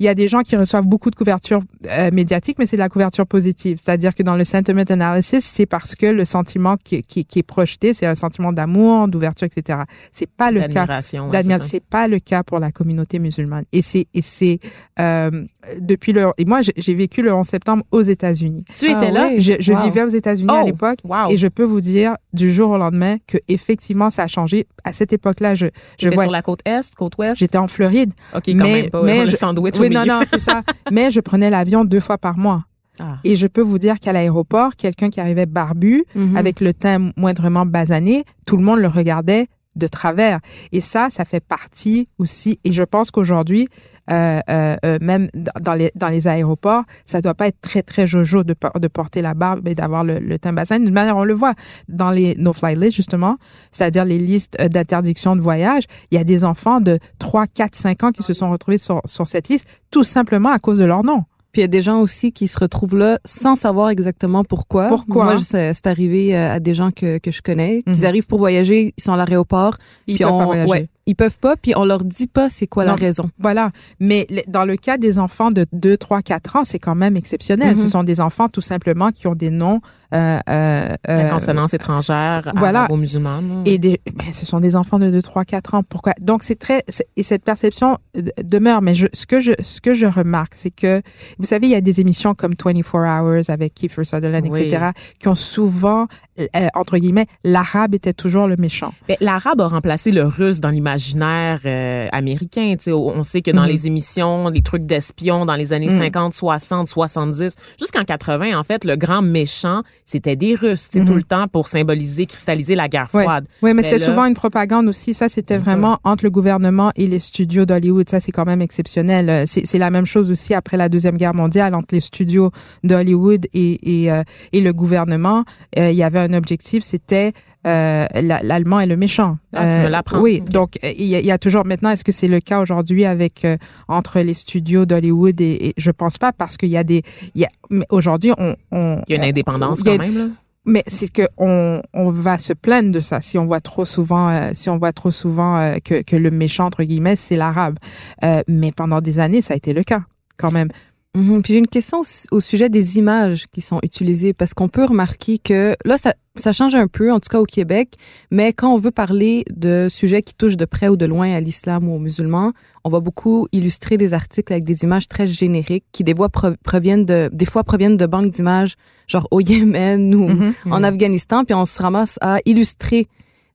il 0.00 0.06
y 0.06 0.08
a 0.08 0.14
des 0.14 0.28
gens 0.28 0.40
qui 0.40 0.56
reçoivent 0.56 0.86
beaucoup 0.86 1.10
de 1.10 1.14
couverture 1.14 1.60
euh, 1.90 2.10
médiatique, 2.10 2.56
mais 2.58 2.64
c'est 2.64 2.76
de 2.76 2.80
la 2.80 2.88
couverture 2.88 3.26
positive. 3.26 3.76
C'est-à-dire 3.78 4.14
que 4.14 4.22
dans 4.22 4.34
le 4.34 4.44
sentiment 4.44 4.82
analysis, 4.88 5.44
c'est 5.44 5.66
parce 5.66 5.94
que 5.94 6.06
le 6.06 6.24
sentiment 6.24 6.78
qui, 6.82 7.02
qui, 7.02 7.26
qui 7.26 7.40
est 7.40 7.44
projeté, 7.44 7.92
c'est 7.92 8.06
un 8.06 8.14
sentiment 8.14 8.50
d'amour, 8.50 9.08
d'ouverture, 9.08 9.46
etc. 9.46 9.80
C'est 10.10 10.28
pas 10.28 10.50
le 10.50 10.62
cas. 10.68 10.86
Ouais, 10.86 11.58
c'est 11.60 11.84
pas 11.84 12.08
le 12.08 12.18
cas 12.18 12.42
pour 12.42 12.60
la 12.60 12.72
communauté 12.72 13.18
musulmane. 13.18 13.64
Et 13.72 13.82
c'est 13.82 14.06
et 14.14 14.22
c'est 14.22 14.58
euh, 14.98 15.44
depuis 15.78 16.14
le 16.14 16.28
et 16.38 16.46
moi 16.46 16.60
j'ai 16.62 16.94
vécu 16.94 17.20
le 17.20 17.34
11 17.34 17.46
septembre 17.46 17.84
aux 17.90 18.00
États-Unis. 18.00 18.64
Tu 18.74 18.86
étais 18.86 19.08
ah, 19.08 19.10
là? 19.10 19.28
oui. 19.30 19.40
Je, 19.42 19.52
je 19.60 19.72
wow. 19.74 19.82
vivais 19.82 20.02
aux 20.04 20.08
États-Unis 20.08 20.48
oh, 20.50 20.60
à 20.62 20.64
l'époque 20.64 21.00
wow. 21.04 21.28
et 21.28 21.36
je 21.36 21.46
peux 21.46 21.64
vous 21.64 21.82
dire 21.82 22.16
du 22.32 22.50
jour 22.50 22.70
au 22.70 22.78
lendemain 22.78 23.16
que 23.26 23.36
effectivement 23.48 24.10
ça 24.10 24.22
a 24.22 24.28
changé. 24.28 24.66
À 24.84 24.94
cette 24.94 25.12
époque-là, 25.12 25.54
je 25.54 25.66
je 25.98 26.08
vois 26.08 26.24
sur 26.24 26.32
la 26.32 26.40
côte 26.40 26.60
est, 26.64 26.94
côte 26.94 27.18
ouest? 27.18 27.38
J'étais 27.38 27.58
en 27.58 27.68
Floride. 27.68 28.14
Ok, 28.34 28.44
quand 28.46 28.54
mais, 28.54 28.82
même 28.82 28.90
pas. 28.90 29.02
Mais 29.02 29.24
le 29.26 29.30
je, 29.30 29.36
sandwich 29.36 29.74
oui, 29.78 29.89
non, 29.94 30.04
non, 30.06 30.20
c'est 30.30 30.38
ça. 30.40 30.62
mais 30.90 31.10
je 31.10 31.20
prenais 31.20 31.50
l'avion 31.50 31.84
deux 31.84 32.00
fois 32.00 32.18
par 32.18 32.36
mois. 32.38 32.64
Ah. 32.98 33.18
Et 33.24 33.34
je 33.36 33.46
peux 33.46 33.62
vous 33.62 33.78
dire 33.78 33.98
qu'à 33.98 34.12
l'aéroport, 34.12 34.76
quelqu'un 34.76 35.08
qui 35.10 35.20
arrivait 35.20 35.46
barbu, 35.46 36.04
Mhm. 36.14 36.22
mm 36.24 36.32
-hmm. 36.34 36.36
avec 36.38 36.60
le 36.60 36.72
teint 36.74 37.10
moindrement 37.16 37.64
basané, 37.66 38.24
tout 38.46 38.56
le 38.56 38.64
monde 38.64 38.80
le 38.80 38.88
regardait 38.88 39.46
de 39.80 39.88
travers. 39.88 40.38
Et 40.70 40.80
ça, 40.80 41.08
ça 41.10 41.24
fait 41.24 41.40
partie 41.40 42.08
aussi. 42.18 42.60
Et 42.62 42.72
je 42.72 42.84
pense 42.84 43.10
qu'aujourd'hui, 43.10 43.68
euh, 44.10 44.40
euh, 44.50 44.98
même 45.00 45.28
dans 45.34 45.74
les, 45.74 45.90
dans 45.94 46.08
les 46.08 46.28
aéroports, 46.28 46.84
ça 47.06 47.20
doit 47.20 47.34
pas 47.34 47.48
être 47.48 47.60
très, 47.60 47.82
très 47.82 48.06
jojo 48.06 48.44
de, 48.44 48.54
porter 48.88 49.22
la 49.22 49.34
barbe 49.34 49.66
et 49.66 49.74
d'avoir 49.74 50.04
le, 50.04 50.18
le 50.18 50.38
teint 50.38 50.52
basané. 50.52 50.84
De 50.84 50.90
manière, 50.90 51.16
on 51.16 51.24
le 51.24 51.34
voit 51.34 51.54
dans 51.88 52.10
les 52.10 52.34
no-fly 52.36 52.76
lists, 52.76 52.96
justement, 52.96 53.36
c'est-à-dire 53.72 54.04
les 54.04 54.18
listes 54.18 54.60
d'interdiction 54.60 55.36
de 55.36 55.40
voyage. 55.40 55.84
Il 56.10 56.16
y 56.16 56.20
a 56.20 56.24
des 56.24 56.44
enfants 56.44 56.80
de 56.80 56.98
3, 57.18 57.46
4, 57.46 57.74
5 57.74 58.04
ans 58.04 58.12
qui 58.12 58.22
se 58.22 58.32
sont 58.32 58.50
retrouvés 58.50 58.78
sur, 58.78 59.00
sur 59.04 59.26
cette 59.26 59.48
liste, 59.48 59.66
tout 59.90 60.04
simplement 60.04 60.50
à 60.50 60.58
cause 60.58 60.78
de 60.78 60.84
leur 60.84 61.04
nom. 61.04 61.24
Puis 61.52 61.60
il 61.60 61.62
y 61.62 61.64
a 61.64 61.68
des 61.68 61.82
gens 61.82 62.00
aussi 62.00 62.32
qui 62.32 62.46
se 62.46 62.58
retrouvent 62.58 62.96
là 62.96 63.18
sans 63.24 63.54
savoir 63.54 63.90
exactement 63.90 64.44
pourquoi. 64.44 64.86
Pourquoi? 64.86 65.24
Moi, 65.24 65.38
c'est 65.38 65.86
arrivé 65.86 66.36
euh, 66.36 66.54
à 66.54 66.60
des 66.60 66.74
gens 66.74 66.90
que, 66.92 67.18
que 67.18 67.30
je 67.30 67.42
connais. 67.42 67.76
Mhm. 67.76 67.82
Ils 67.86 67.92
mm 67.92 67.94
-hmm. 67.94 68.06
arrivent 68.06 68.26
pour 68.26 68.38
voyager, 68.38 68.94
ils 68.96 69.02
sont 69.02 69.12
à 69.12 69.16
l'aéroport. 69.16 69.74
Ils 70.06 70.14
puis 70.14 70.24
peuvent 70.24 70.32
on, 70.32 70.38
pas 70.38 70.44
voyager. 70.44 70.70
Ouais, 70.70 70.88
ils 71.06 71.16
peuvent 71.16 71.38
pas, 71.38 71.56
puis 71.56 71.72
on 71.76 71.84
leur 71.84 72.04
dit 72.04 72.28
pas 72.28 72.50
c'est 72.50 72.68
quoi 72.68 72.84
non, 72.84 72.92
la 72.92 72.96
raison. 72.96 73.30
Voilà. 73.38 73.72
Mais 73.98 74.26
dans 74.46 74.64
le 74.64 74.76
cas 74.76 74.96
des 74.96 75.18
enfants 75.18 75.50
de 75.50 75.66
2, 75.72 75.96
3, 75.96 76.22
4 76.22 76.56
ans, 76.56 76.64
c'est 76.64 76.78
quand 76.78 76.94
même 77.04 77.16
exceptionnel. 77.16 77.70
Mhm. 77.70 77.76
Mm 77.76 77.80
-hmm. 77.80 77.86
Ce 77.86 77.90
sont 77.96 78.04
des 78.12 78.20
enfants 78.20 78.48
tout 78.56 78.66
simplement 78.72 79.10
qui 79.16 79.26
ont 79.26 79.38
des 79.46 79.50
noms... 79.62 79.80
Euh, 80.12 80.38
euh, 80.48 80.88
la 81.06 81.28
consonance 81.30 81.72
étrangère, 81.74 82.50
voilà. 82.56 82.80
arabo-musulmane. 82.80 83.62
Et 83.64 83.78
des, 83.78 84.00
ben, 84.14 84.32
ce 84.32 84.44
sont 84.44 84.60
des 84.60 84.74
enfants 84.76 84.98
de 84.98 85.08
2, 85.10 85.22
3, 85.22 85.44
4 85.44 85.74
ans. 85.74 85.82
Pourquoi? 85.82 86.14
Donc, 86.20 86.42
c'est 86.42 86.58
très... 86.58 86.82
Et 87.16 87.22
cette 87.22 87.44
perception 87.44 87.98
demeure. 88.42 88.82
Mais 88.82 88.94
je, 88.94 89.06
ce, 89.12 89.26
que 89.26 89.40
je, 89.40 89.52
ce 89.62 89.80
que 89.80 89.94
je 89.94 90.06
remarque, 90.06 90.54
c'est 90.56 90.70
que, 90.74 91.00
vous 91.38 91.44
savez, 91.44 91.66
il 91.68 91.70
y 91.70 91.74
a 91.76 91.80
des 91.80 92.00
émissions 92.00 92.34
comme 92.34 92.54
24 92.58 92.94
Hours 92.94 93.50
avec 93.50 93.74
Kiefer 93.74 94.04
Sutherland, 94.04 94.46
oui. 94.50 94.60
etc., 94.62 94.86
qui 95.18 95.28
ont 95.28 95.34
souvent, 95.36 96.06
euh, 96.40 96.46
entre 96.74 96.98
guillemets, 96.98 97.26
l'arabe 97.44 97.94
était 97.94 98.12
toujours 98.12 98.46
le 98.48 98.56
méchant. 98.56 98.92
L'arabe 99.20 99.60
a 99.60 99.68
remplacé 99.68 100.10
le 100.10 100.24
russe 100.24 100.60
dans 100.60 100.70
l'imaginaire 100.70 101.60
euh, 101.66 102.08
américain. 102.12 102.74
T'sais. 102.76 102.92
On 102.92 103.22
sait 103.22 103.42
que 103.42 103.50
dans 103.50 103.60
Mhm. 103.62 103.66
mm 103.66 103.70
-hmm. 103.70 103.72
les 103.72 103.86
émissions, 103.86 104.48
les 104.48 104.62
trucs 104.62 104.86
d'espions 104.86 105.46
dans 105.46 105.56
les 105.56 105.72
années 105.72 105.86
Mhm. 105.88 105.96
mm. 105.96 105.98
50, 105.98 106.34
60, 106.34 106.88
70, 106.88 107.54
jusqu'en 107.78 108.04
80, 108.04 108.58
en 108.58 108.64
fait, 108.64 108.84
le 108.84 108.96
grand 108.96 109.22
méchant, 109.22 109.82
c'était 110.10 110.36
des 110.36 110.54
Russes, 110.54 110.88
Mhm. 110.94 111.06
tout 111.06 111.14
le 111.14 111.22
temps 111.22 111.46
pour 111.48 111.68
symboliser, 111.68 112.26
cristalliser 112.26 112.74
la 112.74 112.88
guerre 112.88 113.08
Ouais. 113.14 113.22
froide. 113.22 113.46
Oui, 113.62 113.70
mais, 113.70 113.74
mais 113.74 113.82
c'est 113.82 113.98
souvent 113.98 114.24
une 114.24 114.34
propagande 114.34 114.88
aussi. 114.88 115.14
Ça, 115.14 115.28
c'était 115.28 115.58
vraiment 115.58 115.98
entre 116.04 116.24
le 116.24 116.30
gouvernement 116.30 116.90
et 116.96 117.06
les 117.06 117.18
studios 117.18 117.64
d'Hollywood. 117.64 118.08
Ça, 118.08 118.20
c'est 118.20 118.32
quand 118.32 118.46
même 118.46 118.60
exceptionnel. 118.62 119.46
C'est 119.46 119.78
la 119.78 119.90
même 119.90 120.06
chose 120.06 120.30
aussi 120.30 120.52
après 120.54 120.76
la 120.76 120.88
Deuxième 120.88 121.16
Guerre 121.16 121.34
mondiale 121.34 121.74
entre 121.74 121.94
les 121.94 122.00
studios 122.00 122.50
d'Hollywood 122.84 123.46
et, 123.54 124.02
et, 124.04 124.12
euh, 124.12 124.22
et 124.52 124.60
le 124.60 124.72
gouvernement. 124.72 125.44
Euh, 125.78 125.90
il 125.90 125.96
y 125.96 126.02
avait 126.02 126.18
un 126.18 126.32
objectif, 126.34 126.82
c'était 126.82 127.32
euh, 127.66 128.06
l'allemand 128.14 128.80
est 128.80 128.86
le 128.86 128.96
méchant. 128.96 129.38
Ah, 129.54 129.74
tu 129.74 129.80
me 129.80 129.88
l'apprends. 129.88 130.20
Oui, 130.20 130.40
okay. 130.40 130.50
donc 130.50 130.78
il 130.82 131.02
y, 131.02 131.10
y, 131.10 131.30
a 131.30 131.38
toujours 131.38 131.66
maintenant. 131.66 131.90
Est-ce 131.90 132.04
que 132.04 132.12
c'est 132.12 132.28
le 132.28 132.40
cas 132.40 132.60
aujourd'hui 132.60 133.04
avec 133.04 133.44
euh, 133.44 133.56
entre 133.88 134.20
les 134.20 134.34
studios 134.34 134.86
d'Hollywood 134.86 135.40
et, 135.40 135.68
et, 135.68 135.74
je 135.76 135.90
pense 135.90 136.16
pas 136.16 136.32
parce 136.32 136.56
qu'il 136.56 136.70
y 136.70 136.76
a 136.76 136.84
des. 136.84 137.02
Y 137.34 137.44
a 137.44 137.48
aujourd'hui 137.90 138.32
on, 138.38 138.56
on, 138.72 139.02
Il 139.08 139.12
y 139.12 139.14
a 139.14 139.22
une 139.22 139.28
indépendance 139.28 139.80
on, 139.80 139.84
quand 139.84 139.94
a, 139.94 139.98
même 139.98 140.18
là. 140.18 140.24
Mais 140.66 140.84
c'est 140.86 141.10
que 141.10 141.22
on, 141.38 141.82
on 141.94 142.10
va 142.10 142.36
se 142.36 142.52
plaindre 142.52 142.92
de 142.92 143.00
ça 143.00 143.20
si 143.20 143.38
on 143.38 143.46
voit 143.46 143.60
trop 143.60 143.86
souvent 143.86 144.28
euh, 144.28 144.50
si 144.52 144.68
on 144.68 144.76
voit 144.76 144.92
trop 144.92 145.10
souvent 145.10 145.56
euh, 145.58 145.76
que, 145.82 146.02
que 146.02 146.16
le 146.16 146.30
méchant 146.30 146.66
entre 146.66 146.84
guillemets 146.84 147.16
c'est 147.16 147.36
l'arabe. 147.36 147.78
Euh, 148.24 148.42
mais 148.46 148.70
pendant 148.70 149.00
des 149.00 149.18
années 149.18 149.40
ça 149.40 149.54
a 149.54 149.56
été 149.56 149.72
le 149.72 149.82
cas 149.82 150.02
quand 150.36 150.50
même. 150.50 150.68
-hmm. 151.16 151.42
Puis 151.42 151.52
j'ai 151.52 151.58
une 151.58 151.66
question 151.66 152.02
au 152.30 152.40
sujet 152.40 152.68
des 152.68 152.98
images 152.98 153.46
qui 153.46 153.60
sont 153.60 153.80
utilisées 153.82 154.32
parce 154.32 154.54
qu'on 154.54 154.68
peut 154.68 154.84
remarquer 154.84 155.38
que 155.38 155.74
là 155.84 155.98
ça 155.98 156.14
ça 156.36 156.52
change 156.52 156.74
un 156.74 156.86
peu 156.86 157.12
en 157.12 157.18
tout 157.18 157.28
cas 157.28 157.40
au 157.40 157.44
Québec, 157.44 157.96
mais 158.30 158.52
quand 158.52 158.72
on 158.72 158.78
veut 158.78 158.92
parler 158.92 159.44
de 159.50 159.88
sujets 159.90 160.22
qui 160.22 160.34
touchent 160.34 160.56
de 160.56 160.64
près 160.64 160.88
ou 160.88 160.96
de 160.96 161.04
loin 161.04 161.32
à 161.32 161.40
l'islam 161.40 161.88
ou 161.88 161.96
aux 161.96 161.98
musulmans, 161.98 162.52
on 162.84 162.88
va 162.88 163.00
beaucoup 163.00 163.48
illustrer 163.52 163.98
des 163.98 164.14
articles 164.14 164.52
avec 164.52 164.64
des 164.64 164.84
images 164.84 165.06
très 165.08 165.26
génériques 165.26 165.84
qui 165.92 166.04
des 166.04 166.14
fois 166.14 166.28
proviennent 166.62 167.04
de 167.04 167.28
des 167.32 167.46
fois 167.46 167.64
proviennent 167.64 167.96
de 167.96 168.06
banques 168.06 168.30
d'images 168.30 168.76
genre 169.08 169.26
au 169.32 169.40
Yémen 169.40 170.14
ou 170.14 170.28
Mhm. 170.28 170.54
en 170.70 170.82
Afghanistan 170.84 171.44
puis 171.44 171.54
on 171.54 171.64
se 171.64 171.82
ramasse 171.82 172.16
à 172.20 172.38
illustrer 172.46 173.08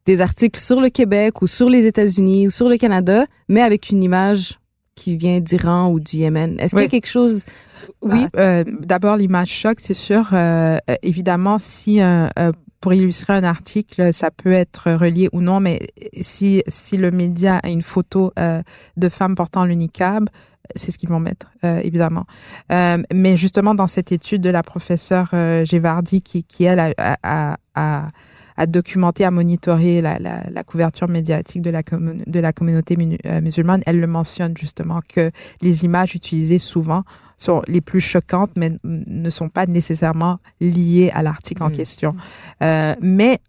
des 0.06 0.22
articles 0.22 0.60
sur 0.60 0.80
le 0.82 0.89
Québec 0.89 1.41
ou 1.41 1.48
sur 1.48 1.70
les 1.70 1.86
États-Unis 1.88 2.48
ou 2.48 2.50
sur 2.52 2.70
le 2.70 2.78
Canada, 2.78 3.26
mais 3.50 3.62
avec 3.62 3.89
une 3.89 4.04
image 4.04 4.60
qui 4.96 5.18
vient 5.18 5.40
d'Iran 5.40 5.90
ou 5.90 6.00
du 6.00 6.18
Yémen. 6.18 6.58
Est-ce 6.60 6.76
oui. 6.76 6.84
qu'il 6.84 6.94
y 6.94 6.98
a 6.98 7.02
quelque 7.02 7.12
chose 7.12 7.44
Oui, 8.02 8.26
euh, 8.38 8.64
d'abord 8.80 9.18
l'image 9.18 9.50
choc, 9.50 9.80
c'est 9.80 9.94
sûr. 9.94 10.30
Euh, 10.34 10.78
évidemment, 11.04 11.60
si 11.60 12.02
euh, 12.02 12.28
pour 12.86 12.94
illustrer 12.94 13.34
un 13.34 13.44
article, 13.44 14.14
ça 14.14 14.30
peut 14.30 14.52
être 14.52 14.92
relié 14.92 15.28
ou 15.34 15.42
non, 15.42 15.60
mais 15.60 15.80
si 16.22 16.62
si 16.68 16.98
le 16.98 17.10
média 17.10 17.58
a 17.64 17.70
une 17.70 17.82
photo 17.82 18.32
euh, 18.38 18.62
de 18.96 19.10
femmes 19.10 19.34
portant 19.34 19.66
le 19.66 19.74
niqab, 19.74 20.30
c'est 20.75 20.91
ce 20.91 20.97
qu'ils 20.97 21.10
vont 21.10 21.19
mettre, 21.19 21.47
euh, 21.63 21.80
évidemment. 21.84 22.23
Euh, 22.71 23.01
mais 23.13 23.38
justement, 23.38 23.75
dans 23.75 23.88
cette 23.88 24.12
étude 24.12 24.41
de 24.41 24.49
la 24.49 24.63
professeure 24.63 25.30
euh, 25.34 25.65
Gévardi, 25.65 26.21
qui, 26.21 26.43
qui 26.43 26.63
elle, 26.63 26.80
a, 26.80 26.93
a, 26.97 27.58
a, 27.75 28.08
a 28.58 28.65
documenté, 28.67 29.25
a 29.25 29.32
monitoré 29.32 30.01
la, 30.01 30.17
la, 30.19 30.43
la 30.49 30.63
couverture 30.63 31.08
médiatique 31.08 31.62
de 31.62 31.69
la, 31.69 31.82
de 31.84 32.39
la 32.39 32.54
communauté 32.54 32.95
musulmane, 33.41 33.82
elle 33.86 33.99
le 33.99 34.08
mentionne 34.08 34.56
justement 34.58 35.01
que 35.08 35.32
les 35.62 35.86
images 35.86 36.15
utilisées 36.15 36.60
souvent 36.60 37.04
sont 37.38 37.62
les 37.67 37.82
plus 37.82 38.01
choquantes, 38.01 38.51
mais 38.56 38.71
ne 38.84 39.30
sont 39.30 39.49
pas 39.49 39.65
nécessairement 39.65 40.39
liées 40.62 41.12
à 41.13 41.21
l'article 41.21 41.63
en 41.63 41.69
question. 41.69 42.15
Euh, 42.62 42.95
mais 43.01 43.39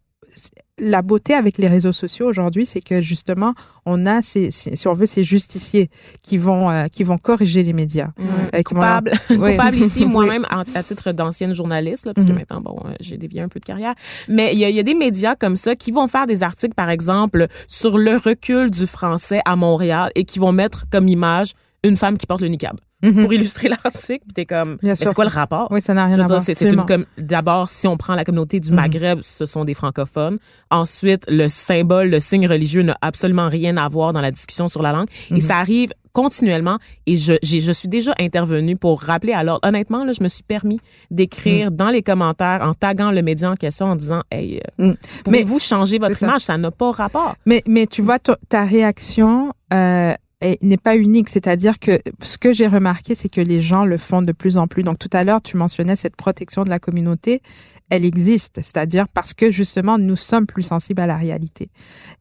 la 0.79 1.03
beauté 1.03 1.33
avec 1.35 1.59
les 1.59 1.69
réseaux 1.69 1.93
sociaux 1.93 2.27
aujourd'hui, 2.27 2.67
c'est 2.67 2.81
que 2.81 3.01
justement, 3.01 3.55
on 3.87 4.05
a 4.05 4.21
ces, 4.21 4.51
ces, 4.51 4.77
si 4.77 4.89
on 4.89 4.95
veut, 4.95 5.07
ces 5.07 5.25
justiciers 5.25 5.89
qui 6.23 6.37
vont 6.37 6.71
euh, 6.71 6.87
qui 6.87 7.05
vont 7.05 7.19
corriger 7.19 7.63
les 7.63 7.73
médias. 7.73 8.09
Mmh. 8.19 8.25
Euh, 8.55 8.63
coupable, 8.63 9.13
leur... 9.31 9.41
oui. 9.43 9.53
coupable 9.53 9.77
ici, 9.79 10.05
moi-même 10.05 10.47
à 10.51 10.83
titre 10.83 11.13
d'ancienne 11.13 11.55
journaliste, 11.55 12.07
là, 12.07 12.15
parce 12.15 12.27
que 12.27 12.33
mmh. 12.33 12.37
maintenant, 12.37 12.61
bon, 12.61 12.79
euh, 12.85 12.95
j'ai 13.01 13.17
dévié 13.17 13.41
un 13.41 13.49
peu 13.49 13.61
de 13.61 13.65
carrière. 13.65 13.95
Mais 14.29 14.53
il 14.53 14.59
y, 14.59 14.65
a, 14.65 14.71
il 14.71 14.77
y 14.77 14.81
a 14.81 14.83
des 14.83 14.95
médias 14.95 15.35
comme 15.35 15.57
ça 15.57 15.77
qui 15.77 15.93
vont 15.93 16.09
faire 16.09 16.27
des 16.27 16.43
articles, 16.43 16.75
par 16.75 16.91
exemple, 16.91 17.47
sur 17.67 17.97
le 17.97 18.17
recul 18.17 18.71
du 18.71 18.87
français 18.87 19.41
à 19.45 19.57
Montréal 19.57 20.11
et 20.15 20.25
qui 20.25 20.39
vont 20.39 20.53
mettre 20.53 20.85
comme 20.91 21.09
image 21.09 21.53
une 21.83 21.97
femme 21.97 22.19
qui 22.19 22.27
porte 22.27 22.41
le 22.41 22.49
niqab. 22.49 22.77
Mhm. 23.03 23.23
pour 23.23 23.33
illustrer 23.33 23.69
l'article. 23.85 24.25
Puis 24.25 24.33
t'es 24.35 24.47
comme, 24.47 24.77
Bien 24.83 24.93
mais 24.93 24.97
sûr, 24.97 25.09
c'est 25.09 25.15
quoi 25.15 25.25
le 25.25 25.31
rapport? 25.31 25.69
Oui, 25.71 25.81
ça 25.83 25.93
n'a 25.95 26.07
rien 26.07 26.19
à 26.19 26.27
voir. 26.27 26.41
c'est- 26.41 26.55
c'est 26.55 26.65
une 26.71 26.79
absolument. 26.81 27.05
com- 27.05 27.25
d'abord 27.25 27.69
si 27.69 27.87
on 27.87 27.97
prend 27.97 28.15
la 28.15 28.25
communauté 28.25 28.59
du 28.59 28.71
Mhm. 28.71 28.77
Maghreb, 28.77 29.21
ce 29.23 29.45
sont 29.45 29.65
des 29.65 29.75
francophones. 29.75 30.39
Ensuite, 30.71 31.25
le 31.29 31.49
symbole, 31.49 32.09
le 32.09 32.21
signe 32.21 32.47
religieux 32.49 32.83
n'a 32.83 32.97
absolument 33.03 33.49
rien 33.49 33.77
à 33.77 33.87
voir 33.89 34.13
dans 34.13 34.21
la 34.23 34.31
discussion 34.31 34.69
sur 34.69 34.83
la 34.83 34.93
langue 34.93 35.09
Mhm. 35.31 35.37
et 35.37 35.41
ça 35.41 35.57
arrive 35.59 35.93
continuellement 36.13 36.79
et 37.07 37.19
je 37.19 37.35
j'ai- 37.43 37.61
je 37.61 37.71
suis 37.73 37.89
déjà 37.89 38.15
intervenue 38.19 38.75
pour 38.75 39.03
rappeler 39.03 39.35
alors 39.35 39.59
honnêtement 39.63 40.03
là 40.03 40.13
je 40.13 40.23
me 40.23 40.29
suis 40.29 40.43
permis 40.43 40.81
d'écrire 41.11 41.71
Mhm. 41.71 41.77
dans 41.77 41.91
les 41.91 42.03
commentaires 42.03 42.61
en 42.63 42.73
taguant 42.73 43.11
le 43.11 43.21
média 43.21 43.51
en 43.51 43.55
question 43.55 43.85
en 43.85 43.97
disant 43.97 44.23
hey 44.31 44.57
euh, 44.57 44.61
Mm. 44.79 44.89
Mais- 44.89 44.97
pouvez-vous 45.25 45.59
changer 45.59 45.99
votre 45.99 46.17
ça. 46.17 46.25
image? 46.27 46.41
Ça 46.41 46.57
n'a 46.57 46.71
pas 46.71 46.91
rapport. 46.93 47.35
Mais, 47.45 47.63
mais 47.69 47.87
tu 47.87 48.01
vois, 48.01 48.19
ta- 48.19 48.39
ta 48.49 48.65
réaction 48.65 49.53
euh, 49.75 50.15
n'est 50.43 50.77
pas 50.77 50.97
unique. 50.97 51.29
C'est-à-dire 51.29 51.79
que 51.79 52.01
ce 52.21 52.39
que 52.39 52.53
j'ai 52.53 52.67
remarqué, 52.67 53.15
c'est 53.15 53.29
que 53.29 53.41
les 53.41 53.61
gens 53.61 53.85
le 53.85 53.97
font 53.97 54.23
de 54.23 54.33
plus 54.33 54.57
en 54.57 54.67
plus. 54.67 54.83
Donc, 54.83 54.99
tout 54.99 55.11
à 55.13 55.25
l'heure, 55.25 55.43
tu 55.43 55.57
mentionnais 55.57 55.97
cette 55.97 56.17
protection 56.17 56.65
de 56.65 56.71
la 56.71 56.79
communauté. 56.79 57.41
Elle 57.89 58.05
existe, 58.05 58.57
c'est-à-dire 58.57 59.07
parce 59.07 59.33
que 59.33 59.53
justement, 59.53 59.97
nous 59.97 60.17
sommes 60.17 60.47
plus 60.47 60.65
sensibles 60.65 61.01
à 61.01 61.07
la 61.07 61.17
réalité. 61.17 61.71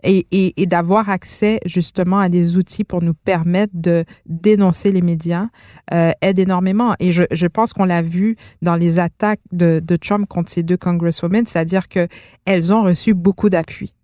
Et, 0.04 0.54
d'avoir 0.68 1.10
accès 1.10 1.60
justement 1.66 2.20
à 2.20 2.30
des 2.30 2.56
outils 2.56 2.84
pour 2.84 3.02
nous 3.02 3.16
permettre 3.16 3.74
de 3.74 4.06
dénoncer 4.28 4.92
les 4.92 5.02
médias 5.02 5.48
euh, 5.92 6.12
aide 6.22 6.38
énormément. 6.38 6.94
Et 7.00 7.12
je, 7.12 7.48
pense 7.48 7.74
qu'on 7.74 7.86
l'a 7.86 8.04
vu 8.04 8.36
dans 8.62 8.76
les 8.76 9.00
attaques 9.00 9.42
de, 9.52 9.82
de 9.84 9.96
Trump 9.96 10.28
contre 10.28 10.52
ces 10.52 10.62
deux 10.62 10.78
congresswomen, 10.78 11.48
c'est-à-dire 11.48 11.88
que 11.88 12.08
elles 12.46 12.72
ont 12.72 12.84
reçu 12.84 13.16
beaucoup 13.16 13.50
d'appui 13.50 13.96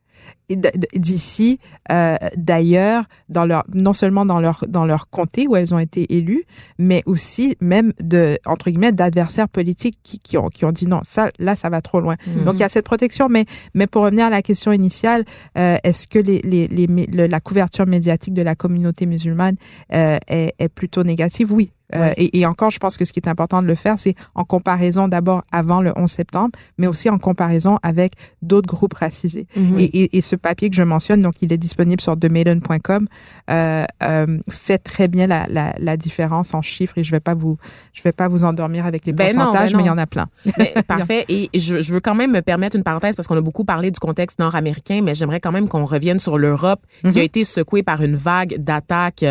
d'ici, 0.49 1.59
euh, 1.91 2.15
d'ailleurs, 2.35 3.05
dans 3.29 3.45
leur, 3.45 3.63
non 3.73 3.93
seulement 3.93 4.25
dans 4.25 4.39
leur, 4.39 4.63
dans 4.67 4.85
leur 4.85 5.09
comté 5.09 5.47
où 5.47 5.55
elles 5.55 5.73
ont 5.73 5.79
été 5.79 6.15
élues, 6.15 6.43
mais 6.77 7.03
aussi 7.05 7.55
même 7.61 7.93
de, 8.01 8.37
entre 8.45 8.69
guillemets, 8.69 8.91
d'adversaires 8.91 9.47
politiques 9.49 9.97
qui, 10.03 10.19
qui 10.19 10.37
ont, 10.37 10.49
qui 10.49 10.65
ont 10.65 10.71
dit 10.71 10.87
non, 10.87 10.99
ça, 11.03 11.31
là, 11.39 11.55
ça 11.55 11.69
va 11.69 11.81
trop 11.81 11.99
loin. 11.99 12.15
Mhm. 12.27 12.43
Donc, 12.43 12.55
il 12.55 12.59
y 12.59 12.63
a 12.63 12.69
cette 12.69 12.85
protection, 12.85 13.29
mais, 13.29 13.45
mais 13.73 13.87
pour 13.87 14.03
revenir 14.03 14.25
à 14.25 14.29
la 14.29 14.41
question 14.41 14.71
initiale, 14.71 15.23
euh, 15.57 15.77
est-ce 15.83 16.07
que 16.07 16.19
les, 16.19 16.39
les, 16.43 16.67
les, 16.67 16.87
mé- 16.87 17.09
le- 17.15 17.27
la 17.27 17.39
couverture 17.39 17.87
médiatique 17.87 18.33
de 18.33 18.41
la 18.41 18.55
communauté 18.55 19.05
musulmane 19.05 19.55
euh, 19.93 20.17
est, 20.27 20.53
est 20.59 20.69
plutôt 20.69 21.03
négative? 21.03 21.51
Oui. 21.53 21.71
Euh, 21.95 21.99
Ouais. 22.01 22.13
et, 22.17 22.39
et 22.39 22.45
encore, 22.45 22.71
je 22.71 22.79
pense 22.79 22.97
que 22.97 23.05
ce 23.05 23.11
qui 23.13 23.19
est 23.19 23.27
important 23.27 23.61
de 23.61 23.67
le 23.67 23.75
faire, 23.75 23.99
c'est 23.99 24.15
en 24.35 24.43
comparaison 24.43 25.07
d'abord 25.07 25.41
avant 25.51 25.81
le 25.81 25.91
11 25.95 26.09
septembre, 26.09 26.51
mais 26.77 26.87
aussi 26.87 27.09
en 27.09 27.17
comparaison 27.19 27.77
avec 27.83 28.13
d'autres 28.41 28.67
groupes 28.67 28.93
racisés. 28.95 29.45
Mhm. 29.55 29.77
Et, 29.79 29.83
et, 29.83 30.17
et 30.17 30.21
ce 30.21 30.35
papier 30.35 30.69
que 30.69 30.75
je 30.75 30.83
mentionne, 30.83 31.19
donc 31.19 31.41
il 31.41 31.51
est 31.53 31.57
disponible 31.57 32.01
sur 32.01 32.17
themaiden.com, 32.17 33.07
euh, 33.49 33.85
euh, 34.03 34.37
fait 34.49 34.77
très 34.77 35.07
bien 35.07 35.27
la, 35.27 35.45
la, 35.47 35.73
la 35.77 35.97
différence 35.97 36.53
en 36.53 36.61
chiffres 36.61 36.97
et 36.97 37.03
je 37.03 37.11
vais 37.11 37.19
pas 37.19 37.33
vous 37.35 37.57
je 37.93 38.01
vais 38.03 38.11
pas 38.11 38.27
vous 38.27 38.43
endormir 38.43 38.85
avec 38.85 39.05
les 39.05 39.13
Ben 39.13 39.27
non, 39.35 39.43
pourcentages, 39.45 39.71
ben 39.71 39.77
mais 39.77 39.83
il 39.83 39.87
y 39.87 39.89
en 39.89 39.97
a 39.97 40.07
plein. 40.07 40.27
Mais, 40.57 40.73
parfait. 40.87 41.25
Et 41.29 41.49
je, 41.53 41.81
je 41.81 41.93
veux 41.93 41.99
quand 41.99 42.15
même 42.15 42.31
me 42.31 42.41
permettre 42.41 42.75
une 42.75 42.83
parenthèse 42.83 43.15
parce 43.15 43.27
qu'on 43.27 43.37
a 43.37 43.41
beaucoup 43.41 43.63
parlé 43.65 43.91
du 43.91 43.99
contexte 43.99 44.39
nord-américain, 44.39 45.01
mais 45.03 45.13
j'aimerais 45.13 45.39
quand 45.39 45.51
même 45.51 45.67
qu'on 45.67 45.85
revienne 45.85 46.19
sur 46.19 46.37
l'Europe 46.37 46.81
qui 47.01 47.07
a 47.07 47.11
Mhm. 47.11 47.17
été 47.17 47.43
secouée 47.43 47.83
par 47.83 48.01
une 48.01 48.15
vague 48.15 48.55
d'attaques 48.57 49.23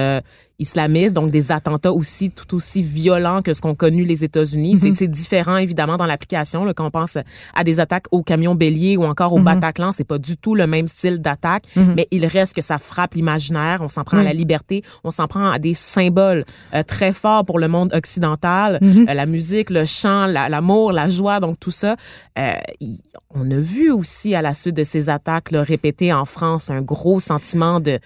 islamistes, 0.61 1.15
donc 1.15 1.31
des 1.31 1.51
attentats 1.51 1.93
aussi 1.93 2.31
tout 2.31 2.55
aussi 2.55 2.83
violents 2.83 3.43
que 3.43 3.53
ce 3.53 3.61
qu'ont 3.61 3.75
connu 3.75 4.05
les 4.05 4.23
États-Unis. 4.25 4.77
C'est- 4.77 4.89
Mhm. 4.91 4.95
C'est 4.95 5.09
différent 5.09 5.57
évidemment 5.57 5.97
dans 5.97 6.07
l'application. 6.07 6.65
Quand 6.75 6.87
on 6.87 6.91
pense 6.91 7.17
à 7.55 7.65
des 7.65 7.81
attaques 7.81 8.07
au 8.13 8.23
camion 8.23 8.55
bélier 8.55 8.97
ou 8.97 9.05
encore 9.05 9.33
au 9.33 9.39
Mhm. 9.39 9.45
Bataclan, 9.45 9.91
c'est 9.93 10.05
pas 10.05 10.19
du 10.19 10.37
tout 10.37 10.55
le 10.55 10.67
même 10.67 10.87
style 10.87 11.19
d'attaque, 11.19 11.65
Mhm. 11.75 11.95
mais 11.97 12.07
il 12.11 12.27
reste 12.27 12.55
que 12.55 12.63
ça 12.63 12.79
frappe 12.79 13.15
l'imaginaire. 13.15 13.81
On 13.83 13.89
s'en 13.89 14.05
prend 14.05 14.19
à 14.19 14.23
la 14.23 14.33
liberté, 14.35 14.83
on 15.03 15.11
s'en 15.11 15.27
prend 15.27 15.51
à 15.51 15.59
des 15.59 15.75
symboles 15.75 16.45
euh, 16.75 16.83
très 16.83 17.13
forts 17.13 17.45
pour 17.45 17.59
le 17.59 17.67
monde 17.69 17.93
occidental 17.95 18.79
Mhm. 18.83 19.07
euh, 19.09 19.15
la 19.15 19.27
musique, 19.27 19.71
le 19.71 19.85
chant, 19.85 20.27
la- 20.27 20.49
l'amour, 20.49 20.93
la, 20.93 21.09
joie, 21.09 21.41
donc 21.41 21.59
tout 21.59 21.71
ça. 21.71 21.97
Euh, 22.39 22.53
y- 22.81 23.01
on 23.35 23.51
a 23.51 23.59
vu 23.59 23.91
aussi 23.91 24.35
à 24.35 24.43
la 24.43 24.55
suite 24.55 24.77
de 24.77 24.85
ces 24.85 25.09
attaques 25.09 25.51
là, 25.53 25.63
répétées 25.63 26.13
en 26.13 26.25
France 26.25 26.71
un 26.71 26.83
gros 26.83 27.21
sentiment 27.21 27.81
de 27.81 27.99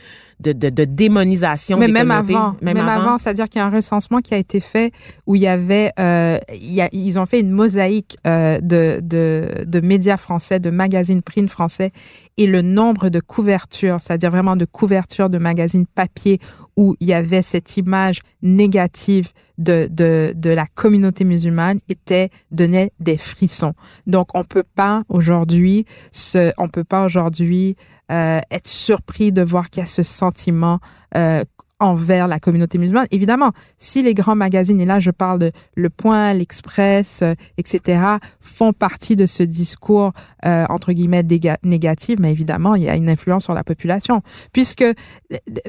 de, 0.45 0.53
de, 0.53 0.69
de 0.69 0.85
démonisation 0.85 1.79
Mais 1.79 1.87
des 1.87 1.93
même 1.93 2.09
communautés. 2.09 2.35
avant, 2.35 2.57
même, 2.61 2.77
avant, 2.77 3.19
c'est-à-dire 3.19 3.49
qu'il 3.49 3.59
y 3.61 3.63
a 3.63 3.67
un 3.67 3.71
recensement 3.71 4.21
qui 4.21 4.35
a 4.35 4.39
été 4.39 4.61
fait 4.61 4.93
où 5.27 5.35
il 5.35 5.43
y 5.43 5.47
avait, 5.47 5.91
euh, 5.99 6.39
il 6.55 6.73
y 6.73 6.81
a, 6.81 6.89
ils 6.93 7.19
ont 7.19 7.27
fait 7.27 7.41
une 7.41 7.51
mosaïque 7.51 8.17
euh, 8.27 8.61
de, 8.61 9.01
de, 9.03 9.65
de 9.65 9.81
médias 9.81 10.17
français, 10.17 10.61
de 10.61 10.71
magazines 10.71 11.23
print 11.23 11.49
français, 11.49 11.91
et 12.37 12.47
le 12.47 12.63
nombre 12.63 13.09
de 13.09 13.21
couvertures, 13.21 13.99
c'est-à-dire 14.01 14.31
vraiment 14.31 14.57
de 14.57 14.65
couvertures 14.65 15.31
de 15.31 15.39
magazines 15.39 15.87
papier 15.87 16.41
où 16.77 16.97
il 17.01 17.09
y 17.09 17.13
avait 17.13 17.43
cette 17.43 17.77
image 17.77 18.21
négative 18.43 19.31
de, 19.59 19.89
de, 19.91 20.33
de 20.35 20.51
la 20.51 20.67
communauté 20.75 21.25
musulmane 21.25 21.79
était 21.89 22.31
donnait 22.51 22.91
des 22.99 23.17
frissons. 23.17 23.75
Donc 24.07 24.29
on 24.35 24.45
peut 24.45 24.65
pas 24.75 25.05
aujourd'hui 25.09 25.87
se, 26.11 26.53
on 26.59 26.69
peut 26.69 26.85
pas 26.85 27.05
aujourd'hui 27.05 27.77
euh, 28.11 28.41
être 28.51 28.69
surpris 28.69 29.31
de 29.31 29.43
voir 29.43 29.71
qu'il 29.71 29.81
y 29.81 29.85
a 29.85 29.87
ce 29.87 30.03
sentiment 30.03 30.81
euh, 31.17 31.45
envers 31.81 32.29
la 32.29 32.39
communauté 32.39 32.79
musulmane. 32.79 33.07
Évidemment, 33.11 33.53
si 33.79 34.03
les 34.03 34.15
grands 34.15 34.37
magazines, 34.37 34.81
et 34.81 34.87
là 34.87 35.01
je 35.01 35.11
parle 35.11 35.39
de 35.39 35.53
Le 35.75 35.91
Point, 35.91 36.35
l'Express, 36.35 37.23
euh, 37.23 37.35
etc., 37.59 38.01
font 38.41 38.73
partie 38.73 39.17
de 39.17 39.27
ce 39.27 39.43
discours, 39.43 40.13
euh, 40.45 40.65
entre 40.69 40.93
guillemets, 40.93 41.25
négatif, 41.63 42.19
mais 42.19 42.31
évidemment, 42.31 42.75
il 42.75 42.85
y 42.85 42.89
a 42.89 42.97
une 42.97 43.09
influence 43.09 43.45
sur 43.45 43.55
la 43.55 43.65
population. 43.65 44.23
Puisque 44.53 44.83
euh, 44.83 44.95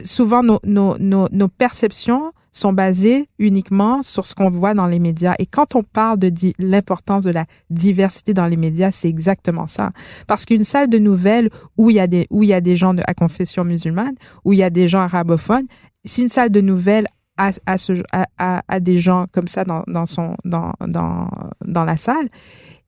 souvent 0.04 0.44
nos, 0.44 0.60
nos, 0.64 0.98
nos, 1.00 1.28
nos 1.32 1.48
perceptions 1.48 2.32
sont 2.56 2.72
basées 2.72 3.28
uniquement 3.38 4.02
sur 4.02 4.26
ce 4.26 4.34
qu'on 4.34 4.50
voit 4.50 4.74
dans 4.74 4.88
les 4.88 5.00
médias. 5.00 5.36
Et 5.40 5.46
quand 5.46 5.76
on 5.76 5.84
parle 5.84 6.20
de 6.20 6.32
l'importance 6.58 7.26
de 7.26 7.32
la 7.32 7.46
diversité 7.70 8.34
dans 8.34 8.48
les 8.48 8.56
médias, 8.56 8.92
c'est 8.92 9.10
exactement 9.10 9.68
ça. 9.68 9.92
Parce 10.26 10.46
qu'une 10.46 10.64
salle 10.64 10.90
de 10.90 10.98
nouvelles 10.98 11.50
où 11.78 11.90
il 11.90 11.98
y 11.98 12.00
a 12.00 12.08
des, 12.08 12.28
où 12.30 12.44
il 12.44 12.50
y 12.50 12.54
a 12.54 12.62
des 12.62 12.78
gens 12.78 12.94
de, 12.94 13.04
à 13.06 13.14
confession 13.14 13.66
musulmane, 13.66 14.16
où 14.46 14.54
il 14.54 14.60
y 14.60 14.64
a 14.64 14.70
des 14.70 14.88
gens 14.88 15.00
arabophones, 15.00 15.66
si 16.06 16.22
une 16.22 16.30
salle 16.30 16.50
de 16.50 16.62
nouvelles 16.62 17.08
a 17.38 18.80
des 18.80 19.00
gens 19.00 19.26
comme 19.34 19.50
ça 19.50 19.66
dans, 19.66 19.84
dans, 19.88 20.06
son, 20.06 20.38
dans, 20.46 20.72
dans, 20.88 21.28
dans 21.66 21.84
la 21.84 21.98
salle, 21.98 22.30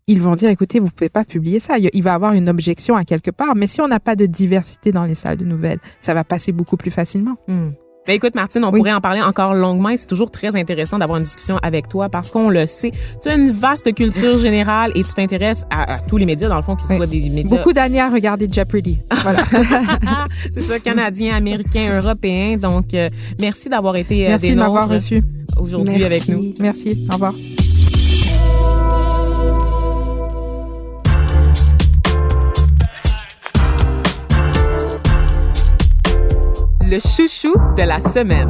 ils 0.08 0.21
vont 0.21 0.36
dire, 0.36 0.49
écoutez, 0.49 0.80
vous 0.80 0.89
pouvez 0.89 1.10
pas 1.10 1.25
publier 1.25 1.60
ça. 1.60 1.77
Il 1.77 2.03
va 2.03 2.13
avoir 2.13 2.32
une 2.32 2.47
objection 2.47 2.95
à 2.95 3.03
quelque 3.03 3.32
part. 3.32 3.58
Mais 3.58 3.67
si 3.67 3.82
on 3.82 3.89
n'a 3.89 3.99
pas 3.99 4.15
de 4.15 4.25
diversité 4.25 4.93
dans 4.93 5.03
les 5.03 5.15
salles 5.15 5.36
de 5.36 5.43
nouvelles, 5.43 5.80
ça 5.99 6.13
va 6.13 6.23
passer 6.23 6.53
beaucoup 6.53 6.77
plus 6.77 6.91
facilement. 6.91 7.36
Hmm. 7.49 7.71
Ben 8.08 8.13
écoute 8.13 8.36
Martine, 8.36 8.63
on 8.63 8.72
Oui. 8.72 8.80
pourrait 8.80 8.93
en 8.93 9.02
parler 9.02 9.22
encore 9.22 9.54
longuement 9.54 9.89
et 9.89 9.98
c'est 9.98 10.06
toujours 10.08 10.32
très 10.32 10.56
intéressant 10.56 10.98
d'avoir 10.98 11.17
une 11.17 11.26
discussion 11.26 11.58
avec 11.62 11.89
toi 11.89 12.08
parce 12.08 12.32
qu'on 12.32 12.50
le 12.50 12.65
sait, 12.65 12.91
tu 13.22 13.28
as 13.28 13.36
une 13.36 13.52
vaste 13.52 13.93
culture 13.93 14.38
générale 14.48 14.91
et 14.96 15.04
tu 15.04 15.13
t'intéresses 15.13 15.63
à, 15.70 15.96
à 15.96 16.00
tous 16.00 16.15
les 16.17 16.26
médias 16.26 16.48
dans 16.48 16.56
le 16.56 16.62
fond, 16.63 16.76
qu'ils 16.78 16.88
Oui. 16.91 16.96
soient 16.98 17.06
des 17.08 17.30
médias 17.30 17.58
Beaucoup 17.58 17.74
d'années 17.74 18.00
à 18.00 18.10
regarder 18.10 18.48
Jeopardy. 18.52 19.00
Voilà. 19.24 19.43
c'est 20.52 20.62
ça, 20.62 20.80
canadien, 20.80 21.36
américain, 21.36 21.98
européen. 22.02 22.56
Donc, 22.58 22.93
euh, 22.93 23.10
merci 23.41 23.67
d'avoir 23.67 23.96
été 23.98 24.26
euh, 24.26 24.30
Merci 24.30 24.48
des 24.50 24.54
de 24.56 24.60
m'avoir 24.60 24.88
reçu. 24.88 25.22
aujourd'hui 25.60 26.04
avec 26.06 26.30
nous. 26.30 26.54
Merci. 26.60 27.06
Au 27.10 27.13
revoir. 27.15 27.34
Le 36.89 37.00
chouchou 37.00 37.54
de 37.76 37.84
la 37.84 38.00
semaine. 38.00 38.50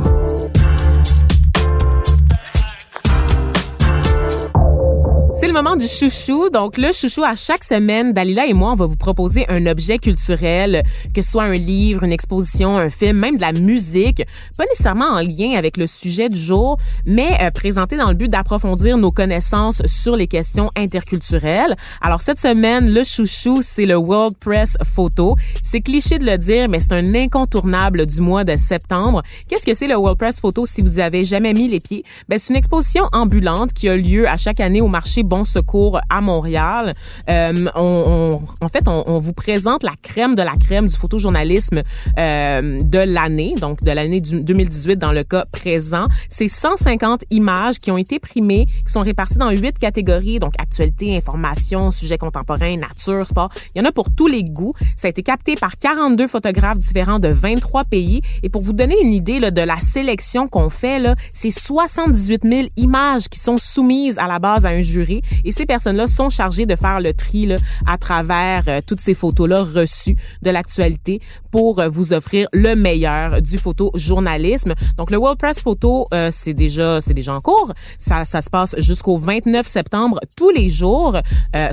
Moment 5.58 5.76
du 5.76 5.88
chouchou. 5.88 6.52
Donc, 6.52 6.78
le 6.78 6.92
chouchou, 6.92 7.24
à 7.24 7.34
chaque 7.34 7.64
semaine, 7.64 8.14
Dalila 8.14 8.46
et 8.46 8.54
moi, 8.54 8.74
on 8.74 8.76
va 8.76 8.86
vous 8.86 8.96
proposer 8.96 9.48
un 9.50 9.66
objet 9.66 9.98
culturel, 9.98 10.84
que 11.16 11.24
ce 11.24 11.32
soit 11.32 11.46
un 11.46 11.56
livre, 11.56 12.04
une 12.04 12.12
exposition, 12.12 12.78
un 12.78 12.92
film, 12.92 13.18
même 13.18 13.38
de 13.38 13.42
la 13.42 13.54
musique, 13.54 14.24
pas 14.56 14.66
nécessairement 14.66 15.08
en 15.08 15.22
lien 15.22 15.58
avec 15.58 15.78
le 15.78 15.88
sujet 15.88 16.30
du 16.30 16.40
jour, 16.40 16.78
mais 17.08 17.36
euh, 17.42 17.50
présenté 17.50 17.98
dans 17.98 18.10
le 18.10 18.14
but 18.14 18.30
d'approfondir 18.30 19.00
nos 19.00 19.12
connaissances 19.12 19.82
sur 19.88 20.16
les 20.16 20.28
questions 20.28 20.70
interculturelles. 20.76 21.76
Alors, 22.02 22.22
cette 22.22 22.40
semaine, 22.40 22.92
le 22.92 23.04
chouchou, 23.04 23.64
c'est 23.64 23.88
le 23.88 23.98
World 23.98 24.38
Press 24.38 24.78
Photo. 24.94 25.38
C'est 25.64 25.82
cliché 25.82 26.20
de 26.20 26.26
le 26.26 26.38
dire, 26.38 26.70
mais 26.70 26.82
c'est 26.82 26.94
un 26.94 27.16
incontournable 27.16 28.06
du 28.06 28.22
mois 28.22 28.44
de 28.44 28.58
septembre. 28.58 29.24
Qu'est-ce 29.50 29.66
que 29.66 29.74
c'est 29.74 29.88
le 29.88 29.96
World 29.96 30.20
Press 30.20 30.40
Photo 30.40 30.68
si 30.68 30.84
vous 30.84 31.00
avez 31.00 31.24
jamais 31.24 31.54
mis 31.54 31.68
les 31.68 31.80
pieds? 31.80 32.04
Ben, 32.30 32.38
c'est 32.38 32.54
une 32.54 32.60
exposition 32.60 33.06
ambulante 33.12 33.74
qui 33.74 33.90
a 33.90 33.98
lieu 33.98 34.30
à 34.30 34.38
chaque 34.38 34.60
année 34.60 34.82
au 34.82 34.88
marché 34.88 35.24
Bon 35.24 35.46
Secours 35.48 36.00
à 36.10 36.22
Montréal. 36.22 36.94
Euh, 37.30 37.68
en 37.76 38.70
fait, 38.70 38.88
on, 38.88 39.20
vous 39.20 39.34
présente 39.34 39.84
la 39.84 39.94
crème 40.02 40.36
de 40.36 40.42
la 40.42 40.56
crème 40.56 40.88
du 40.88 40.96
photojournalisme 40.96 41.82
euh, 42.20 42.80
de 42.82 43.00
l'année, 43.00 43.56
donc 43.60 43.84
de 43.84 43.92
l'année 43.92 44.22
2018 44.22 44.98
dans 44.98 45.12
le 45.12 45.24
cas 45.24 45.46
présent. 45.52 46.06
C'est 46.30 46.48
150 46.48 47.24
images 47.32 47.80
qui 47.80 47.92
ont 47.92 47.98
été 47.98 48.20
primées, 48.20 48.66
qui 48.86 48.92
sont 48.92 49.02
réparties 49.02 49.38
dans 49.38 49.50
huit 49.50 49.78
catégories, 49.80 50.40
donc 50.40 50.54
actualité, 50.60 51.16
information, 51.16 51.92
sujet 51.92 52.18
contemporain, 52.18 52.78
nature, 52.78 53.26
sport. 53.26 53.50
Il 53.74 53.82
y 53.82 53.86
en 53.86 53.88
a 53.88 53.92
pour 53.92 54.14
tous 54.14 54.28
les 54.28 54.44
goûts. 54.44 54.74
Ça 54.96 55.08
a 55.08 55.10
été 55.10 55.24
capté 55.24 55.56
par 55.56 55.78
42 55.78 56.28
photographes 56.28 56.80
différents 56.80 57.20
de 57.20 57.30
23 57.30 57.86
pays. 57.86 58.22
Et 58.44 58.50
pour 58.50 58.62
vous 58.62 58.74
donner 58.74 58.96
une 59.02 59.14
idée 59.14 59.40
de 59.40 59.62
la 59.62 59.80
sélection 59.80 60.48
qu'on 60.48 60.70
fait, 60.70 60.98
c'est 61.32 61.52
78 61.52 62.44
000 62.44 62.68
images 62.78 63.28
qui 63.30 63.40
sont 63.40 63.58
soumises 63.58 64.18
à 64.20 64.28
la 64.28 64.40
base 64.40 64.66
à 64.66 64.70
un 64.70 64.82
jury. 64.82 65.22
Et 65.46 65.52
ces 65.52 65.66
personnes-là 65.66 66.08
sont 66.08 66.30
chargées 66.30 66.66
de 66.66 66.76
faire 66.76 67.00
le 67.00 67.14
tri 67.14 67.46
là, 67.46 67.58
à 67.86 67.98
travers 67.98 68.64
euh, 68.68 68.80
toutes 68.86 69.02
ces 69.02 69.14
photos-là 69.14 69.64
reçues 69.64 70.16
de 70.42 70.50
l'actualité 70.50 71.20
pour 71.52 71.80
euh, 71.80 71.90
vous 71.90 72.14
offrir 72.14 72.48
le 72.54 72.76
meilleur 72.76 73.42
du 73.42 73.58
photojournalisme. 73.58 74.74
Donc 74.98 75.12
le 75.12 75.18
World 75.18 75.40
Press 75.40 75.62
Photo, 75.62 76.06
euh, 76.14 76.30
c'est 76.32 76.54
déjà 76.54 77.00
c'est 77.02 77.14
déjà 77.14 77.34
en 77.34 77.42
cours. 77.42 77.74
Ça, 77.98 78.26
ça 78.26 78.42
se 78.42 78.50
passe 78.50 78.76
jusqu'au 78.80 79.18
29 79.18 79.66
septembre 79.68 80.20
tous 80.36 80.50
les 80.50 80.70
jours, 80.70 81.18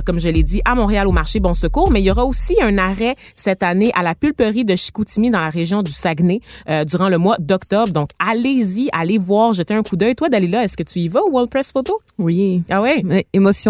comme 0.05 0.19
je 0.19 0.29
l'ai 0.29 0.43
dit, 0.43 0.61
à 0.65 0.75
Montréal 0.75 1.07
au 1.07 1.11
marché 1.11 1.39
Bon 1.39 1.53
Secours. 1.53 1.91
Mais 1.91 2.01
il 2.01 2.05
y 2.05 2.11
aura 2.11 2.25
aussi 2.25 2.55
un 2.61 2.77
arrêt 2.77 3.15
cette 3.35 3.63
année 3.63 3.91
à 3.95 4.03
la 4.03 4.15
pulperie 4.15 4.65
de 4.65 4.75
Chicoutimi 4.75 5.29
dans 5.29 5.39
la 5.39 5.49
région 5.49 5.81
du 5.81 5.91
Saguenay 5.91 6.41
durant 6.85 7.09
le 7.09 7.17
mois 7.17 7.37
d'octobre. 7.39 7.91
Donc 7.91 8.09
allez-y, 8.19 8.89
allez 8.91 9.17
voir, 9.17 9.53
jeter 9.53 9.73
un 9.73 9.83
coup 9.83 9.95
d'œil. 9.95 10.15
Toi, 10.15 10.29
Dalila, 10.29 10.63
est-ce 10.63 10.77
que 10.77 10.83
tu 10.83 10.99
y 10.99 11.07
vas 11.07 11.21
au 11.23 11.31
World 11.31 11.49
Press 11.49 11.71
Photo? 11.71 11.99
Oui. 12.17 12.63
Ah 12.69 12.81
ouais? 12.81 13.03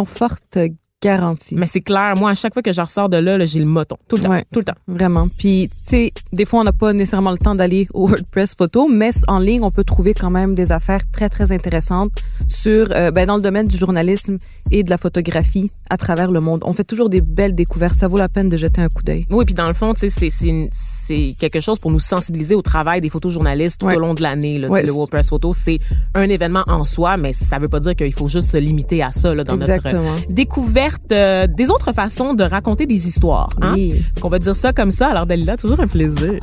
Forte, 0.05 0.75
garantie. 1.05 1.55
Mais 1.55 1.67
c'est 1.67 1.81
clair, 1.81 2.15
moi, 2.17 2.31
à 2.31 2.33
chaque 2.33 2.53
fois 2.53 2.63
que 2.63 2.71
je 2.71 2.81
ressors 2.81 3.09
de 3.09 3.17
là, 3.17 3.43
j'ai 3.45 3.59
le 3.59 3.65
moton. 3.65 3.97
Tout 4.07 4.17
le 4.17 4.23
temps. 4.23 4.41
tout 4.51 4.59
le 4.59 4.65
temps. 4.65 4.73
Vraiment. 4.87 5.27
Puis, 5.37 5.69
tu 5.69 5.89
sais, 5.89 6.13
des 6.33 6.45
fois, 6.45 6.61
on 6.61 6.63
n'a 6.63 6.73
pas 6.73 6.93
nécessairement 6.93 7.31
le 7.31 7.37
temps 7.37 7.55
d'aller 7.55 7.87
au 7.93 8.07
WordPress 8.07 8.55
photo, 8.55 8.87
mais 8.91 9.11
en 9.27 9.39
ligne, 9.39 9.63
on 9.63 9.71
peut 9.71 9.83
trouver 9.83 10.13
quand 10.13 10.31
même 10.31 10.55
des 10.55 10.71
affaires 10.71 11.01
très, 11.11 11.29
très 11.29 11.51
intéressantes 11.51 12.11
sur, 12.47 12.87
euh, 12.91 13.11
ben, 13.11 13.25
dans 13.25 13.35
le 13.37 13.41
domaine 13.41 13.67
du 13.67 13.77
journalisme 13.77 14.37
et 14.71 14.83
de 14.83 14.89
la 14.89 14.97
photographie 14.97 15.71
à 15.89 15.97
travers 15.97 16.31
le 16.31 16.39
monde. 16.39 16.63
On 16.65 16.73
fait 16.73 16.83
toujours 16.83 17.09
des 17.09 17.21
belles 17.21 17.53
découvertes. 17.53 17.97
Ça 17.97 18.07
vaut 18.07 18.17
la 18.17 18.29
peine 18.29 18.49
de 18.49 18.57
jeter 18.57 18.81
un 18.81 18.89
coup 18.89 19.03
d'œil. 19.03 19.25
Oui, 19.29 19.45
puis 19.45 19.53
dans 19.53 19.67
le 19.67 19.73
fond, 19.75 19.93
tu 19.93 20.09
sais, 20.09 20.29
c'est 20.31 21.35
quelque 21.39 21.59
chose 21.59 21.77
pour 21.77 21.91
nous 21.91 21.99
sensibiliser 21.99 22.55
au 22.55 22.63
travail 22.63 23.01
des 23.01 23.09
photojournalistes 23.09 23.79
tout 23.79 23.87
au 23.87 23.99
long 23.99 24.13
de 24.13 24.23
l'année. 24.23 24.57
Le 24.57 24.91
WordPress 24.91 25.29
Photo, 25.29 25.53
c'est 25.53 25.77
un 26.15 26.29
événement 26.29 26.63
en 26.67 26.83
soi, 26.83 27.17
mais 27.17 27.33
ça 27.33 27.59
veut 27.59 27.67
pas 27.67 27.79
dire 27.79 27.95
qu'il 27.95 28.13
faut 28.13 28.27
juste 28.27 28.51
se 28.51 28.57
limiter 28.57 29.03
à 29.03 29.11
ça 29.11 29.35
là, 29.35 29.43
dans 29.43 29.55
Exactement. 29.55 30.03
notre 30.03 30.31
découverte 30.31 30.94
euh, 31.11 31.47
des 31.47 31.69
autres 31.69 31.91
façons 31.91 32.33
de 32.33 32.43
raconter 32.43 32.85
des 32.85 33.07
histoires. 33.07 33.49
Hein? 33.61 33.73
Oui. 33.75 34.01
On 34.23 34.29
va 34.29 34.39
dire 34.39 34.55
ça 34.55 34.73
comme 34.73 34.91
ça. 34.91 35.07
Alors, 35.07 35.25
Dalila, 35.25 35.57
toujours 35.57 35.79
un 35.79 35.87
plaisir. 35.87 36.39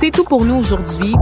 C'est 0.00 0.10
tout 0.10 0.24
pour 0.24 0.44
nous 0.44 0.54
aujourd'hui. 0.54 1.14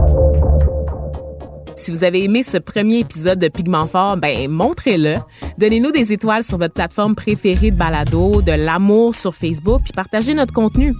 Si 1.75 1.89
vous 1.89 2.03
avez 2.03 2.23
aimé 2.23 2.43
ce 2.43 2.57
premier 2.57 2.99
épisode 2.99 3.39
de 3.39 3.47
Pigment 3.47 3.87
Fort, 3.87 4.17
ben 4.17 4.47
montrez-le. 4.49 5.15
Donnez-nous 5.57 5.91
des 5.91 6.13
étoiles 6.13 6.43
sur 6.43 6.59
votre 6.59 6.75
plateforme 6.75 7.15
préférée 7.15 7.71
de 7.71 7.75
balado, 7.75 8.43
de 8.43 8.51
l'amour 8.51 9.15
sur 9.15 9.33
Facebook, 9.33 9.81
puis 9.83 9.93
partagez 9.93 10.35
notre 10.35 10.53
contenu. 10.53 10.93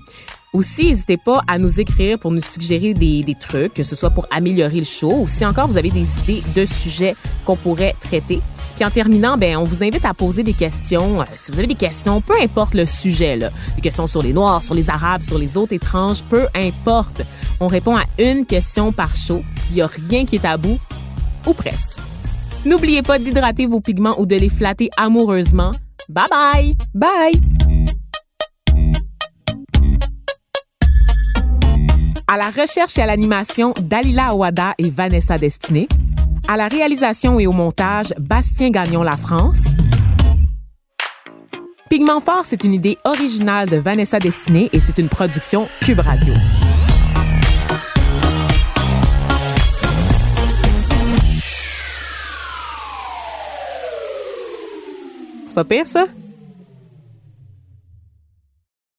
Aussi, 0.53 0.87
n'hésitez 0.87 1.17
pas 1.17 1.41
à 1.47 1.57
nous 1.57 1.79
écrire 1.79 2.19
pour 2.19 2.31
nous 2.31 2.41
suggérer 2.41 2.93
des, 2.93 3.23
des, 3.23 3.35
trucs, 3.35 3.75
que 3.75 3.83
ce 3.83 3.95
soit 3.95 4.09
pour 4.09 4.27
améliorer 4.31 4.79
le 4.79 4.83
show 4.83 5.21
ou 5.21 5.27
si 5.27 5.45
encore 5.45 5.67
vous 5.67 5.77
avez 5.77 5.91
des 5.91 6.07
idées 6.19 6.43
de 6.55 6.65
sujets 6.65 7.15
qu'on 7.45 7.55
pourrait 7.55 7.95
traiter. 8.01 8.41
Puis 8.81 8.87
en 8.87 8.89
terminant, 8.89 9.37
ben 9.37 9.57
on 9.57 9.63
vous 9.63 9.83
invite 9.83 10.05
à 10.05 10.15
poser 10.15 10.41
des 10.41 10.53
questions. 10.55 11.21
Euh, 11.21 11.25
si 11.35 11.51
vous 11.51 11.59
avez 11.59 11.67
des 11.67 11.75
questions, 11.75 12.19
peu 12.19 12.33
importe 12.41 12.73
le 12.73 12.87
sujet, 12.87 13.37
là, 13.37 13.51
des 13.75 13.81
questions 13.81 14.07
sur 14.07 14.23
les 14.23 14.33
Noirs, 14.33 14.63
sur 14.63 14.73
les 14.73 14.89
Arabes, 14.89 15.21
sur 15.21 15.37
les 15.37 15.55
autres 15.55 15.73
étranges, 15.73 16.23
peu 16.23 16.47
importe. 16.55 17.21
On 17.59 17.67
répond 17.67 17.95
à 17.95 18.05
une 18.17 18.43
question 18.43 18.91
par 18.91 19.15
show. 19.15 19.43
Il 19.69 19.75
y 19.75 19.83
a 19.83 19.85
rien 19.85 20.25
qui 20.25 20.37
est 20.37 20.39
tabou, 20.39 20.79
ou 21.45 21.53
presque. 21.53 21.91
N'oubliez 22.65 23.03
pas 23.03 23.19
d'hydrater 23.19 23.67
vos 23.67 23.81
pigments 23.81 24.19
ou 24.19 24.25
de 24.25 24.35
les 24.35 24.49
flatter 24.49 24.89
amoureusement. 24.97 25.69
Bye 26.09 26.25
bye! 26.31 26.77
Bye! 26.95 27.39
À 32.27 32.35
la 32.35 32.49
recherche 32.49 32.97
et 32.97 33.01
à 33.03 33.05
l'animation, 33.05 33.75
Dalila 33.79 34.29
Awada 34.29 34.73
et 34.79 34.89
Vanessa 34.89 35.37
Destiné. 35.37 35.87
À 36.47 36.57
la 36.57 36.67
réalisation 36.67 37.39
et 37.39 37.47
au 37.47 37.51
montage, 37.51 38.13
Bastien 38.19 38.71
Gagnon 38.71 39.03
La 39.03 39.17
France. 39.17 39.65
Pigment 41.89 42.19
Fort, 42.19 42.45
c'est 42.45 42.63
une 42.63 42.73
idée 42.73 42.97
originale 43.03 43.69
de 43.69 43.77
Vanessa 43.77 44.19
Destiné 44.19 44.69
et 44.73 44.79
c'est 44.79 44.97
une 44.97 45.09
production 45.09 45.67
Cube 45.81 45.99
Radio. 45.99 46.33
C'est 55.45 55.55
pas 55.55 55.65
pire, 55.65 55.85
ça? 55.85 56.05